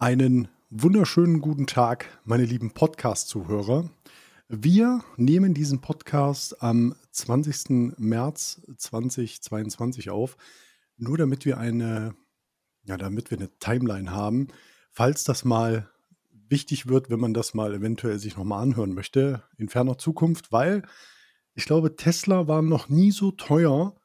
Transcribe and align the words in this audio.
Einen 0.00 0.46
wunderschönen 0.70 1.40
guten 1.40 1.66
Tag, 1.66 2.20
meine 2.22 2.44
lieben 2.44 2.70
Podcast-Zuhörer. 2.70 3.90
Wir 4.46 5.02
nehmen 5.16 5.54
diesen 5.54 5.80
Podcast 5.80 6.62
am 6.62 6.94
20. 7.10 7.98
März 7.98 8.62
2022 8.76 10.10
auf, 10.10 10.36
nur 10.98 11.18
damit 11.18 11.44
wir 11.44 11.58
eine, 11.58 12.14
ja, 12.84 12.96
damit 12.96 13.32
wir 13.32 13.38
eine 13.38 13.50
Timeline 13.58 14.12
haben, 14.12 14.46
falls 14.92 15.24
das 15.24 15.44
mal 15.44 15.90
wichtig 16.30 16.86
wird, 16.86 17.10
wenn 17.10 17.18
man 17.18 17.34
das 17.34 17.52
mal 17.52 17.74
eventuell 17.74 18.20
sich 18.20 18.36
nochmal 18.36 18.62
anhören 18.62 18.94
möchte 18.94 19.42
in 19.56 19.68
ferner 19.68 19.98
Zukunft, 19.98 20.52
weil 20.52 20.82
ich 21.54 21.64
glaube, 21.64 21.96
Tesla 21.96 22.46
war 22.46 22.62
noch 22.62 22.88
nie 22.88 23.10
so 23.10 23.32
teuer 23.32 23.96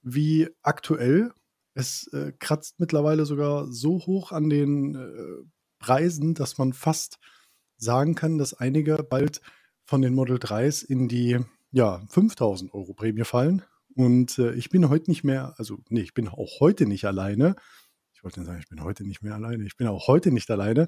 wie 0.00 0.48
aktuell. 0.62 1.32
Es 1.74 2.06
äh, 2.12 2.32
kratzt 2.38 2.78
mittlerweile 2.78 3.26
sogar 3.26 3.66
so 3.70 3.98
hoch 4.06 4.32
an 4.32 4.48
den 4.48 4.94
äh, 4.94 5.44
Preisen, 5.78 6.34
dass 6.34 6.56
man 6.56 6.72
fast 6.72 7.18
sagen 7.76 8.14
kann, 8.14 8.38
dass 8.38 8.54
einige 8.54 9.02
bald 9.02 9.40
von 9.84 10.00
den 10.00 10.14
Model 10.14 10.36
3s 10.36 10.84
in 10.84 11.08
die 11.08 11.38
ja, 11.72 12.00
5000 12.08 12.72
Euro 12.72 12.94
Prämie 12.94 13.24
fallen. 13.24 13.62
Und 13.94 14.38
äh, 14.38 14.54
ich 14.54 14.70
bin 14.70 14.88
heute 14.88 15.10
nicht 15.10 15.24
mehr, 15.24 15.54
also 15.58 15.78
nee, 15.88 16.00
ich 16.00 16.14
bin 16.14 16.28
auch 16.28 16.60
heute 16.60 16.86
nicht 16.86 17.04
alleine. 17.04 17.56
Ich 18.14 18.24
wollte 18.24 18.44
sagen, 18.44 18.60
ich 18.60 18.68
bin 18.68 18.82
heute 18.82 19.04
nicht 19.04 19.22
mehr 19.22 19.34
alleine. 19.34 19.64
Ich 19.64 19.76
bin 19.76 19.86
auch 19.86 20.06
heute 20.06 20.32
nicht 20.32 20.50
alleine, 20.50 20.86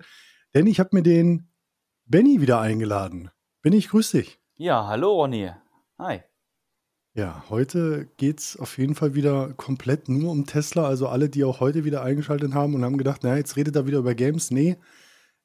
denn 0.54 0.66
ich 0.66 0.80
habe 0.80 0.90
mir 0.92 1.02
den 1.02 1.50
Benny 2.04 2.40
wieder 2.40 2.60
eingeladen. 2.60 3.30
Benny, 3.62 3.76
ich 3.76 3.88
grüße 3.88 4.18
dich. 4.18 4.40
Ja, 4.54 4.86
hallo 4.86 5.12
Ronny. 5.12 5.50
Hi. 5.98 6.22
Ja, 7.16 7.42
heute 7.48 8.10
geht 8.18 8.40
es 8.40 8.58
auf 8.58 8.76
jeden 8.76 8.94
Fall 8.94 9.14
wieder 9.14 9.54
komplett 9.54 10.10
nur 10.10 10.30
um 10.30 10.44
Tesla. 10.44 10.86
Also 10.86 11.08
alle, 11.08 11.30
die 11.30 11.44
auch 11.44 11.60
heute 11.60 11.86
wieder 11.86 12.02
eingeschaltet 12.02 12.52
haben 12.52 12.74
und 12.74 12.84
haben 12.84 12.98
gedacht, 12.98 13.24
naja, 13.24 13.38
jetzt 13.38 13.56
redet 13.56 13.74
er 13.74 13.86
wieder 13.86 14.00
über 14.00 14.14
Games. 14.14 14.50
Nee, 14.50 14.76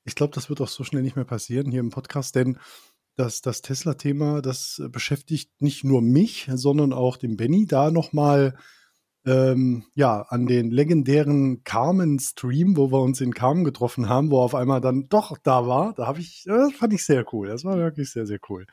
ich 0.03 0.15
glaube, 0.15 0.33
das 0.35 0.49
wird 0.49 0.59
auch 0.59 0.67
so 0.67 0.83
schnell 0.83 1.01
nicht 1.01 1.15
mehr 1.15 1.23
passieren 1.23 1.71
hier 1.71 1.79
im 1.79 1.89
Podcast, 1.89 2.35
denn 2.35 2.57
das, 3.15 3.41
das 3.41 3.61
Tesla-Thema, 3.61 4.41
das 4.41 4.81
beschäftigt 4.89 5.61
nicht 5.61 5.85
nur 5.85 6.01
mich, 6.01 6.49
sondern 6.53 6.91
auch 6.91 7.15
den 7.15 7.37
Benny. 7.37 7.67
Da 7.67 7.89
nochmal 7.89 8.57
ähm, 9.25 9.85
ja, 9.95 10.23
an 10.23 10.47
den 10.47 10.71
legendären 10.71 11.63
Carmen-Stream, 11.63 12.75
wo 12.75 12.91
wir 12.91 12.99
uns 12.99 13.21
in 13.21 13.33
Carmen 13.33 13.63
getroffen 13.63 14.09
haben, 14.09 14.29
wo 14.29 14.41
er 14.41 14.43
auf 14.43 14.55
einmal 14.55 14.81
dann 14.81 15.07
doch 15.07 15.37
da 15.37 15.65
war. 15.67 15.93
Da 15.93 16.05
habe 16.05 16.19
ich, 16.19 16.43
das 16.45 16.73
fand 16.73 16.91
ich 16.91 17.05
sehr 17.05 17.23
cool. 17.31 17.47
Das 17.47 17.63
war 17.63 17.77
wirklich 17.77 18.11
sehr, 18.11 18.25
sehr 18.25 18.39
cool. 18.49 18.67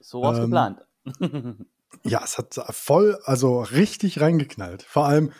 So 0.00 0.22
was 0.22 0.38
ähm, 0.38 0.44
geplant. 0.44 0.86
Ja, 2.04 2.22
es 2.24 2.38
hat 2.38 2.54
voll, 2.70 3.18
also 3.24 3.60
richtig 3.62 4.20
reingeknallt. 4.20 4.82
Vor 4.82 5.06
allem, 5.06 5.32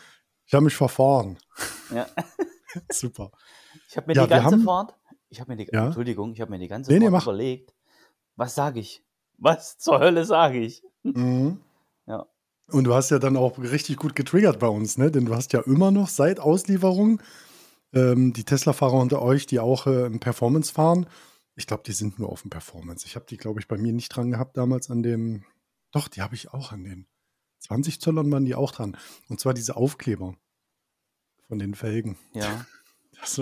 ich 0.45 0.53
habe 0.53 0.65
mich 0.65 0.75
verfahren. 0.75 1.37
Ja. 1.93 2.07
Super. 2.91 3.31
Ich 3.87 3.97
habe 3.97 4.07
mir 4.07 4.13
Ja, 4.15 4.23
die 4.25 4.29
wir 4.31 4.37
ganze 4.37 4.55
haben- 4.57 4.63
Fahrt, 4.63 4.95
ich 5.29 5.39
habe 5.39 5.51
mir 5.51 5.57
die. 5.57 5.71
Entschuldigung, 5.71 6.33
ich 6.33 6.41
habe 6.41 6.51
mir 6.51 6.59
die 6.59 6.67
ganze 6.67 6.91
Nee, 6.91 7.09
Fahrt 7.09 7.23
überlegt, 7.23 7.73
was 8.35 8.55
sage 8.55 8.79
ich? 8.79 9.03
Was 9.37 9.77
zur 9.77 9.99
Hölle 9.99 10.25
sage 10.25 10.59
ich? 10.59 10.83
Mhm. 11.03 11.59
Ja. 12.07 12.25
Und 12.71 12.83
du 12.83 12.93
hast 12.93 13.09
ja 13.09 13.19
dann 13.19 13.37
auch 13.37 13.57
richtig 13.57 13.97
gut 13.97 14.15
getriggert 14.15 14.59
bei 14.59 14.67
uns, 14.67 14.97
ne? 14.97 15.09
Denn 15.11 15.25
du 15.25 15.35
hast 15.35 15.53
ja 15.53 15.61
immer 15.61 15.91
noch 15.91 16.07
seit 16.09 16.39
Auslieferung 16.39 17.21
ähm, 17.93 18.33
die 18.33 18.43
Tesla-Fahrer 18.43 18.93
unter 18.99 19.21
euch, 19.21 19.45
die 19.47 19.59
auch 19.59 19.87
äh, 19.87 20.05
im 20.05 20.19
Performance 20.19 20.71
fahren. 20.73 21.07
Ich 21.55 21.65
glaube, 21.67 21.83
die 21.85 21.93
sind 21.93 22.19
nur 22.19 22.29
auf 22.29 22.41
dem 22.43 22.49
Performance. 22.51 23.05
Ich 23.07 23.15
habe 23.15 23.25
die, 23.27 23.37
glaube 23.37 23.59
ich, 23.59 23.67
bei 23.67 23.77
mir 23.77 23.93
nicht 23.93 24.09
dran 24.09 24.29
gehabt 24.31 24.57
damals 24.57 24.89
an 24.91 25.01
dem. 25.03 25.43
Doch, 25.91 26.07
die 26.07 26.21
habe 26.21 26.35
ich 26.35 26.53
auch 26.53 26.71
an 26.71 26.83
den 26.83 27.07
20 27.59 27.99
Zöllern 28.01 28.31
waren 28.31 28.45
die 28.45 28.55
auch 28.55 28.71
dran. 28.71 28.97
Und 29.27 29.39
zwar 29.39 29.53
diese 29.53 29.75
Aufkleber 29.75 30.35
von 31.47 31.59
den 31.59 31.75
Felgen. 31.75 32.17
Ja. 32.33 32.65
Das, 33.21 33.41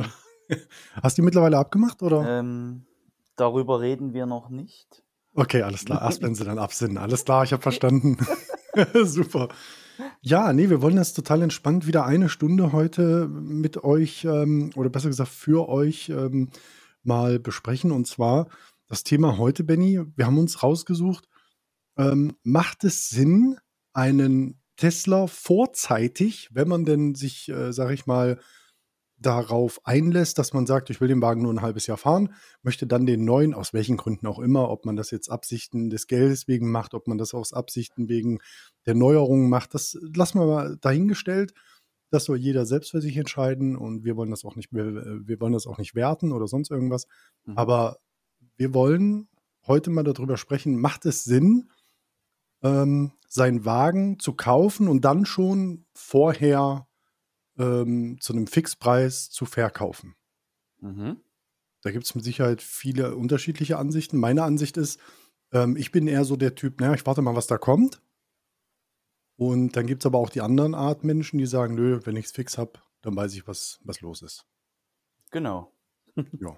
hast 1.04 1.18
du 1.18 1.22
die 1.22 1.26
mittlerweile 1.26 1.60
abgemacht 1.60 2.02
oder? 2.02 2.40
ähm, 2.40 2.88
darüber 3.36 3.80
reden 3.80 4.12
wir 4.12 4.26
noch 4.26 4.50
nicht. 4.50 5.04
Okay, 5.36 5.62
alles 5.62 5.86
klar. 5.86 6.02
Erst 6.02 6.24
wenn 6.24 6.34
sie 6.34 6.46
dann 6.46 6.58
absinnen. 6.58 6.98
Alles 6.98 7.26
klar, 7.26 7.44
ich 7.44 7.54
habe 7.54 7.62
verstanden. 7.62 8.18
Super. 9.04 9.50
Ja, 10.22 10.52
nee, 10.52 10.72
wir 10.72 10.82
wollen 10.82 10.96
das 10.96 11.14
total 11.14 11.44
entspannt 11.44 11.86
wieder 11.86 12.06
eine 12.06 12.28
Stunde 12.28 12.72
heute 12.72 13.28
mit 13.28 13.84
euch 13.84 14.26
ähm, 14.26 14.72
oder 14.76 14.90
besser 14.90 15.10
gesagt 15.10 15.30
für 15.30 15.70
euch 15.70 16.10
ähm, 16.10 16.50
mal 17.04 17.38
besprechen. 17.38 17.92
Und 17.92 18.08
zwar 18.08 18.48
das 18.88 19.04
Thema 19.04 19.38
heute, 19.38 19.64
Benny. 19.64 20.02
Wir 20.16 20.26
haben 20.26 20.40
uns 20.40 20.64
rausgesucht, 20.64 21.28
ähm, 21.98 22.36
macht 22.44 22.84
es 22.84 23.10
Sinn, 23.10 23.58
einen 23.94 24.62
Tesla 24.76 25.28
vorzeitig, 25.28 26.50
wenn 26.52 26.68
man 26.68 26.86
denn 26.86 27.16
sich, 27.16 27.50
äh, 27.50 27.74
sag 27.74 27.92
ich 27.92 28.06
mal, 28.06 28.40
darauf 29.20 29.82
einlässt, 29.84 30.38
dass 30.38 30.54
man 30.54 30.68
sagt, 30.68 30.92
ich 30.92 31.02
will 31.02 31.08
den 31.08 31.22
Wagen 31.22 31.42
nur 31.42 31.52
ein 31.52 31.64
halbes 31.64 31.88
Jahr 31.88 31.98
fahren, 31.98 32.34
möchte 32.62 32.86
dann 32.86 33.08
den 33.08 33.26
neuen, 33.26 33.54
aus 33.56 33.74
welchen 33.74 33.98
Gründen 33.98 34.28
auch 34.28 34.38
immer, 34.38 34.70
ob 34.70 34.86
man 34.86 34.96
das 34.96 35.10
jetzt 35.10 35.30
Absichten 35.30 35.90
des 35.90 36.06
Geldes 36.06 36.48
wegen 36.48 36.72
macht, 36.72 36.94
ob 36.94 37.08
man 37.08 37.18
das 37.18 37.34
aus 37.34 37.52
Absichten 37.52 38.10
wegen 38.10 38.40
der 38.86 38.94
Neuerungen 38.94 39.50
macht, 39.50 39.74
das 39.74 39.98
lassen 40.16 40.40
wir 40.40 40.46
mal 40.46 40.78
dahingestellt. 40.80 41.54
Das 42.10 42.24
soll 42.24 42.38
jeder 42.38 42.66
selbst 42.66 42.92
für 42.92 43.02
sich 43.02 43.18
entscheiden 43.18 43.76
und 43.76 44.06
wir 44.06 44.16
wollen 44.16 44.30
das 44.32 44.46
auch 44.46 44.56
nicht, 44.56 44.72
wir, 44.72 45.28
wir 45.28 45.42
wollen 45.42 45.52
das 45.52 45.68
auch 45.68 45.78
nicht 45.78 45.94
werten 45.94 46.32
oder 46.32 46.48
sonst 46.48 46.72
irgendwas. 46.72 47.06
Mhm. 47.44 47.58
Aber 47.58 47.98
wir 48.56 48.74
wollen 48.74 49.28
heute 49.66 49.90
mal 49.90 50.04
darüber 50.04 50.38
sprechen, 50.38 50.80
macht 50.80 51.06
es 51.06 51.26
Sinn, 51.26 51.70
ähm, 52.64 53.12
seinen 53.28 53.66
Wagen 53.66 54.20
zu 54.20 54.34
kaufen 54.34 54.88
und 54.88 55.06
dann 55.06 55.26
schon 55.26 55.86
vorher 55.94 56.88
ähm, 57.58 58.18
zu 58.20 58.34
einem 58.34 58.48
Fixpreis 58.48 59.30
zu 59.30 59.46
verkaufen? 59.46 60.16
Mhm. 60.80 61.18
Da 61.82 61.92
gibt 61.92 62.06
es 62.06 62.16
mit 62.16 62.24
Sicherheit 62.24 62.62
viele 62.62 63.16
unterschiedliche 63.16 63.78
Ansichten. 63.78 64.18
Meine 64.18 64.44
Ansicht 64.44 64.78
ist, 64.78 65.00
ähm, 65.52 65.78
ich 65.78 65.92
bin 65.92 66.08
eher 66.08 66.26
so 66.26 66.36
der 66.36 66.56
Typ, 66.56 66.80
naja, 66.80 66.94
ich 66.94 67.06
warte 67.06 67.22
mal, 67.22 67.36
was 67.36 67.48
da 67.48 67.58
kommt. 67.58 68.02
Und 69.36 69.76
dann 69.76 69.86
gibt 69.86 70.02
es 70.02 70.06
aber 70.06 70.18
auch 70.18 70.30
die 70.30 70.42
anderen 70.42 70.74
Art 70.74 71.04
Menschen, 71.04 71.38
die 71.38 71.46
sagen, 71.46 71.76
nö, 71.76 72.00
wenn 72.06 72.16
ich 72.16 72.26
es 72.26 72.32
fix 72.32 72.58
habe, 72.58 72.74
dann 73.02 73.16
weiß 73.16 73.36
ich, 73.36 73.48
was, 73.48 73.80
was 73.84 74.02
los 74.02 74.22
ist. 74.22 74.46
Genau. 75.32 75.72
Ja. 76.16 76.58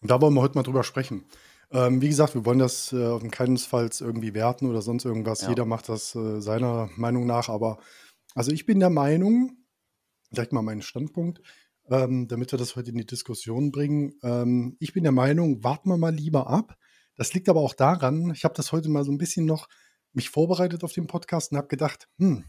Und 0.00 0.10
da 0.10 0.20
wollen 0.20 0.34
wir 0.34 0.42
heute 0.42 0.56
mal 0.56 0.62
drüber 0.62 0.82
sprechen. 0.82 1.24
Ähm, 1.70 2.00
wie 2.00 2.08
gesagt, 2.08 2.34
wir 2.34 2.44
wollen 2.44 2.58
das 2.58 2.92
äh, 2.92 3.18
keinesfalls 3.28 4.00
irgendwie 4.00 4.34
werten 4.34 4.66
oder 4.66 4.82
sonst 4.82 5.04
irgendwas. 5.04 5.42
Ja. 5.42 5.48
Jeder 5.48 5.64
macht 5.64 5.88
das 5.88 6.14
äh, 6.14 6.40
seiner 6.40 6.88
Meinung 6.96 7.26
nach. 7.26 7.48
Aber 7.48 7.78
also 8.34 8.52
ich 8.52 8.66
bin 8.66 8.80
der 8.80 8.90
Meinung, 8.90 9.56
direkt 10.30 10.52
mal 10.52 10.62
meinen 10.62 10.82
Standpunkt, 10.82 11.40
ähm, 11.88 12.28
damit 12.28 12.52
wir 12.52 12.58
das 12.58 12.76
heute 12.76 12.90
in 12.90 12.98
die 12.98 13.06
Diskussion 13.06 13.72
bringen. 13.72 14.14
Ähm, 14.22 14.76
ich 14.80 14.92
bin 14.92 15.02
der 15.02 15.12
Meinung, 15.12 15.64
warten 15.64 15.88
wir 15.88 15.96
mal 15.96 16.14
lieber 16.14 16.48
ab. 16.48 16.76
Das 17.16 17.32
liegt 17.34 17.48
aber 17.48 17.60
auch 17.60 17.74
daran, 17.74 18.30
ich 18.30 18.44
habe 18.44 18.54
das 18.54 18.72
heute 18.72 18.88
mal 18.88 19.04
so 19.04 19.12
ein 19.12 19.18
bisschen 19.18 19.46
noch 19.46 19.68
mich 20.12 20.30
vorbereitet 20.30 20.84
auf 20.84 20.92
den 20.92 21.06
Podcast 21.06 21.52
und 21.52 21.58
habe 21.58 21.68
gedacht, 21.68 22.08
hm, 22.18 22.44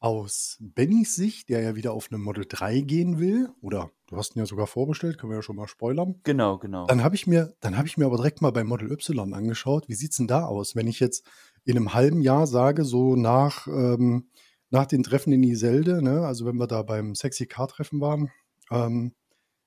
aus 0.00 0.56
Bennys 0.60 1.16
Sicht, 1.16 1.48
der 1.48 1.60
ja 1.60 1.74
wieder 1.74 1.92
auf 1.92 2.08
eine 2.10 2.18
Model 2.18 2.44
3 2.48 2.80
gehen 2.82 3.18
will, 3.18 3.50
oder 3.60 3.90
du 4.06 4.16
hast 4.16 4.36
ihn 4.36 4.38
ja 4.40 4.46
sogar 4.46 4.66
vorbestellt, 4.66 5.18
können 5.18 5.32
wir 5.32 5.38
ja 5.38 5.42
schon 5.42 5.56
mal 5.56 5.66
spoilern. 5.66 6.20
Genau, 6.22 6.58
genau. 6.58 6.86
Dann 6.86 7.02
habe 7.02 7.16
ich 7.16 7.26
mir, 7.26 7.54
dann 7.60 7.76
habe 7.76 7.88
ich 7.88 7.96
mir 7.96 8.06
aber 8.06 8.16
direkt 8.16 8.40
mal 8.40 8.52
bei 8.52 8.62
Model 8.62 8.92
Y 8.92 9.34
angeschaut, 9.34 9.88
wie 9.88 9.94
sieht's 9.94 10.16
denn 10.16 10.28
da 10.28 10.44
aus, 10.44 10.76
wenn 10.76 10.86
ich 10.86 11.00
jetzt 11.00 11.26
in 11.64 11.76
einem 11.76 11.94
halben 11.94 12.22
Jahr 12.22 12.46
sage, 12.46 12.84
so 12.84 13.16
nach, 13.16 13.66
ähm, 13.66 14.30
nach 14.70 14.86
den 14.86 15.02
Treffen 15.02 15.32
in 15.32 15.42
Iselde, 15.42 16.02
ne, 16.02 16.26
also 16.26 16.46
wenn 16.46 16.56
wir 16.56 16.66
da 16.66 16.82
beim 16.82 17.14
Sexy 17.14 17.46
Car 17.46 17.68
Treffen 17.68 18.00
waren, 18.00 18.30
ähm, 18.70 19.14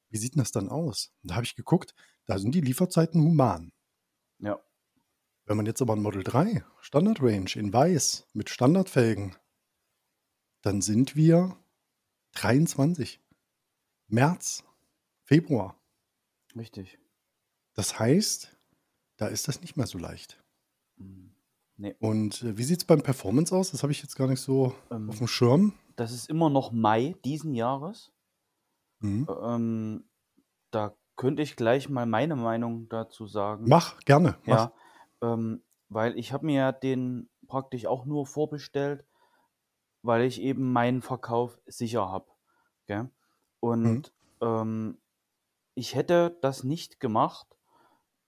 wie 0.09 0.17
sieht 0.17 0.35
denn 0.35 0.41
das 0.41 0.51
dann 0.51 0.69
aus? 0.69 1.11
Und 1.23 1.31
da 1.31 1.35
habe 1.35 1.45
ich 1.45 1.55
geguckt, 1.55 1.93
da 2.25 2.37
sind 2.37 2.55
die 2.55 2.61
Lieferzeiten 2.61 3.21
human. 3.21 3.71
ja. 4.39 4.59
Wenn 5.45 5.57
man 5.57 5.65
jetzt 5.65 5.81
aber 5.81 5.95
ein 5.95 6.01
Model 6.01 6.23
3 6.23 6.63
Standard 6.79 7.21
Range 7.21 7.49
in 7.55 7.73
weiß 7.73 8.27
mit 8.33 8.49
Standardfelgen, 8.49 9.35
dann 10.61 10.81
sind 10.81 11.15
wir 11.15 11.57
23. 12.35 13.19
März, 14.07 14.63
Februar. 15.23 15.75
Richtig. 16.55 16.99
Das 17.73 17.99
heißt, 17.99 18.57
da 19.17 19.27
ist 19.27 19.47
das 19.47 19.61
nicht 19.61 19.77
mehr 19.77 19.87
so 19.87 19.97
leicht. 19.97 20.41
Mhm. 20.97 21.33
Nee. 21.77 21.95
Und 21.99 22.43
äh, 22.43 22.57
wie 22.57 22.63
sieht 22.63 22.79
es 22.79 22.85
beim 22.85 23.01
Performance 23.01 23.55
aus? 23.55 23.71
Das 23.71 23.81
habe 23.81 23.91
ich 23.91 24.01
jetzt 24.03 24.15
gar 24.15 24.27
nicht 24.27 24.41
so 24.41 24.75
Ähm, 24.91 25.09
auf 25.09 25.17
dem 25.17 25.27
Schirm. 25.27 25.73
das 25.95 26.11
ist 26.11 26.29
immer 26.29 26.49
noch 26.49 26.71
Mai 26.71 27.15
diesen 27.25 27.55
Jahres. 27.55 28.11
Mhm. 28.99 29.27
Ähm, 29.41 30.03
da 30.69 30.95
könnte 31.15 31.41
ich 31.41 31.55
gleich 31.55 31.89
mal 31.89 32.05
meine 32.05 32.35
Meinung 32.35 32.87
dazu 32.89 33.25
sagen. 33.25 33.65
Mach, 33.67 33.99
gerne. 34.01 34.37
Mach. 34.45 34.71
Ja, 35.21 35.33
ähm, 35.33 35.63
weil 35.89 36.17
ich 36.19 36.33
habe 36.33 36.45
mir 36.45 36.55
ja 36.55 36.71
den 36.71 37.29
praktisch 37.47 37.85
auch 37.87 38.05
nur 38.05 38.27
vorbestellt, 38.27 39.05
weil 40.03 40.23
ich 40.23 40.41
eben 40.41 40.71
meinen 40.71 41.01
Verkauf 41.01 41.59
sicher 41.65 42.09
habe. 42.09 42.27
Und 43.59 44.11
ähm, 44.41 44.97
ich 45.75 45.95
hätte 45.95 46.37
das 46.41 46.63
nicht 46.63 46.99
gemacht, 46.99 47.47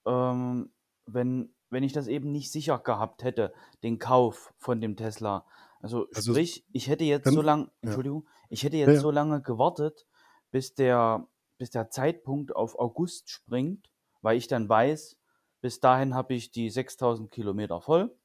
ähm, 0.05 0.71
wenn, 1.05 1.53
wenn 1.69 1.83
ich 1.83 1.91
das 1.93 2.07
eben 2.07 2.31
nicht 2.31 2.51
sicher 2.51 2.79
gehabt 2.79 3.23
hätte, 3.23 3.53
den 3.81 3.99
Kauf 3.99 4.53
von 4.57 4.79
dem 4.79 4.95
Tesla. 4.95 5.45
Also, 5.81 6.07
Also, 6.13 6.31
sprich, 6.33 6.65
ich 6.71 6.87
hätte 6.87 7.03
jetzt 7.03 7.25
kann- 7.25 7.33
so 7.33 7.41
lange, 7.41 7.63
ja. 7.65 7.71
Entschuldigung, 7.81 8.27
ich 8.49 8.63
hätte 8.63 8.77
Ja, 8.77 8.85
jetzt 8.87 8.95
ja. 8.97 9.01
so 9.01 9.11
lange 9.11 9.41
gewartet, 9.41 10.07
bis 10.51 10.75
der, 10.75 11.27
bis 11.57 11.71
der 11.71 11.89
Zeitpunkt 11.89 12.55
auf 12.55 12.77
August 12.79 13.29
springt, 13.29 13.89
weil 14.21 14.37
ich 14.37 14.47
dann 14.47 14.69
weiß, 14.69 15.17
bis 15.61 15.79
dahin 15.79 16.13
habe 16.13 16.35
ich 16.35 16.51
die 16.51 16.69
6000 16.69 17.31
Kilometer 17.31 17.81
voll. 17.81 18.15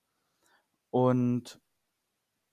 Und 0.90 1.60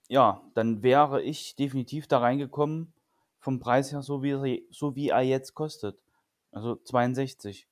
ja, 0.08 0.42
dann 0.54 0.84
wäre 0.84 1.22
ich 1.22 1.56
definitiv 1.56 2.08
da 2.08 2.20
reingekommen, 2.20 2.94
vom 3.40 3.60
Preis 3.60 3.92
her, 3.92 4.02
so 4.02 4.24
wie, 4.24 4.32
er, 4.32 4.60
so 4.72 4.96
wie 4.96 5.10
er 5.10 5.22
jetzt 5.22 5.54
kostet. 5.54 6.00
Also 6.52 6.76
62. 6.76 7.68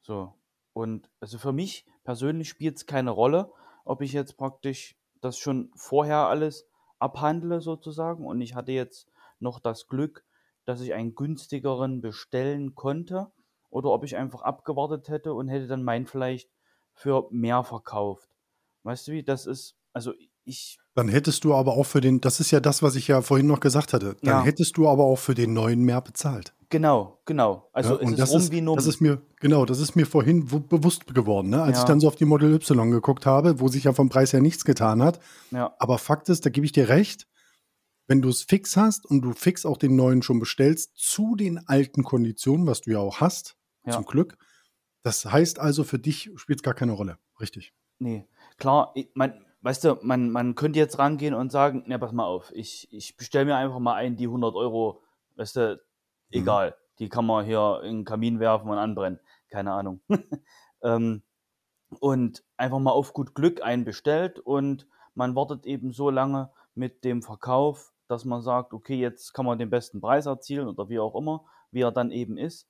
So. 0.00 0.34
Und 0.72 1.08
also 1.20 1.38
für 1.38 1.52
mich 1.52 1.86
persönlich 2.04 2.48
spielt 2.48 2.76
es 2.76 2.86
keine 2.86 3.10
Rolle, 3.10 3.52
ob 3.84 4.00
ich 4.00 4.12
jetzt 4.12 4.36
praktisch 4.36 4.96
das 5.20 5.38
schon 5.38 5.70
vorher 5.76 6.26
alles 6.28 6.66
abhandle 6.98 7.60
sozusagen. 7.60 8.26
Und 8.26 8.40
ich 8.40 8.54
hatte 8.54 8.72
jetzt 8.72 9.08
noch 9.38 9.60
das 9.60 9.88
Glück, 9.88 10.24
dass 10.64 10.80
ich 10.80 10.94
einen 10.94 11.14
günstigeren 11.14 12.00
bestellen 12.00 12.74
konnte. 12.74 13.30
Oder 13.70 13.90
ob 13.90 14.04
ich 14.04 14.16
einfach 14.16 14.42
abgewartet 14.42 15.08
hätte 15.08 15.32
und 15.32 15.48
hätte 15.48 15.66
dann 15.66 15.82
mein 15.82 16.06
vielleicht 16.06 16.50
für 16.92 17.28
mehr 17.30 17.64
verkauft. 17.64 18.28
Weißt 18.82 19.08
du 19.08 19.12
wie, 19.12 19.22
das 19.22 19.46
ist, 19.46 19.76
also 19.92 20.12
ich. 20.44 20.78
Dann 20.94 21.08
hättest 21.08 21.44
du 21.44 21.54
aber 21.54 21.72
auch 21.72 21.86
für 21.86 22.00
den, 22.00 22.20
das 22.20 22.40
ist 22.40 22.50
ja 22.50 22.60
das, 22.60 22.82
was 22.82 22.96
ich 22.96 23.08
ja 23.08 23.22
vorhin 23.22 23.46
noch 23.46 23.60
gesagt 23.60 23.92
hatte, 23.92 24.16
dann 24.22 24.40
ja. 24.40 24.42
hättest 24.42 24.76
du 24.76 24.88
aber 24.88 25.04
auch 25.04 25.18
für 25.18 25.34
den 25.34 25.54
neuen 25.54 25.80
mehr 25.80 26.02
bezahlt. 26.02 26.54
Genau, 26.68 27.20
genau. 27.26 27.68
Also 27.72 28.00
ja, 28.00 28.06
und 28.06 28.18
das 28.18 28.34
ist, 28.34 28.52
das 28.52 28.86
ist 28.86 29.00
mir, 29.00 29.20
genau, 29.40 29.66
das 29.66 29.78
ist 29.78 29.94
mir 29.94 30.06
vorhin 30.06 30.46
bewusst 30.46 31.06
geworden, 31.14 31.50
ne? 31.50 31.62
als 31.62 31.76
ja. 31.76 31.82
ich 31.82 31.86
dann 31.86 32.00
so 32.00 32.08
auf 32.08 32.16
die 32.16 32.24
Model 32.24 32.52
Y 32.54 32.90
geguckt 32.90 33.26
habe, 33.26 33.60
wo 33.60 33.68
sich 33.68 33.84
ja 33.84 33.92
vom 33.92 34.08
Preis 34.08 34.32
her 34.32 34.40
nichts 34.40 34.64
getan 34.64 35.02
hat. 35.02 35.20
Ja. 35.50 35.74
Aber 35.78 35.98
Fakt 35.98 36.28
ist, 36.28 36.46
da 36.46 36.50
gebe 36.50 36.64
ich 36.64 36.72
dir 36.72 36.88
recht, 36.88 37.26
wenn 38.06 38.22
du 38.22 38.28
es 38.28 38.42
fix 38.42 38.76
hast 38.76 39.06
und 39.06 39.22
du 39.22 39.32
fix 39.32 39.64
auch 39.64 39.76
den 39.76 39.96
neuen 39.96 40.22
schon 40.22 40.40
bestellst, 40.40 40.96
zu 40.96 41.36
den 41.36 41.58
alten 41.68 42.04
Konditionen, 42.04 42.66
was 42.66 42.82
du 42.82 42.90
ja 42.90 42.98
auch 42.98 43.20
hast, 43.20 43.56
zum 43.88 44.04
Glück. 44.04 44.36
Das 45.02 45.24
heißt 45.24 45.58
also, 45.58 45.84
für 45.84 45.98
dich 45.98 46.30
spielt 46.36 46.60
es 46.60 46.62
gar 46.62 46.74
keine 46.74 46.92
Rolle, 46.92 47.18
richtig? 47.40 47.74
Nee, 47.98 48.26
klar, 48.56 48.92
ich, 48.94 49.10
mein, 49.14 49.44
weißt 49.62 49.84
du, 49.84 49.98
man, 50.02 50.30
man 50.30 50.54
könnte 50.54 50.78
jetzt 50.78 50.98
rangehen 50.98 51.34
und 51.34 51.50
sagen, 51.50 51.84
ne, 51.86 51.98
pass 51.98 52.12
mal 52.12 52.26
auf, 52.26 52.52
ich, 52.54 52.92
ich 52.92 53.16
bestelle 53.16 53.46
mir 53.46 53.56
einfach 53.56 53.78
mal 53.78 53.94
ein, 53.94 54.16
die 54.16 54.26
100 54.26 54.54
Euro, 54.54 55.02
weißt 55.36 55.56
du, 55.56 55.74
mhm. 55.74 56.40
egal, 56.40 56.70
mhm. 56.70 56.74
die 56.98 57.08
kann 57.08 57.26
man 57.26 57.44
hier 57.44 57.80
in 57.84 57.98
den 57.98 58.04
Kamin 58.04 58.40
werfen 58.40 58.68
und 58.68 58.78
anbrennen, 58.78 59.20
keine 59.48 59.72
Ahnung. 59.72 60.00
ähm, 60.82 61.22
und 62.00 62.42
einfach 62.56 62.78
mal 62.78 62.90
auf 62.90 63.12
gut 63.12 63.34
Glück 63.34 63.62
einen 63.62 63.84
bestellt 63.84 64.38
und 64.40 64.86
man 65.14 65.36
wartet 65.36 65.66
eben 65.66 65.92
so 65.92 66.10
lange 66.10 66.50
mit 66.74 67.04
dem 67.04 67.22
Verkauf, 67.22 67.92
dass 68.08 68.24
man 68.24 68.42
sagt, 68.42 68.72
okay, 68.72 68.96
jetzt 68.96 69.32
kann 69.32 69.46
man 69.46 69.58
den 69.58 69.70
besten 69.70 70.00
Preis 70.00 70.26
erzielen 70.26 70.68
oder 70.68 70.88
wie 70.88 70.98
auch 70.98 71.14
immer, 71.14 71.44
wie 71.70 71.82
er 71.82 71.92
dann 71.92 72.10
eben 72.10 72.38
ist. 72.38 72.68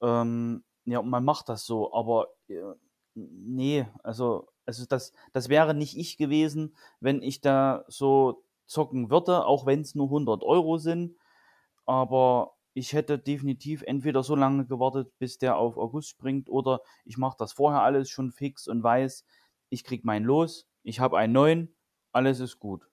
Ähm, 0.00 0.64
ja, 0.84 1.00
man 1.00 1.24
macht 1.24 1.48
das 1.48 1.64
so, 1.64 1.94
aber 1.94 2.28
äh, 2.48 2.74
nee, 3.14 3.86
also 4.02 4.48
also 4.66 4.84
das, 4.84 5.12
das 5.32 5.48
wäre 5.48 5.74
nicht 5.74 5.96
ich 5.96 6.16
gewesen, 6.16 6.74
wenn 7.00 7.22
ich 7.22 7.40
da 7.40 7.84
so 7.88 8.42
zocken 8.66 9.10
würde, 9.10 9.46
auch 9.46 9.64
wenn 9.64 9.80
es 9.80 9.94
nur 9.94 10.06
100 10.06 10.42
Euro 10.42 10.76
sind. 10.76 11.16
Aber 11.86 12.54
ich 12.74 12.92
hätte 12.92 13.18
definitiv 13.18 13.82
entweder 13.82 14.22
so 14.22 14.34
lange 14.34 14.66
gewartet, 14.66 15.12
bis 15.18 15.38
der 15.38 15.56
auf 15.56 15.78
August 15.78 16.10
springt, 16.10 16.50
oder 16.50 16.80
ich 17.04 17.16
mache 17.16 17.36
das 17.38 17.52
vorher 17.52 17.82
alles 17.82 18.10
schon 18.10 18.32
fix 18.32 18.68
und 18.68 18.82
weiß, 18.82 19.24
ich 19.70 19.84
krieg 19.84 20.04
mein 20.04 20.24
Los, 20.24 20.66
ich 20.82 21.00
habe 21.00 21.16
einen 21.16 21.32
neuen, 21.32 21.74
alles 22.12 22.40
ist 22.40 22.58
gut. 22.58 22.88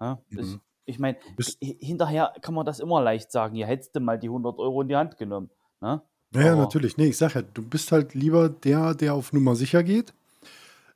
Ja, 0.00 0.20
das, 0.30 0.46
mhm. 0.46 0.60
Ich 0.84 0.98
meine, 0.98 1.16
hinterher 1.60 2.34
kann 2.42 2.54
man 2.54 2.66
das 2.66 2.80
immer 2.80 3.00
leicht 3.00 3.30
sagen, 3.30 3.54
ihr 3.54 3.68
hättest 3.68 3.94
mal 4.00 4.18
die 4.18 4.26
100 4.26 4.58
Euro 4.58 4.82
in 4.82 4.88
die 4.88 4.96
Hand 4.96 5.16
genommen. 5.16 5.48
Ne? 5.80 6.02
Ja, 6.34 6.56
natürlich. 6.56 6.96
Nee, 6.96 7.06
ich 7.06 7.16
sag 7.16 7.34
ja, 7.34 7.42
du 7.42 7.62
bist 7.62 7.92
halt 7.92 8.14
lieber 8.14 8.48
der, 8.48 8.94
der 8.94 9.14
auf 9.14 9.32
Nummer 9.32 9.54
sicher 9.54 9.84
geht 9.84 10.12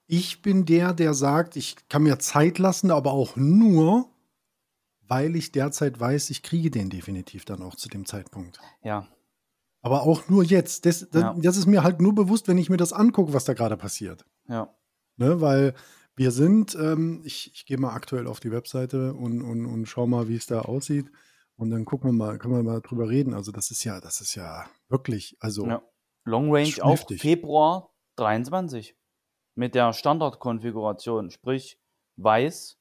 ich 0.07 0.43
bin 0.43 0.65
der, 0.65 0.95
der 0.95 1.15
sagt, 1.15 1.57
ich 1.57 1.77
kann 1.89 2.05
mir 2.05 2.19
Zeit 2.19 2.59
lassen, 2.59 2.91
aber 2.91 3.13
auch 3.13 3.37
nur, 3.37 4.09
weil 5.09 5.37
ich 5.37 5.53
derzeit 5.53 5.99
weiß, 5.99 6.31
ich 6.31 6.43
kriege 6.43 6.71
den 6.71 6.91
definitiv 6.91 7.45
dann 7.45 7.63
auch 7.63 7.75
zu 7.75 7.89
dem 7.89 8.07
Zeitpunkt. 8.07 8.61
Ja. 8.83 9.09
Aber 9.83 10.03
auch 10.03 10.29
nur 10.29 10.43
jetzt. 10.43 10.87
Das, 10.87 11.09
das, 11.11 11.23
ja. 11.23 11.35
das 11.39 11.57
ist 11.57 11.67
mir 11.67 11.83
halt 11.83 12.01
nur 12.01 12.15
bewusst, 12.15 12.49
wenn 12.49 12.59
ich 12.59 12.71
mir 12.71 12.77
das 12.77 12.93
angucke, 12.93 13.33
was 13.33 13.45
da 13.45 13.55
gerade 13.55 13.77
passiert. 13.77 14.25
Ja. 14.49 14.75
Ne, 15.17 15.41
weil 15.41 15.75
wir 16.15 16.31
sind, 16.31 16.75
ähm, 16.75 17.23
ich, 17.25 17.53
ich 17.55 17.67
gehe 17.67 17.79
mal 17.79 17.93
aktuell 17.93 18.27
auf 18.27 18.41
die 18.41 18.51
Webseite 18.51 19.15
und, 19.15 19.43
und, 19.43 19.67
und 19.67 19.87
schau 19.87 20.07
mal, 20.07 20.29
wie 20.29 20.37
es 20.37 20.47
da 20.47 20.63
aussieht. 20.63 21.11
Und 21.57 21.71
dann 21.71 21.85
gucken 21.85 22.11
wir 22.11 22.13
mal, 22.13 22.39
können 22.39 22.55
wir 22.55 22.63
mal 22.63 22.81
drüber 22.81 23.09
reden. 23.09 23.33
Also, 23.33 23.51
das 23.51 23.71
ist 23.71 23.85
ja, 23.85 24.01
das 24.01 24.21
ist 24.21 24.35
ja 24.35 24.67
wirklich, 24.89 25.37
also. 25.41 25.67
Ja. 25.67 25.83
Long 26.25 26.53
Range 26.53 26.75
auch 26.83 26.99
Februar 27.09 27.95
23 28.17 28.97
mit 29.57 29.75
der 29.75 29.93
Standardkonfiguration, 29.93 31.31
sprich 31.31 31.79
weiß, 32.17 32.79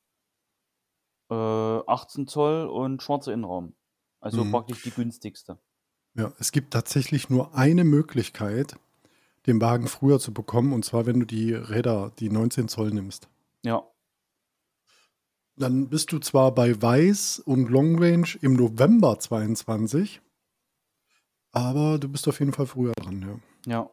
äh, 1.31 1.33
18 1.33 2.27
Zoll 2.27 2.67
und 2.67 3.01
schwarzer 3.01 3.33
Innenraum. 3.33 3.75
Also 4.19 4.43
mhm. 4.43 4.51
praktisch 4.51 4.83
die 4.83 4.91
günstigste. 4.91 5.57
Ja, 6.13 6.31
es 6.39 6.51
gibt 6.51 6.73
tatsächlich 6.73 7.29
nur 7.29 7.55
eine 7.55 7.83
Möglichkeit, 7.83 8.75
den 9.47 9.59
Wagen 9.61 9.87
früher 9.87 10.19
zu 10.19 10.33
bekommen, 10.33 10.73
und 10.73 10.85
zwar, 10.85 11.05
wenn 11.05 11.19
du 11.19 11.25
die 11.25 11.53
Räder, 11.53 12.11
die 12.19 12.29
19 12.29 12.67
Zoll 12.67 12.91
nimmst. 12.91 13.27
Ja. 13.63 13.83
Dann 15.57 15.89
bist 15.89 16.11
du 16.11 16.19
zwar 16.19 16.53
bei 16.53 16.81
Weiß 16.81 17.39
und 17.39 17.69
Long 17.69 18.01
Range 18.01 18.27
im 18.41 18.53
November 18.53 19.19
22, 19.19 20.21
aber 21.51 21.99
du 21.99 22.09
bist 22.09 22.27
auf 22.27 22.39
jeden 22.39 22.53
Fall 22.53 22.65
früher 22.65 22.93
dran, 22.93 23.21
ja. 23.65 23.73
Ja. 23.73 23.89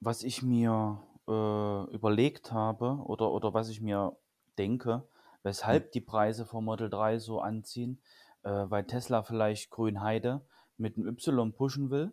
Was 0.00 0.22
ich 0.22 0.42
mir 0.42 1.00
äh, 1.28 1.94
überlegt 1.94 2.52
habe 2.52 2.98
oder, 3.04 3.30
oder 3.32 3.54
was 3.54 3.68
ich 3.68 3.80
mir 3.80 4.16
denke, 4.58 5.06
weshalb 5.42 5.92
die 5.92 6.00
Preise 6.00 6.46
vom 6.46 6.64
Model 6.64 6.90
3 6.90 7.18
so 7.18 7.40
anziehen, 7.40 8.00
äh, 8.42 8.50
weil 8.50 8.86
Tesla 8.86 9.22
vielleicht 9.22 9.70
Grünheide 9.70 10.42
mit 10.76 10.96
einem 10.96 11.08
Y 11.08 11.52
pushen 11.52 11.90
will. 11.90 12.12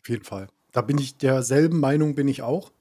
Auf 0.00 0.08
jeden 0.08 0.24
Fall. 0.24 0.48
Da 0.72 0.80
bin 0.82 0.98
ich 0.98 1.18
derselben 1.18 1.80
Meinung 1.80 2.14
bin 2.14 2.28
ich 2.28 2.42
auch. 2.42 2.72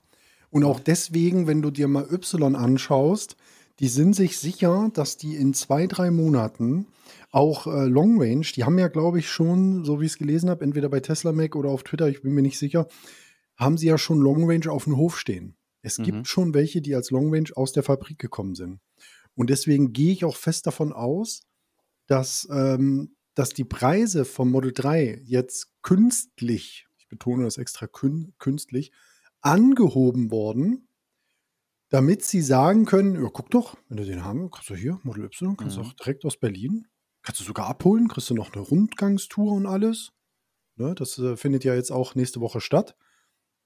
Und 0.50 0.64
auch 0.64 0.80
deswegen, 0.80 1.48
wenn 1.48 1.62
du 1.62 1.72
dir 1.72 1.88
mal 1.88 2.08
Y 2.12 2.56
anschaust, 2.56 3.38
die 3.80 3.88
sind 3.88 4.16
sich 4.16 4.38
sicher, 4.38 4.90
dass 4.94 5.18
die 5.18 5.36
in 5.36 5.54
zwei, 5.54 5.88
drei 5.88 6.12
Monaten 6.12 6.88
auch 7.32 7.68
äh, 7.68 7.86
Long 7.86 8.22
Range, 8.22 8.46
die 8.56 8.64
haben 8.64 8.78
ja, 8.78 8.90
glaube 8.90 9.20
ich, 9.20 9.30
schon, 9.30 9.86
so 9.86 10.02
wie 10.02 10.06
ich 10.06 10.14
es 10.14 10.18
gelesen 10.18 10.50
habe, 10.50 10.64
entweder 10.64 10.90
bei 10.90 11.00
Tesla 11.00 11.32
Mac 11.32 11.56
oder 11.56 11.70
auf 11.70 11.84
Twitter, 11.84 12.08
ich 12.08 12.22
bin 12.22 12.34
mir 12.34 12.42
nicht 12.42 12.60
sicher, 12.60 12.88
haben 13.56 13.78
sie 13.78 13.88
ja 13.88 13.98
schon 13.98 14.20
Long 14.20 14.50
Range 14.50 14.70
auf 14.70 14.84
dem 14.84 14.98
Hof 14.98 15.18
stehen. 15.18 15.56
Es 15.82 15.98
mhm. 15.98 16.04
gibt 16.04 16.28
schon 16.28 16.54
welche, 16.54 16.82
die 16.82 16.96
als 16.96 17.12
Long 17.12 17.34
Range 17.34 17.50
aus 17.56 17.72
der 17.72 17.84
Fabrik 17.84 18.20
gekommen 18.20 18.56
sind. 18.56 18.80
Und 19.36 19.50
deswegen 19.50 19.94
gehe 19.94 20.12
ich 20.12 20.26
auch 20.26 20.36
fest 20.36 20.68
davon 20.68 20.94
aus, 20.94 21.44
dass, 22.08 22.48
ähm, 22.52 23.16
dass 23.34 23.50
die 23.50 23.64
Preise 23.64 24.26
vom 24.26 24.52
Model 24.52 24.74
3 24.74 25.22
jetzt 25.24 25.72
künstlich, 25.82 26.88
ich 26.98 27.08
betone 27.08 27.44
das 27.44 27.58
extra 27.58 27.88
kün 27.88 28.34
künstlich, 28.38 28.92
angehoben 29.42 30.32
worden, 30.32 30.88
damit 31.90 32.24
sie 32.24 32.42
sagen 32.42 32.86
können, 32.86 33.22
ja, 33.22 33.30
guck 33.32 33.50
doch, 33.50 33.78
wenn 33.90 33.98
du 33.98 34.06
den 34.06 34.24
haben, 34.24 34.50
kannst 34.52 34.70
du 34.70 34.76
hier, 34.76 35.00
Model 35.04 35.26
Y, 35.26 35.58
kannst 35.58 35.78
du 35.78 35.82
mhm. 35.82 35.88
auch 35.88 35.94
direkt 35.94 36.26
aus 36.26 36.38
Berlin, 36.38 36.88
kannst 37.22 37.42
du 37.42 37.46
sogar 37.46 37.68
abholen, 37.68 38.08
kriegst 38.08 38.30
du 38.30 38.34
noch 38.34 38.54
eine 38.54 38.62
Rundgangstour 38.62 39.52
und 39.54 39.66
alles. 39.66 40.12
Ne, 40.78 40.96
das 40.96 41.18
äh, 41.20 41.36
findet 41.36 41.64
ja 41.64 41.76
jetzt 41.76 41.92
auch 41.92 42.16
nächste 42.16 42.40
Woche 42.40 42.62
statt. 42.62 42.96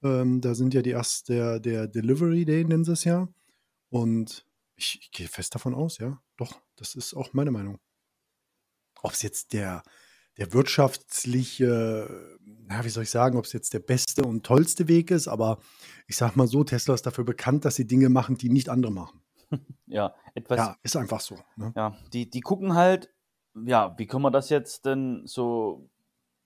Ähm, 0.05 0.39
da 0.39 0.53
sind 0.53 0.75
ja 0.75 0.83
die 0.83 0.91
erst 0.91 1.29
der, 1.29 1.59
der 1.59 1.87
Delivery 1.87 2.45
Day, 2.45 2.63
nennen 2.63 2.85
sie 2.85 2.91
es 2.91 3.05
ja. 3.05 3.27
Und 3.89 4.45
ich, 4.75 4.99
ich 5.01 5.11
gehe 5.11 5.27
fest 5.27 5.55
davon 5.55 5.73
aus, 5.73 5.97
ja. 5.97 6.21
Doch, 6.37 6.61
das 6.75 6.93
ist 6.93 7.15
auch 7.15 7.33
meine 7.33 7.49
Meinung. 7.49 7.79
Ob 9.01 9.13
es 9.13 9.23
jetzt 9.23 9.53
der, 9.53 9.81
der 10.37 10.53
wirtschaftliche, 10.53 12.37
na, 12.43 12.85
wie 12.85 12.89
soll 12.89 13.03
ich 13.03 13.09
sagen, 13.09 13.37
ob 13.37 13.45
es 13.45 13.53
jetzt 13.53 13.73
der 13.73 13.79
beste 13.79 14.23
und 14.23 14.45
tollste 14.45 14.87
Weg 14.87 15.09
ist, 15.09 15.27
aber 15.27 15.57
ich 16.05 16.17
sag 16.17 16.35
mal 16.35 16.47
so, 16.47 16.63
Tesla 16.63 16.93
ist 16.93 17.07
dafür 17.07 17.23
bekannt, 17.23 17.65
dass 17.65 17.75
sie 17.75 17.87
Dinge 17.87 18.09
machen, 18.09 18.37
die 18.37 18.49
nicht 18.49 18.69
andere 18.69 18.91
machen. 18.91 19.21
Ja, 19.87 20.15
etwas. 20.33 20.57
Ja, 20.57 20.77
ist 20.81 20.97
einfach 20.97 21.19
so. 21.19 21.37
Ne? 21.55 21.71
Ja, 21.75 21.95
die, 22.11 22.27
die 22.27 22.41
gucken 22.41 22.73
halt, 22.73 23.13
ja, 23.53 23.95
wie 23.97 24.07
können 24.07 24.23
wir 24.23 24.31
das 24.31 24.49
jetzt 24.49 24.85
denn 24.85 25.21
so 25.25 25.87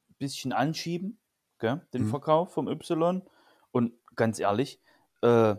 ein 0.10 0.16
bisschen 0.20 0.52
anschieben, 0.52 1.20
gell, 1.58 1.82
den 1.94 2.04
mhm. 2.04 2.10
Verkauf 2.10 2.52
vom 2.54 2.68
Y? 2.68 3.24
Und 3.72 3.94
ganz 4.16 4.40
ehrlich, 4.40 4.80
äh, 5.22 5.56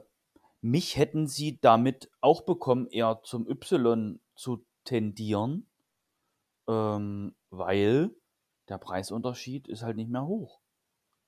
mich 0.61 0.97
hätten 0.97 1.27
sie 1.27 1.59
damit 1.61 2.11
auch 2.21 2.43
bekommen, 2.43 2.87
eher 2.89 3.21
zum 3.25 3.49
Y 3.49 4.21
zu 4.35 4.65
tendieren, 4.85 5.67
ähm, 6.69 7.35
weil 7.51 8.11
der 8.69 8.79
Preisunterschied 8.79 9.69
ist 9.69 9.83
halt 9.83 9.97
nicht 9.97 10.11
mehr 10.11 10.27
hoch. 10.27 10.61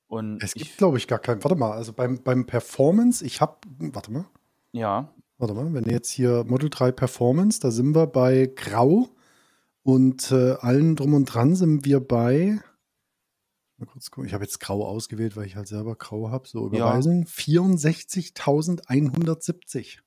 Und 0.06 0.42
es 0.42 0.54
gibt, 0.54 0.76
glaube 0.76 0.98
ich, 0.98 1.08
gar 1.08 1.18
keinen. 1.18 1.42
Warte 1.42 1.56
mal, 1.56 1.72
also 1.72 1.92
beim, 1.92 2.22
beim 2.22 2.44
Performance, 2.44 3.24
ich 3.24 3.40
habe, 3.40 3.56
warte 3.78 4.12
mal. 4.12 4.26
Ja. 4.72 5.12
Warte 5.38 5.54
mal, 5.54 5.72
wenn 5.72 5.84
jetzt 5.84 6.10
hier 6.10 6.44
Model 6.44 6.68
3 6.68 6.92
Performance, 6.92 7.60
da 7.60 7.70
sind 7.70 7.94
wir 7.94 8.06
bei 8.06 8.52
Grau 8.54 9.08
und 9.82 10.30
äh, 10.30 10.52
allen 10.60 10.96
drum 10.96 11.14
und 11.14 11.24
dran 11.24 11.56
sind 11.56 11.84
wir 11.84 12.00
bei 12.00 12.60
mal 13.82 13.86
kurz 13.92 14.10
gucken. 14.10 14.26
Ich 14.26 14.32
habe 14.34 14.44
jetzt 14.44 14.60
grau 14.60 14.84
ausgewählt, 14.86 15.36
weil 15.36 15.46
ich 15.46 15.56
halt 15.56 15.68
selber 15.68 15.94
grau 15.96 16.30
habe. 16.30 16.46
So, 16.48 16.70
Ja. 16.72 16.88
Überweisung 16.88 17.24
64.170. 17.24 19.98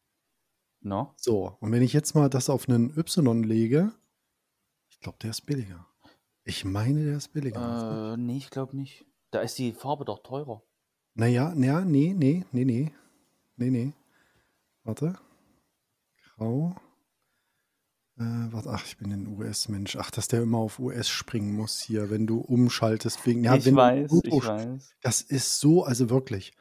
No? 0.81 1.13
So, 1.17 1.57
und 1.59 1.71
wenn 1.71 1.81
ich 1.81 1.93
jetzt 1.93 2.13
mal 2.15 2.29
das 2.29 2.49
auf 2.49 2.69
einen 2.69 2.95
Y 2.97 3.43
lege, 3.43 3.91
ich 4.89 4.99
glaube, 4.99 5.17
der 5.21 5.31
ist 5.31 5.41
billiger. 5.45 5.87
Ich 6.43 6.63
meine, 6.63 7.03
der 7.03 7.17
ist 7.17 7.33
billiger. 7.33 8.13
Äh, 8.13 8.17
nee, 8.17 8.37
ich 8.37 8.49
glaube 8.51 8.77
nicht. 8.77 9.05
Da 9.31 9.41
ist 9.41 9.57
die 9.57 9.73
Farbe 9.73 10.05
doch 10.05 10.21
teurer. 10.23 10.61
Naja, 11.15 11.53
naja, 11.55 11.81
nee, 11.81 12.13
nee, 12.15 12.45
nee, 12.51 12.65
nee. 12.65 12.91
Nee, 13.57 13.69
nee. 13.71 13.93
Warte. 14.83 15.17
Grau. 16.35 16.75
Äh, 18.17 18.23
warte, 18.23 18.69
ach, 18.69 18.85
ich 18.85 18.97
bin 18.97 19.11
ein 19.11 19.27
US-Mensch. 19.27 19.97
Ach, 19.97 20.09
dass 20.09 20.29
der 20.29 20.41
immer 20.41 20.59
auf 20.59 20.79
US 20.79 21.09
springen 21.09 21.53
muss 21.53 21.81
hier, 21.81 22.09
wenn 22.09 22.25
du 22.25 22.39
umschaltest 22.39 23.25
wegen. 23.25 23.43
Ja, 23.43 23.55
ich 23.55 23.75
weiß, 23.75 24.11
ich 24.23 24.33
weiß. 24.33 24.95
Das 25.01 25.21
ist 25.21 25.59
so, 25.59 25.83
also 25.83 26.09
wirklich. 26.09 26.53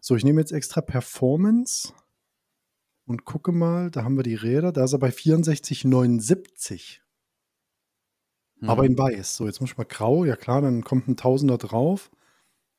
So, 0.00 0.16
ich 0.16 0.24
nehme 0.24 0.40
jetzt 0.40 0.52
extra 0.52 0.80
Performance 0.80 1.92
und 3.04 3.24
gucke 3.26 3.52
mal, 3.52 3.90
da 3.90 4.04
haben 4.04 4.16
wir 4.16 4.22
die 4.22 4.34
Räder, 4.34 4.72
da 4.72 4.84
ist 4.84 4.94
er 4.94 4.98
bei 4.98 5.10
64,79. 5.10 7.00
Aber 8.64 8.84
Hm. 8.84 8.92
in 8.92 8.98
weiß. 8.98 9.36
So, 9.36 9.46
jetzt 9.46 9.60
muss 9.60 9.70
ich 9.70 9.78
mal 9.78 9.84
grau, 9.84 10.24
ja 10.24 10.36
klar, 10.36 10.62
dann 10.62 10.82
kommt 10.82 11.08
ein 11.08 11.16
Tausender 11.16 11.58
drauf. 11.58 12.10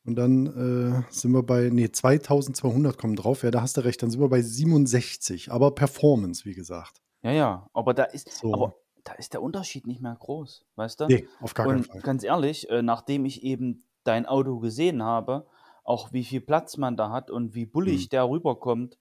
Und 0.05 0.15
dann 0.15 0.47
äh, 0.47 1.03
sind 1.11 1.31
wir 1.31 1.43
bei, 1.43 1.69
nee, 1.71 1.91
2200 1.91 2.97
kommen 2.97 3.15
drauf. 3.15 3.43
Ja, 3.43 3.51
da 3.51 3.61
hast 3.61 3.77
du 3.77 3.81
recht, 3.81 4.01
dann 4.01 4.09
sind 4.09 4.19
wir 4.19 4.27
bei 4.27 4.41
67. 4.41 5.51
Aber 5.51 5.75
Performance, 5.75 6.45
wie 6.45 6.55
gesagt. 6.55 7.02
Ja, 7.23 7.31
ja, 7.31 7.69
aber 7.73 7.93
da 7.93 8.03
ist, 8.03 8.29
So. 8.29 8.51
aber 8.51 8.75
da 9.03 9.13
ist 9.13 9.33
der 9.33 9.41
Unterschied 9.41 9.87
nicht 9.87 10.01
mehr 10.01 10.15
groß, 10.15 10.65
weißt 10.75 10.99
du? 11.01 11.11
Nee, 11.11 11.27
auf 11.39 11.53
gar 11.53 11.67
keinen 11.67 11.83
Und 11.83 11.89
Fall. 11.89 12.03
ganz 12.03 12.23
ehrlich, 12.23 12.69
äh, 12.69 12.81
nachdem 12.81 13.25
ich 13.25 13.43
eben 13.43 13.85
dein 14.03 14.25
Auto 14.25 14.59
gesehen 14.59 15.03
habe, 15.03 15.47
auch 15.83 16.11
wie 16.13 16.23
viel 16.25 16.41
Platz 16.41 16.77
man 16.77 16.97
da 16.97 17.09
hat 17.11 17.31
und 17.31 17.55
wie 17.55 17.65
bullig 17.65 18.09
Mhm. 18.09 18.09
der 18.09 18.29
rüberkommt, 18.29 18.97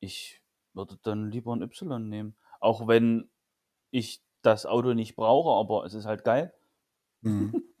ich 0.00 0.42
würde 0.74 0.98
dann 1.02 1.30
lieber 1.30 1.54
ein 1.54 1.62
Y 1.62 2.08
nehmen. 2.08 2.36
Auch 2.60 2.88
wenn 2.88 3.30
ich 3.90 4.24
das 4.42 4.66
Auto 4.66 4.94
nicht 4.94 5.16
brauche, 5.16 5.50
aber 5.58 5.84
es 5.86 5.94
ist 5.94 6.06
halt 6.06 6.24
geil. 6.24 6.54
Mhm. 7.22 7.56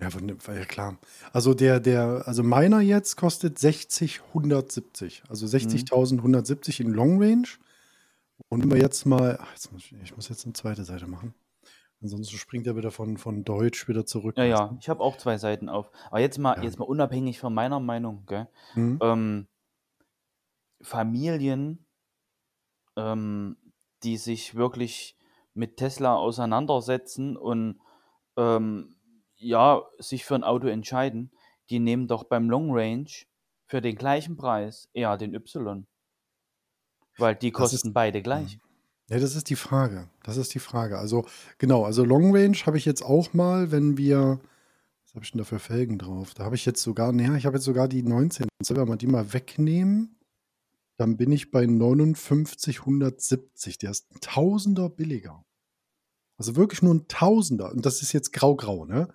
Ja, 0.00 0.10
von 0.10 0.28
ja, 0.28 0.64
klar. 0.66 0.98
Also 1.32 1.54
der, 1.54 1.80
der, 1.80 2.24
also 2.26 2.42
meiner 2.42 2.80
jetzt 2.80 3.16
kostet 3.16 3.58
60,170. 3.58 5.22
Also 5.28 5.46
Mhm. 5.60 5.88
60.170 5.88 6.80
in 6.80 6.92
Long 6.92 7.22
Range. 7.22 7.48
Und 8.48 8.62
wenn 8.62 8.70
wir 8.70 8.78
jetzt 8.78 9.04
mal, 9.04 9.38
ach, 9.40 9.52
jetzt 9.52 9.72
muss 9.72 9.84
ich, 9.84 9.92
ich 10.02 10.16
muss 10.16 10.28
jetzt 10.28 10.44
eine 10.44 10.54
zweite 10.54 10.84
Seite 10.84 11.06
machen. 11.06 11.34
Ansonsten 12.00 12.36
springt 12.36 12.66
er 12.66 12.76
wieder 12.76 12.90
von, 12.90 13.16
von 13.18 13.44
Deutsch 13.44 13.88
wieder 13.88 14.06
zurück. 14.06 14.36
Ja, 14.38 14.44
ja, 14.44 14.76
ich 14.80 14.88
habe 14.88 15.02
auch 15.02 15.16
zwei 15.16 15.36
Seiten 15.36 15.68
auf. 15.68 15.90
Aber 16.10 16.20
jetzt 16.20 16.38
mal, 16.38 16.56
Ja. 16.56 16.62
jetzt 16.62 16.78
mal 16.78 16.84
unabhängig 16.84 17.40
von 17.40 17.52
meiner 17.52 17.80
Meinung, 17.80 18.24
gell? 18.26 18.48
Mhm. 18.74 18.98
ähm, 19.02 19.48
Familien, 20.80 21.84
ähm, 22.96 23.56
die 24.04 24.16
sich 24.16 24.54
wirklich 24.54 25.16
mit 25.54 25.76
Tesla 25.76 26.14
auseinandersetzen 26.14 27.36
und 27.36 27.80
ähm, 28.36 28.94
ja, 29.36 29.82
sich 29.98 30.24
für 30.24 30.36
ein 30.36 30.44
Auto 30.44 30.68
entscheiden, 30.68 31.32
die 31.70 31.80
nehmen 31.80 32.06
doch 32.06 32.24
beim 32.24 32.48
Long 32.48 32.70
Range 32.70 33.10
für 33.66 33.80
den 33.80 33.96
gleichen 33.96 34.36
Preis 34.36 34.88
eher 34.92 35.16
den 35.16 35.34
Y. 35.34 35.86
Weil 37.18 37.34
die 37.34 37.50
Das 37.52 37.72
ist- 37.72 37.82
kosten 37.82 37.92
beide 37.92 38.22
gleich. 38.22 38.58
Ja, 39.10 39.18
das 39.18 39.34
ist 39.36 39.48
die 39.50 39.56
Frage. 39.56 40.08
Das 40.22 40.36
ist 40.36 40.52
die 40.54 40.58
Frage. 40.58 40.98
Also, 40.98 41.24
genau, 41.58 41.84
also 41.84 42.04
Long 42.04 42.34
Range 42.36 42.56
habe 42.66 42.76
ich 42.76 42.84
jetzt 42.84 43.02
auch 43.02 43.32
mal, 43.32 43.70
wenn 43.72 43.96
wir, 43.96 44.38
was 45.04 45.14
habe 45.14 45.24
ich 45.24 45.30
denn 45.32 45.38
da 45.38 45.44
für 45.44 45.58
Felgen 45.58 45.98
drauf? 45.98 46.34
Da 46.34 46.44
habe 46.44 46.56
ich 46.56 46.66
jetzt 46.66 46.82
sogar, 46.82 47.10
naja, 47.12 47.34
ich 47.36 47.46
habe 47.46 47.56
jetzt 47.56 47.64
sogar 47.64 47.88
die 47.88 48.02
19. 48.02 48.48
Wenn 48.68 48.88
wir 48.88 48.96
die 48.96 49.06
mal 49.06 49.32
wegnehmen, 49.32 50.14
dann 50.98 51.16
bin 51.16 51.32
ich 51.32 51.50
bei 51.50 51.64
59,170. 51.66 53.78
Der 53.78 53.90
ist 53.90 54.10
ein 54.14 54.20
Tausender 54.20 54.90
billiger. 54.90 55.44
Also 56.36 56.54
wirklich 56.56 56.82
nur 56.82 56.94
ein 56.94 57.08
Tausender. 57.08 57.72
Und 57.72 57.86
das 57.86 58.02
ist 58.02 58.12
jetzt 58.12 58.32
grau-grau, 58.32 58.84
ne? 58.84 59.08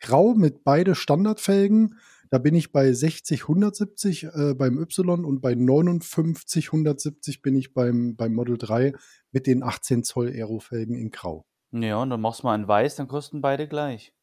Grau 0.00 0.34
mit 0.34 0.62
beide 0.62 0.94
Standardfelgen. 0.94 1.98
Da 2.30 2.38
bin 2.38 2.54
ich 2.54 2.72
bei 2.72 2.92
60, 2.92 3.42
170 3.42 4.24
äh, 4.24 4.54
beim 4.54 4.78
Y 4.78 5.24
und 5.24 5.40
bei 5.40 5.54
59, 5.54 6.68
170 6.68 7.42
bin 7.42 7.56
ich 7.56 7.72
beim, 7.72 8.16
beim 8.16 8.34
Model 8.34 8.58
3 8.58 8.92
mit 9.32 9.46
den 9.46 9.62
18 9.62 10.04
Zoll 10.04 10.28
Aerofelgen 10.28 10.96
in 10.96 11.10
Grau. 11.10 11.46
Ja, 11.72 11.96
und 12.02 12.10
dann 12.10 12.20
machst 12.20 12.42
du 12.42 12.46
mal 12.46 12.54
in 12.54 12.68
Weiß, 12.68 12.96
dann 12.96 13.08
kosten 13.08 13.40
beide 13.40 13.68
gleich. 13.68 14.14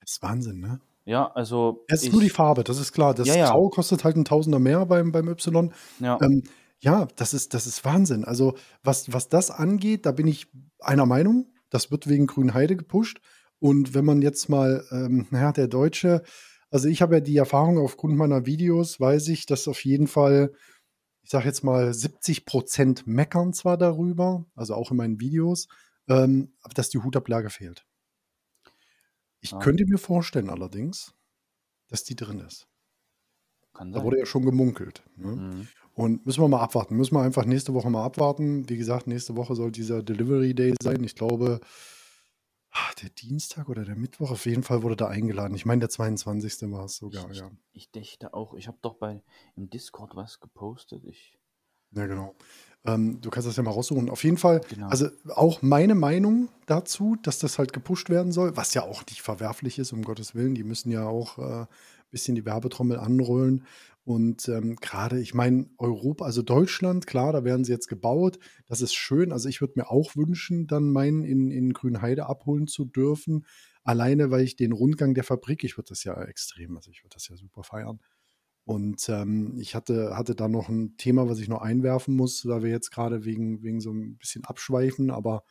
Das 0.00 0.12
ist 0.12 0.22
Wahnsinn, 0.22 0.60
ne? 0.60 0.80
Ja, 1.04 1.32
also 1.32 1.84
Es 1.88 2.02
ist 2.02 2.12
nur 2.12 2.20
die 2.20 2.28
Farbe, 2.28 2.64
das 2.64 2.78
ist 2.78 2.92
klar. 2.92 3.14
Das 3.14 3.26
Ja, 3.26 3.36
ja. 3.36 3.50
Grau 3.50 3.70
kostet 3.70 4.04
halt 4.04 4.16
ein 4.16 4.26
Tausender 4.26 4.58
mehr 4.58 4.84
beim, 4.84 5.10
beim 5.10 5.28
Y. 5.28 5.72
ja, 6.00 6.18
Ähm, 6.20 6.42
ja, 6.80 7.08
das 7.16 7.34
ist, 7.34 7.54
das 7.54 7.66
ist 7.66 7.84
Wahnsinn. 7.84 8.24
Also, 8.24 8.54
was, 8.84 9.12
was 9.12 9.28
das 9.28 9.50
angeht, 9.50 10.06
da 10.06 10.12
bin 10.12 10.26
ich 10.26 10.46
einer 10.80 11.06
Meinung. 11.06 11.52
Das 11.70 11.90
wird 11.90 12.08
wegen 12.08 12.26
Grünheide 12.26 12.76
gepusht. 12.76 13.20
Und 13.58 13.94
wenn 13.94 14.04
man 14.04 14.22
jetzt 14.22 14.48
mal, 14.48 14.84
ähm, 14.90 15.26
naja, 15.30 15.52
der 15.52 15.66
Deutsche, 15.66 16.22
also 16.70 16.88
ich 16.88 17.02
habe 17.02 17.16
ja 17.16 17.20
die 17.20 17.36
Erfahrung 17.36 17.78
aufgrund 17.78 18.16
meiner 18.16 18.46
Videos, 18.46 19.00
weiß 19.00 19.28
ich, 19.28 19.46
dass 19.46 19.68
auf 19.68 19.84
jeden 19.84 20.06
Fall, 20.06 20.52
ich 21.22 21.30
sage 21.30 21.46
jetzt 21.46 21.64
mal, 21.64 21.92
70 21.92 22.44
Prozent 22.44 23.06
meckern 23.06 23.52
zwar 23.52 23.76
darüber, 23.76 24.46
also 24.54 24.74
auch 24.74 24.90
in 24.90 24.96
meinen 24.96 25.20
Videos, 25.20 25.68
ähm, 26.08 26.54
dass 26.74 26.90
die 26.90 26.98
Hutablage 26.98 27.50
fehlt. 27.50 27.84
Ich 29.40 29.52
Ja. 29.52 29.58
könnte 29.58 29.84
mir 29.86 29.98
vorstellen 29.98 30.50
allerdings, 30.50 31.14
dass 31.88 32.04
die 32.04 32.16
drin 32.16 32.40
ist. 32.40 32.66
kann 33.72 33.92
Da 33.92 34.02
wurde 34.02 34.18
ja 34.18 34.26
schon 34.26 34.44
gemunkelt. 34.44 35.04
Ne? 35.16 35.36
Mhm. 35.36 35.68
Und 35.94 36.26
müssen 36.26 36.42
wir 36.42 36.48
mal 36.48 36.60
abwarten. 36.62 36.96
Müssen 36.96 37.14
wir 37.14 37.22
einfach 37.22 37.44
nächste 37.44 37.74
Woche 37.74 37.90
mal 37.90 38.04
abwarten. 38.04 38.68
Wie 38.68 38.76
gesagt, 38.76 39.06
nächste 39.06 39.36
Woche 39.36 39.54
soll 39.54 39.70
dieser 39.70 40.02
Delivery 40.02 40.54
Day 40.54 40.74
sein. 40.82 41.02
Ich 41.04 41.14
glaube, 41.14 41.60
ah, 42.78 42.90
der 43.02 43.10
Dienstag 43.10 43.68
oder 43.68 43.84
der 43.84 43.96
Mittwoch. 43.96 44.30
Auf 44.30 44.46
jeden 44.46 44.62
Fall 44.62 44.82
wurde 44.82 44.96
da 44.96 45.08
eingeladen. 45.08 45.54
Ich 45.54 45.66
meine, 45.66 45.80
der 45.80 45.88
22. 45.88 46.70
war 46.70 46.84
es 46.84 46.96
sogar, 46.96 47.30
Ich, 47.30 47.38
ja. 47.38 47.50
ich 47.72 47.90
dächte 47.90 48.34
auch, 48.34 48.54
ich 48.54 48.68
habe 48.68 48.78
doch 48.82 48.94
bei 48.94 49.22
im 49.56 49.70
Discord 49.70 50.14
was 50.16 50.40
gepostet. 50.40 51.04
Ich, 51.04 51.38
Ja, 51.92 52.06
genau. 52.06 52.34
Ähm, 52.84 53.20
du 53.20 53.30
kannst 53.30 53.48
das 53.48 53.56
ja 53.56 53.62
mal 53.62 53.72
raussuchen. 53.72 54.08
Auf 54.08 54.22
jeden 54.24 54.36
Fall, 54.38 54.60
Genau. 54.68 54.88
also 54.88 55.08
auch 55.34 55.62
meine 55.62 55.94
Meinung 55.94 56.48
dazu, 56.66 57.16
dass 57.22 57.38
das 57.38 57.58
halt 57.58 57.72
gepusht 57.72 58.08
werden 58.08 58.30
soll, 58.32 58.56
was 58.56 58.72
ja 58.74 58.82
auch 58.82 59.04
nicht 59.06 59.20
verwerflich 59.20 59.78
ist, 59.78 59.92
um 59.92 60.02
Gottes 60.02 60.34
Willen. 60.34 60.54
Die 60.54 60.64
müssen 60.64 60.90
ja 60.90 61.06
auch 61.06 61.38
äh, 61.38 61.62
ein 61.62 61.66
bisschen 62.10 62.34
die 62.36 62.44
Werbetrommel 62.44 62.98
anrollen. 62.98 63.66
Und 64.08 64.48
ähm, 64.48 64.76
gerade, 64.76 65.20
ich 65.20 65.34
meine, 65.34 65.68
Europa, 65.76 66.24
also 66.24 66.40
Deutschland, 66.40 67.06
klar, 67.06 67.30
da 67.34 67.44
werden 67.44 67.64
sie 67.64 67.72
jetzt 67.72 67.88
gebaut. 67.88 68.38
Das 68.66 68.80
ist 68.80 68.94
schön. 68.94 69.32
Also 69.32 69.50
ich 69.50 69.60
würde 69.60 69.74
mir 69.76 69.90
auch 69.90 70.16
wünschen, 70.16 70.66
dann 70.66 70.90
meinen 70.92 71.24
in, 71.24 71.50
in 71.50 71.74
Grünheide 71.74 72.24
abholen 72.24 72.68
zu 72.68 72.86
dürfen. 72.86 73.44
Alleine, 73.82 74.30
weil 74.30 74.44
ich 74.44 74.56
den 74.56 74.72
Rundgang 74.72 75.12
der 75.12 75.24
Fabrik, 75.24 75.62
ich 75.62 75.76
würde 75.76 75.90
das 75.90 76.04
ja 76.04 76.18
extrem, 76.22 76.74
also 76.74 76.90
ich 76.90 77.04
würde 77.04 77.16
das 77.16 77.28
ja 77.28 77.36
super 77.36 77.64
feiern. 77.64 78.00
Und 78.64 79.06
ähm, 79.10 79.58
ich 79.60 79.74
hatte, 79.74 80.16
hatte 80.16 80.34
da 80.34 80.48
noch 80.48 80.70
ein 80.70 80.96
Thema, 80.96 81.28
was 81.28 81.38
ich 81.38 81.48
noch 81.48 81.60
einwerfen 81.60 82.16
muss, 82.16 82.40
da 82.40 82.62
wir 82.62 82.70
jetzt 82.70 82.90
gerade 82.90 83.26
wegen, 83.26 83.62
wegen 83.62 83.82
so 83.82 83.92
ein 83.92 84.16
bisschen 84.16 84.46
abschweifen. 84.46 85.10
Aber 85.10 85.44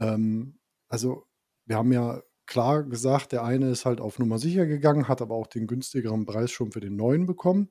ähm, 0.00 0.58
also 0.88 1.26
wir 1.66 1.76
haben 1.76 1.92
ja 1.92 2.22
klar 2.46 2.84
gesagt, 2.84 3.32
der 3.32 3.44
eine 3.44 3.70
ist 3.70 3.84
halt 3.84 4.00
auf 4.00 4.18
Nummer 4.18 4.38
sicher 4.38 4.66
gegangen, 4.66 5.08
hat 5.08 5.22
aber 5.22 5.34
auch 5.34 5.46
den 5.46 5.66
günstigeren 5.66 6.26
Preis 6.26 6.50
schon 6.50 6.72
für 6.72 6.80
den 6.80 6.96
neuen 6.96 7.26
bekommen. 7.26 7.70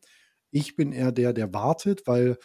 Ich 0.51 0.75
bin 0.75 0.91
eher 0.91 1.11
der, 1.11 1.33
der 1.33 1.53
wartet, 1.53 2.07
weil 2.07 2.37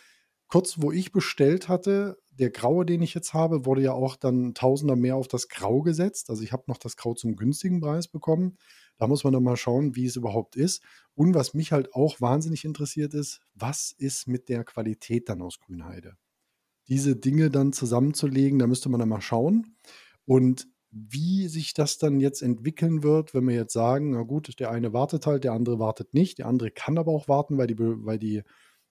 kurz 0.49 0.81
wo 0.81 0.93
ich 0.93 1.13
bestellt 1.13 1.69
hatte, 1.69 2.19
der 2.31 2.51
graue, 2.51 2.85
den 2.85 3.03
ich 3.03 3.15
jetzt 3.15 3.35
habe, 3.35 3.65
wurde 3.65 3.83
ja 3.83 3.93
auch 3.93 4.17
dann 4.17 4.55
Tausender 4.55 4.97
mehr 4.97 5.17
auf 5.17 5.29
das 5.29 5.49
Grau 5.49 5.83
gesetzt. 5.83 6.31
Also 6.31 6.43
ich 6.43 6.53
habe 6.53 6.65
noch 6.67 6.79
das 6.79 6.97
Grau 6.97 7.15
zum 7.15 7.37
günstigen 7.37 7.81
Preis 7.81 8.09
bekommen. 8.09 8.59
Da 8.99 9.07
muss 9.07 9.25
man 9.25 9.33
dann 9.33 9.43
mal 9.43 9.57
schauen, 9.57 9.97
wie 9.97 10.07
es 10.07 10.17
überhaupt 10.17 10.57
ist. 10.57 10.83
Und 11.15 11.35
was 11.35 11.55
mich 11.55 11.73
halt 11.73 11.95
auch 11.95 12.21
wahnsinnig 12.21 12.65
interessiert 12.65 13.15
ist, 13.15 13.41
was 13.55 13.95
ist 13.97 14.29
mit 14.29 14.49
der 14.49 14.65
Qualität 14.65 15.29
dann 15.29 15.43
aus 15.43 15.59
Grünheide? 15.59 16.17
Diese 16.89 17.17
Dinge 17.17 17.51
dann 17.51 17.73
zusammenzulegen, 17.73 18.59
da 18.59 18.67
müsste 18.67 18.89
man 18.89 19.01
dann 19.01 19.09
mal 19.09 19.21
schauen. 19.21 19.77
Und 20.25 20.69
wie 21.11 21.49
sich 21.49 21.75
das 21.75 21.99
dann 21.99 22.21
jetzt 22.21 22.43
entwickeln 22.43 23.03
wird, 23.03 23.35
wenn 23.35 23.47
wir 23.47 23.55
jetzt 23.55 23.73
sagen, 23.73 24.11
na 24.11 24.23
gut, 24.23 24.59
der 24.61 24.71
eine 24.71 24.93
wartet 24.93 25.27
halt, 25.27 25.45
der 25.45 25.53
andere 25.53 25.79
wartet 25.79 26.15
nicht, 26.15 26.39
der 26.39 26.47
andere 26.47 26.71
kann 26.71 26.99
aber 26.99 27.13
auch 27.13 27.29
warten, 27.29 27.59
weil 27.59 27.67
die, 27.67 27.79
weil 27.79 28.19
die 28.19 28.43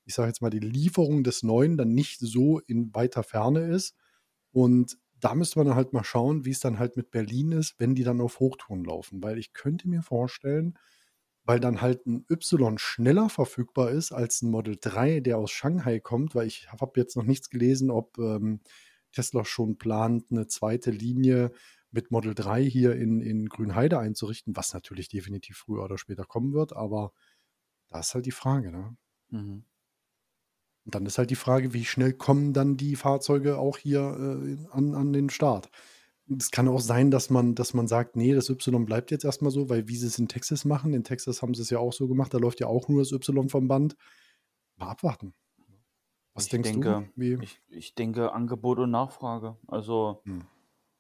ich 0.06 0.14
sage 0.14 0.28
jetzt 0.28 0.42
mal, 0.42 0.50
die 0.50 0.60
Lieferung 0.60 1.24
des 1.24 1.44
Neuen 1.44 1.78
dann 1.78 1.94
nicht 1.94 2.20
so 2.20 2.60
in 2.60 2.94
weiter 2.94 3.24
Ferne 3.24 3.68
ist. 3.68 3.96
Und 4.52 4.98
da 5.20 5.34
müsste 5.34 5.60
man 5.60 5.76
halt 5.76 5.94
mal 5.94 6.04
schauen, 6.04 6.46
wie 6.46 6.52
es 6.52 6.60
dann 6.60 6.80
halt 6.80 6.96
mit 6.96 7.12
Berlin 7.12 7.52
ist, 7.52 7.76
wenn 7.80 7.96
die 7.96 8.04
dann 8.04 8.22
auf 8.22 8.40
Hochtouren 8.40 8.86
laufen. 8.86 9.24
Weil 9.24 9.40
ich 9.40 9.54
könnte 9.54 9.90
mir 9.90 10.04
vorstellen, 10.04 10.78
weil 11.44 11.60
dann 11.60 11.82
halt 11.82 12.06
ein 12.06 12.26
Y 12.30 12.78
schneller 12.78 13.30
verfügbar 13.30 13.92
ist 13.92 14.12
als 14.12 14.42
ein 14.42 14.52
Model 14.52 14.78
3, 14.80 15.22
der 15.22 15.38
aus 15.38 15.52
Shanghai 15.52 16.00
kommt, 16.00 16.36
weil 16.36 16.48
ich 16.48 16.72
habe 16.72 17.00
jetzt 17.00 17.16
noch 17.16 17.24
nichts 17.24 17.50
gelesen, 17.50 17.90
ob 17.90 18.18
ähm, 18.20 18.62
Tesla 19.12 19.46
schon 19.46 19.78
plant, 19.78 20.26
eine 20.30 20.48
zweite 20.48 20.92
Linie 20.92 21.52
mit 21.96 22.12
Model 22.12 22.36
3 22.36 22.64
hier 22.64 22.96
in, 22.96 23.22
in 23.22 23.48
Grünheide 23.48 23.98
einzurichten, 23.98 24.56
was 24.56 24.74
natürlich 24.74 25.10
definitiv 25.10 25.58
früher 25.58 25.84
oder 25.84 25.98
später 25.98 26.26
kommen 26.26 26.54
wird, 26.54 26.76
aber 26.76 27.14
da 27.90 28.00
ist 28.00 28.14
halt 28.14 28.26
die 28.26 28.32
Frage, 28.32 28.72
ne? 28.72 28.98
Mhm. 29.30 29.64
Und 30.84 30.94
dann 30.94 31.06
ist 31.08 31.18
halt 31.18 31.32
die 31.32 31.36
Frage, 31.36 31.74
wie 31.74 31.86
schnell 31.86 32.14
kommen 32.14 32.54
dann 32.54 32.78
die 32.78 32.96
Fahrzeuge 32.96 33.58
auch 33.58 33.80
hier 33.80 34.02
äh, 34.02 34.68
an, 34.70 34.94
an 34.94 35.14
den 35.14 35.32
Start? 35.32 35.72
Es 36.30 36.52
kann 36.52 36.68
auch 36.68 36.80
sein, 36.80 37.10
dass 37.10 37.30
man, 37.30 37.56
dass 37.56 37.74
man 37.74 37.88
sagt, 37.88 38.16
nee, 38.16 38.34
das 38.34 38.50
Y 38.50 38.86
bleibt 38.86 39.10
jetzt 39.10 39.26
erstmal 39.26 39.52
so, 39.52 39.70
weil 39.70 39.88
wie 39.88 39.96
sie 39.96 40.08
es 40.08 40.20
in 40.20 40.28
Texas 40.28 40.66
machen, 40.66 40.94
in 40.94 41.04
Texas 41.04 41.42
haben 41.42 41.56
sie 41.56 41.62
es 41.64 41.70
ja 41.72 41.80
auch 41.80 41.94
so 41.94 42.08
gemacht, 42.08 42.34
da 42.34 42.38
läuft 42.38 42.60
ja 42.60 42.68
auch 42.68 42.88
nur 42.88 43.02
das 43.02 43.12
Y 43.12 43.50
vom 43.50 43.68
Band. 43.68 43.96
Mal 44.78 44.90
abwarten. 44.90 45.34
Was 46.34 46.46
ich 46.46 46.50
denkst 46.50 46.72
denke, 46.72 47.10
du? 47.16 47.42
Ich, 47.42 47.62
ich 47.70 47.96
denke 47.96 48.34
Angebot 48.34 48.78
und 48.80 48.92
Nachfrage. 48.92 49.56
Also, 49.68 50.22
hm. 50.26 50.44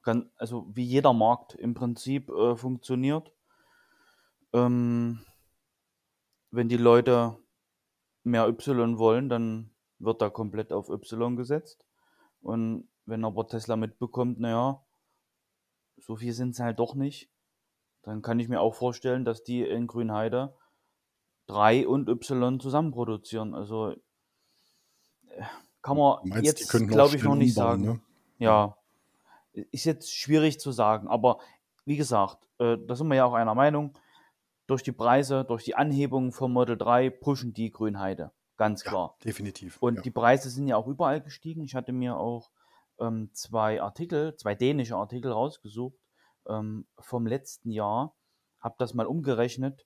Kann, 0.05 0.31
also 0.37 0.67
wie 0.73 0.83
jeder 0.83 1.11
Markt 1.13 1.55
im 1.55 1.73
Prinzip 1.73 2.29
äh, 2.29 2.55
funktioniert. 2.55 3.33
Ähm, 4.53 5.25
wenn 6.51 6.69
die 6.69 6.77
Leute 6.77 7.37
mehr 8.23 8.47
Y 8.47 8.97
wollen, 8.97 9.27
dann 9.27 9.71
wird 9.99 10.21
da 10.21 10.29
komplett 10.29 10.71
auf 10.71 10.89
Y 10.89 11.35
gesetzt. 11.35 11.85
Und 12.41 12.87
wenn 13.05 13.25
aber 13.25 13.47
Tesla 13.47 13.75
mitbekommt, 13.75 14.39
naja, 14.39 14.85
so 15.97 16.15
viel 16.15 16.33
sind 16.33 16.51
es 16.51 16.59
halt 16.59 16.79
doch 16.79 16.95
nicht, 16.95 17.29
dann 18.03 18.21
kann 18.21 18.39
ich 18.39 18.47
mir 18.47 18.61
auch 18.61 18.75
vorstellen, 18.75 19.25
dass 19.25 19.43
die 19.43 19.63
in 19.63 19.87
Grünheide 19.87 20.55
3 21.47 21.87
und 21.87 22.07
Y 22.07 22.59
zusammen 22.59 22.91
produzieren. 22.91 23.55
Also 23.55 23.91
äh, 25.27 25.43
kann 25.81 25.97
man 25.97 26.19
meinst, 26.23 26.45
jetzt, 26.45 26.69
glaube 26.69 27.15
ich, 27.15 27.23
noch 27.23 27.35
nicht 27.35 27.53
sagen. 27.53 27.81
Ne? 27.83 28.01
Ja, 28.37 28.77
ist 29.71 29.85
jetzt 29.85 30.13
schwierig 30.13 30.59
zu 30.59 30.71
sagen, 30.71 31.07
aber 31.07 31.39
wie 31.85 31.97
gesagt, 31.97 32.47
äh, 32.59 32.77
da 32.85 32.95
sind 32.95 33.07
wir 33.07 33.15
ja 33.15 33.25
auch 33.25 33.33
einer 33.33 33.55
Meinung. 33.55 33.97
Durch 34.67 34.81
die 34.81 34.91
Preise, 34.91 35.45
durch 35.45 35.63
die 35.63 35.75
Anhebung 35.75 36.31
vom 36.31 36.51
Model 36.51 36.77
3 36.77 37.11
pushen 37.11 37.53
die 37.53 37.71
Grünheide. 37.71 38.31
Ganz 38.57 38.83
klar. 38.83 39.15
Ja, 39.19 39.25
definitiv. 39.25 39.77
Und 39.81 39.95
ja. 39.97 40.01
die 40.01 40.11
Preise 40.11 40.49
sind 40.49 40.67
ja 40.67 40.77
auch 40.77 40.87
überall 40.87 41.21
gestiegen. 41.21 41.63
Ich 41.63 41.75
hatte 41.75 41.91
mir 41.91 42.17
auch 42.17 42.49
ähm, 42.99 43.29
zwei 43.33 43.81
Artikel, 43.81 44.35
zwei 44.37 44.55
dänische 44.55 44.95
Artikel 44.95 45.31
rausgesucht 45.31 45.99
ähm, 46.47 46.87
vom 46.97 47.27
letzten 47.27 47.71
Jahr, 47.71 48.15
habe 48.59 48.75
das 48.77 48.93
mal 48.93 49.05
umgerechnet, 49.05 49.85